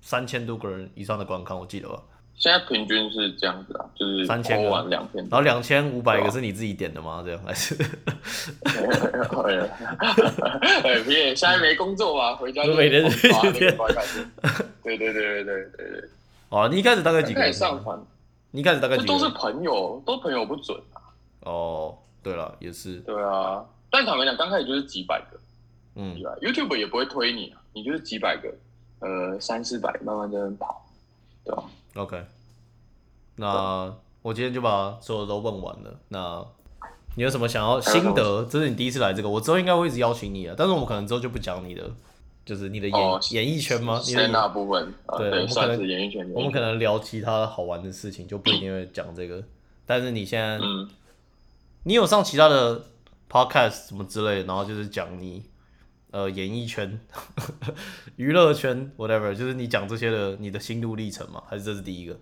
[0.02, 2.04] 三千多个人以上的观看，我记得吧？
[2.40, 7.22] 现在平均是这样子啊，就是三千个，两千，然后两千五百个是你自己点的吗？
[7.24, 7.76] 这样还是？
[10.82, 13.78] 哎，别现在没工作嘛，回家就每天一天。
[14.82, 16.10] 对对对对对对对。
[16.48, 17.42] 哦，你一开始大概几个？
[17.42, 18.00] 人上传？
[18.52, 18.96] 你一开始大概？
[18.96, 21.02] 这都是朋友，都朋友不准啊。
[21.42, 22.96] 哦，对了，也是。
[23.02, 25.38] 对啊，但坦白讲，刚开始就是几百个，
[25.96, 27.62] 嗯，YouTube 也不会推你啊。
[27.74, 28.52] 你就是几百个，
[29.00, 30.84] 呃，三四百，慢慢在那跑，
[31.44, 31.64] 对吧
[32.00, 32.26] ？OK，
[33.36, 36.00] 那我今天就把所有都问完了。
[36.08, 36.46] 那
[37.16, 38.46] 你有什么想要心得？
[38.46, 40.56] 这是你第一次来这个，我之后应该会一直邀请你啊。
[40.58, 41.92] 但是我们可能之后就不讲你的，
[42.46, 44.00] 就是你的演演艺圈吗？
[44.00, 49.44] 在那部分，对，我们可能演艺圈，我们可能聊其他好玩的事情，就不一定会讲这个。
[49.86, 50.90] 但是你现在，嗯，
[51.84, 52.82] 你有上其他的
[53.30, 55.44] podcast 什么之类，然后就是讲你。
[56.12, 57.00] 呃，演艺圈、
[58.18, 61.44] 娱乐圈，whatever，就是你讲这些的，你的心路历程嘛？
[61.48, 62.20] 还是这是第一个？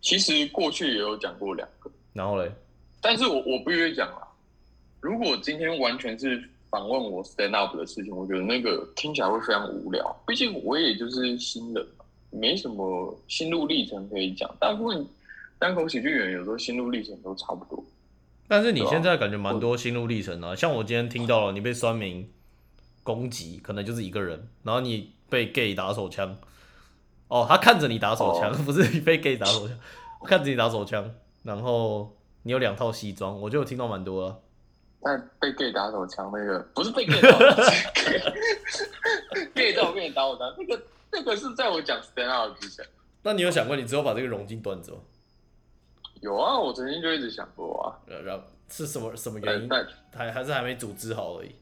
[0.00, 2.50] 其实过去也有讲过两个，然后嘞，
[3.00, 4.26] 但是我我不愿意讲啊。
[5.00, 10.20] 如果今天完全是访问我 stand up 的事情，我觉得那个听起来会非常无聊。
[10.26, 14.52] 毕竟我也就是新人嘛，没什么心路历程可以讲。
[14.58, 15.06] 大部分
[15.60, 17.84] 单口喜剧演员有时候心路历程都差不多。
[18.52, 22.30] 但是你现在感觉蛮多心路历程啊，像我今天听到了你被酸民
[23.02, 26.36] 攻击，可能就是一个人，然后你被 gay 打手枪，
[27.28, 29.78] 哦，他看着你打手枪， 不是你被 gay 打手枪，
[30.26, 31.14] 看着你打手枪，
[31.44, 34.36] 然后你有两套西装，我就有听到蛮多啊。
[35.00, 37.74] 但被 gay 打手枪那个不是被 gay 打手枪
[39.54, 42.84] ，gay 在我面前打我枪，那个那个是在我讲 stand up 之前。
[43.22, 44.98] 那你有想过你之后把这个融进段子吗？
[46.22, 47.86] 有啊，我曾经就一直想过啊，
[48.24, 49.68] 然后是什么什么原因？
[50.14, 51.54] 还还是还没组织好而已。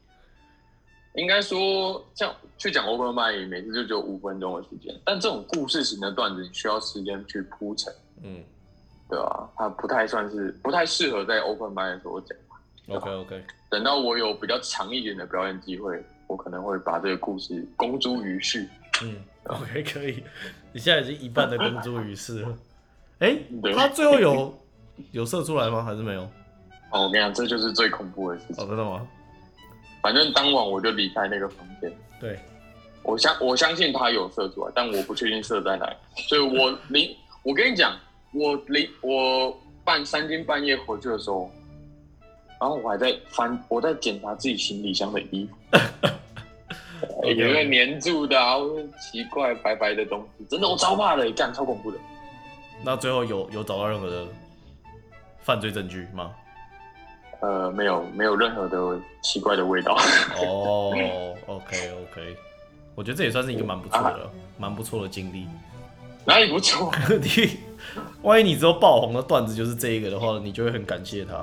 [1.15, 7.93] 应该说，像去讲 open mic，每次就只有五分钟的时间，但这种故事型的段子，你需要时间去铺陈，
[8.23, 8.41] 嗯，
[9.09, 9.49] 对啊？
[9.57, 12.37] 它不太算是不太适合在 open mic 的时候讲。
[12.87, 18.65] OK OK，等到我有比较长一点的表演机会，我可能会把这个故事公诸于世。
[19.03, 19.15] 嗯
[19.45, 20.23] ，OK 可以，
[20.71, 22.57] 你现在已经一半的公诸于世了。
[23.21, 23.37] 哎，
[23.73, 24.53] 他最后有
[25.11, 25.83] 有射出来吗？
[25.83, 26.21] 还是没有？
[26.91, 28.63] 哦，我跟你讲，这就是最恐怖的事情。
[28.63, 29.07] 哦真的吗？
[30.01, 31.91] 反正当晚我就离开那个房间。
[32.19, 32.37] 对，
[33.03, 35.87] 我相我相信他有射出来，但我不确定射在哪。
[36.27, 37.95] 所以我临 我跟你讲，
[38.33, 41.51] 我临我半三更半夜回去的时候，
[42.59, 45.77] 然后我还在翻，我在检查自己行李箱的衣服，
[47.29, 48.55] 有没有粘住的啊？
[48.99, 51.97] 奇怪白白的东西，真的我超怕的，干超恐怖的。
[52.83, 54.25] 那最后有有找到任何的
[55.41, 56.31] 犯罪证据吗？
[57.41, 59.97] 呃，没有没有任何的奇怪的味道。
[60.45, 60.91] 哦
[61.47, 62.35] ，OK OK，
[62.93, 65.47] 我觉得这也算是一个蛮不错的、蛮不错的经历。
[66.23, 66.93] 哪里不错？
[67.19, 67.57] 你
[68.21, 71.33] 万一你之后爆红的段子就是这一个的话，你就会很感谢他。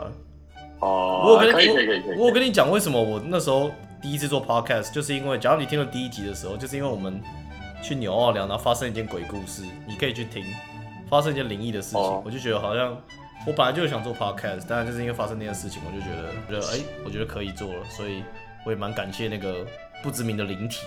[0.78, 2.16] 哦，我跟你可以可以可以可以。
[2.16, 3.68] 我跟你讲为什么我那时候
[4.00, 7.20] 第一次做 podcast，就是因为假如你听了第一集的时候，就是因为我们
[7.82, 10.44] 去纽奥良，然后发生一件鬼故事，你可以去听，
[11.08, 12.96] 发生一件灵异的事情，哦我就觉得好像
[13.46, 18.22] 我本来就想做 podcast，但就是因为发生那件事情，我就觉得觉得哎、我觉得可以做了，所以
[18.66, 19.66] 我也蛮感谢那个
[20.02, 20.86] 不知名的灵体。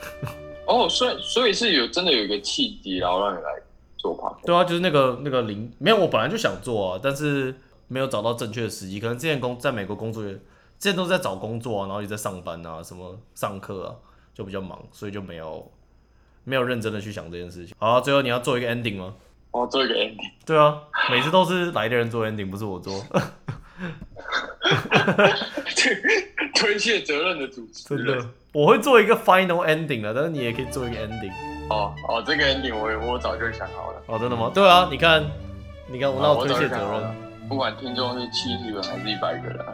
[0.66, 3.50] 哦，所以所以是有真的有一个契机，然后让你来
[3.96, 7.54] 做 podcast 对啊，就是那个那个灵，没有，我本来就想做啊，但是
[7.86, 8.98] 没有找到正确的时机。
[8.98, 10.40] 可能之前工在美国工作也，之
[10.90, 13.94] 前都是在找工作啊，然后也在上班啊，什么上课啊，
[14.34, 15.70] 就比较忙，所以就没有
[16.42, 17.74] 没有认真的去想这件事情。
[17.78, 19.14] 好、啊，最后你要做一个 ending 吗？
[19.56, 20.30] 哦，做一个 ending。
[20.44, 20.78] 对啊，
[21.10, 23.02] 每次都是来的人做 ending，不是我做。
[26.54, 28.06] 推卸责任的主持人。
[28.06, 31.32] 真的，我会做一个 final ending 了，但是你也可以做一个 ending。
[31.70, 34.02] 哦哦，这个 ending 我我早就想好了。
[34.06, 34.50] 哦，真的吗？
[34.54, 35.24] 对啊，你看，
[35.88, 37.26] 你看我那我推卸责任。
[37.48, 39.72] 不管听众是七十个还是一百个人啊，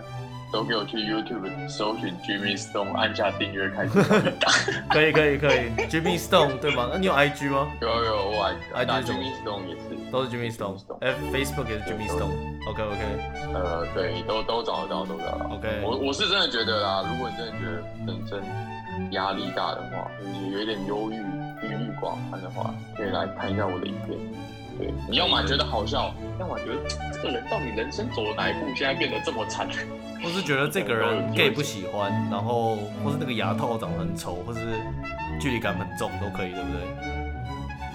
[0.52, 4.02] 都给我去 YouTube 搜寻 Jimmy Stone，按下订阅，开始
[4.38, 4.52] 打。
[4.90, 6.88] 可以可以可以，Jimmy Stone 对吗？
[6.92, 7.68] 那你有 IG 吗？
[7.80, 8.42] 有有我
[8.74, 9.80] 爱 IG 打是 Jimmy Stone 也是。
[10.12, 12.36] 都是 Jimmy Stone，哎，Facebook 也是 Jimmy Stone。
[12.68, 15.50] OK OK 呃，对，都都找得到，都找得到。
[15.56, 18.42] OK，我我是真的觉得啦，如果你真的觉得本身
[19.12, 21.16] 压力大的话，或者是有一点忧郁、
[21.66, 24.18] 郁郁寡欢的话，可以来看一下我的影片。
[24.82, 26.74] 对，你要么觉得好笑，要么觉得
[27.12, 29.68] 这个人到底人生走了哪一步，现在变得这么惨？
[30.22, 34.60] 或是觉得这个人 gay 不喜欢，然后或是那个牙套长得很丑，或是
[35.40, 36.82] 距离感很重，都可以，对不对？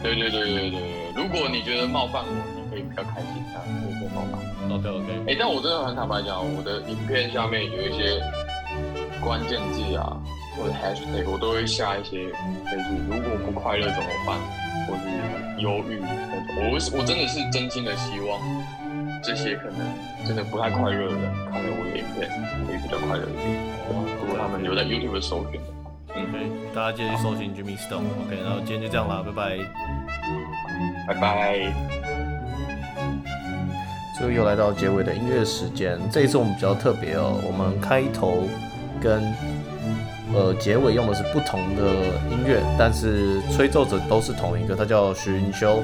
[0.03, 0.79] 对对对对对对，
[1.15, 4.39] 如果你觉得冒犯我，你可以比较开心啊，可以可以冒犯。
[4.69, 8.21] OK OK，哎、但我真的很坦白讲，我的影片下面有一些
[9.23, 10.15] 关键字啊，
[10.55, 14.37] 或者 hashtag，我都会下一些，就是如果不快乐怎么办，
[14.87, 16.71] 或是忧郁那种。
[16.71, 18.39] 我是我真的是真心的希望，
[19.21, 19.77] 这些可能
[20.25, 22.27] 真的不太快乐的人看了我的影片，
[22.65, 23.45] 可以比较快乐一点。
[24.21, 28.07] 如果他们留在 YouTube 的搜寻的话，OK，大家继续搜寻 Jimmy Stone。
[28.25, 29.57] OK，然后今天就这样啦，拜拜。
[31.07, 31.73] 拜拜。
[34.17, 38.47] 最后又来到结尾的音乐时间，这一次我们比较特别哦，我们开头
[38.99, 39.21] 跟
[40.33, 41.83] 呃结尾用的是不同的
[42.29, 45.83] 音乐，但是吹奏者都是同一个，他叫徐云修。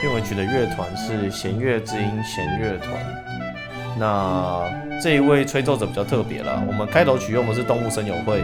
[0.00, 2.90] 片尾曲的乐团是弦乐之音弦乐团。
[3.98, 4.64] 那
[5.02, 8.42] 这一位吹奏者比较特别啦，我们开头曲用的是动物声友会，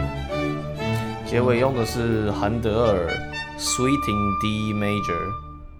[1.25, 3.09] 结尾用的是韩德尔
[3.57, 5.31] Sweeting D Major，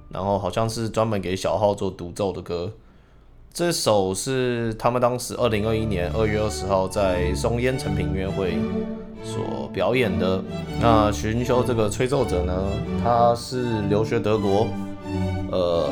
[0.09, 2.73] 然后好像是专门给小号做独奏的歌。
[3.53, 8.57] 这首是他们当时二零二一年二月二十号在松烟成品音乐会
[9.23, 10.41] 所表演的。
[10.81, 12.53] 那徐云修这个吹奏者呢，
[13.03, 14.68] 他是留学德国，
[15.52, 15.89] 呃，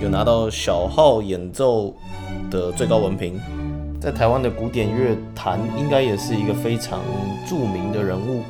[0.00, 1.94] 有拿到小号演奏
[2.50, 3.40] 的最高文凭，
[4.00, 7.00] 在台湾的古典乐坛应该也是一个非常
[7.46, 8.42] 著名的人物。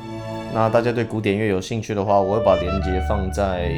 [0.53, 3.69] 那大家对古典乐有兴趣的话，我会把链接放在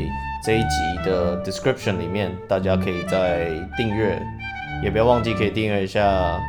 [0.45, 4.21] 这一集的 description 里面，大家可以在订阅，
[4.83, 6.39] 也不要忘记可以订阅一下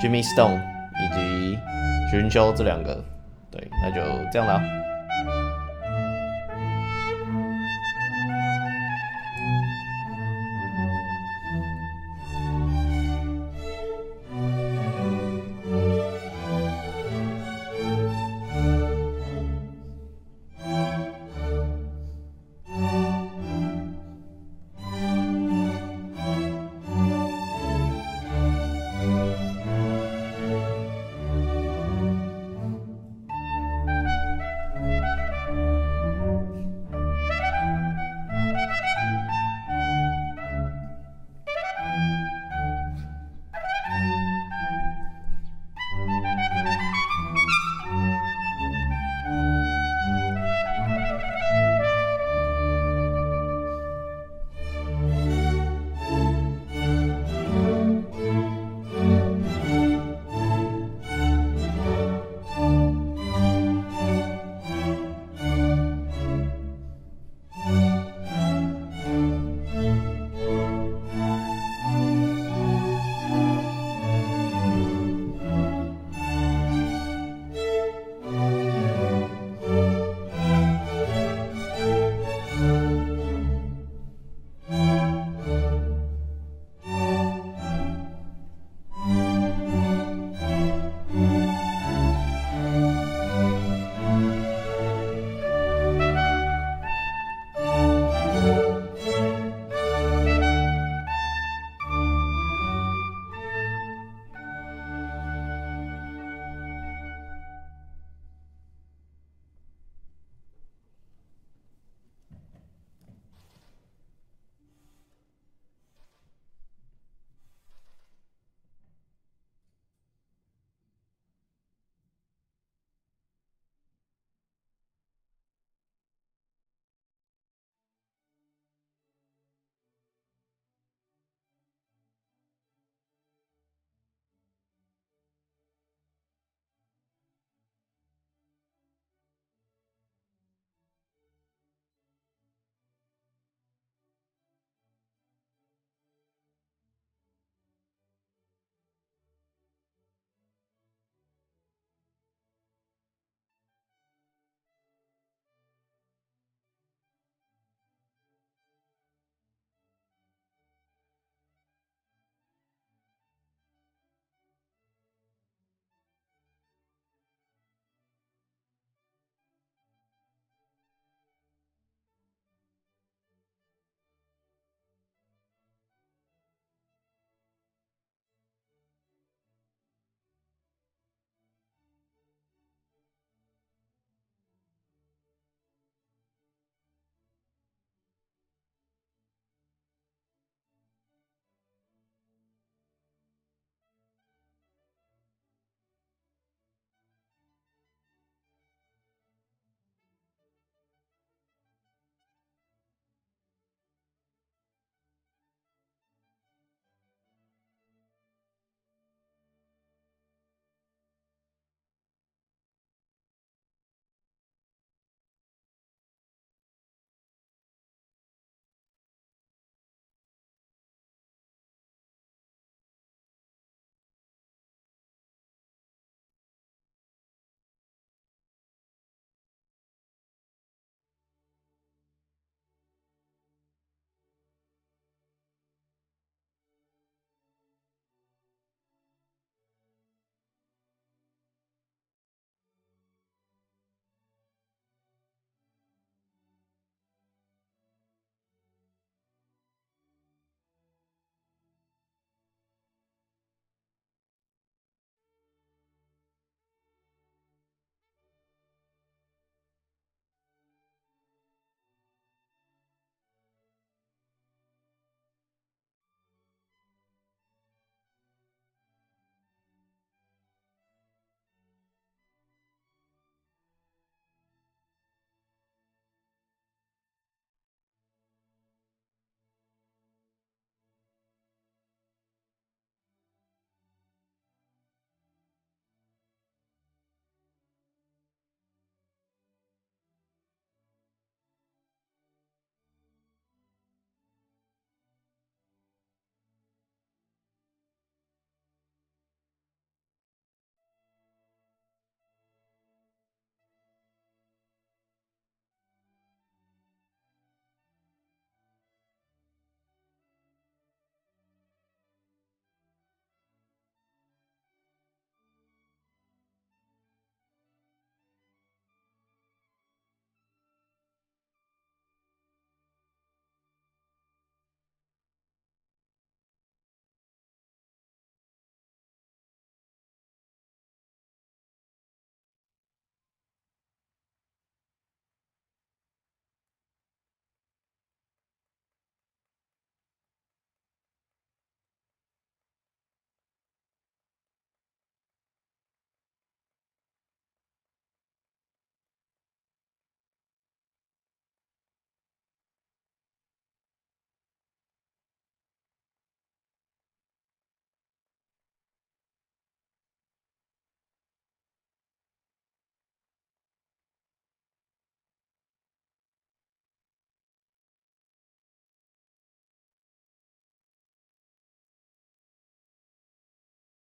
[0.00, 0.60] Jimmy Stone
[0.94, 1.58] 以及
[2.10, 3.04] 徐云修这两个。
[3.48, 4.60] 对，那就这样了，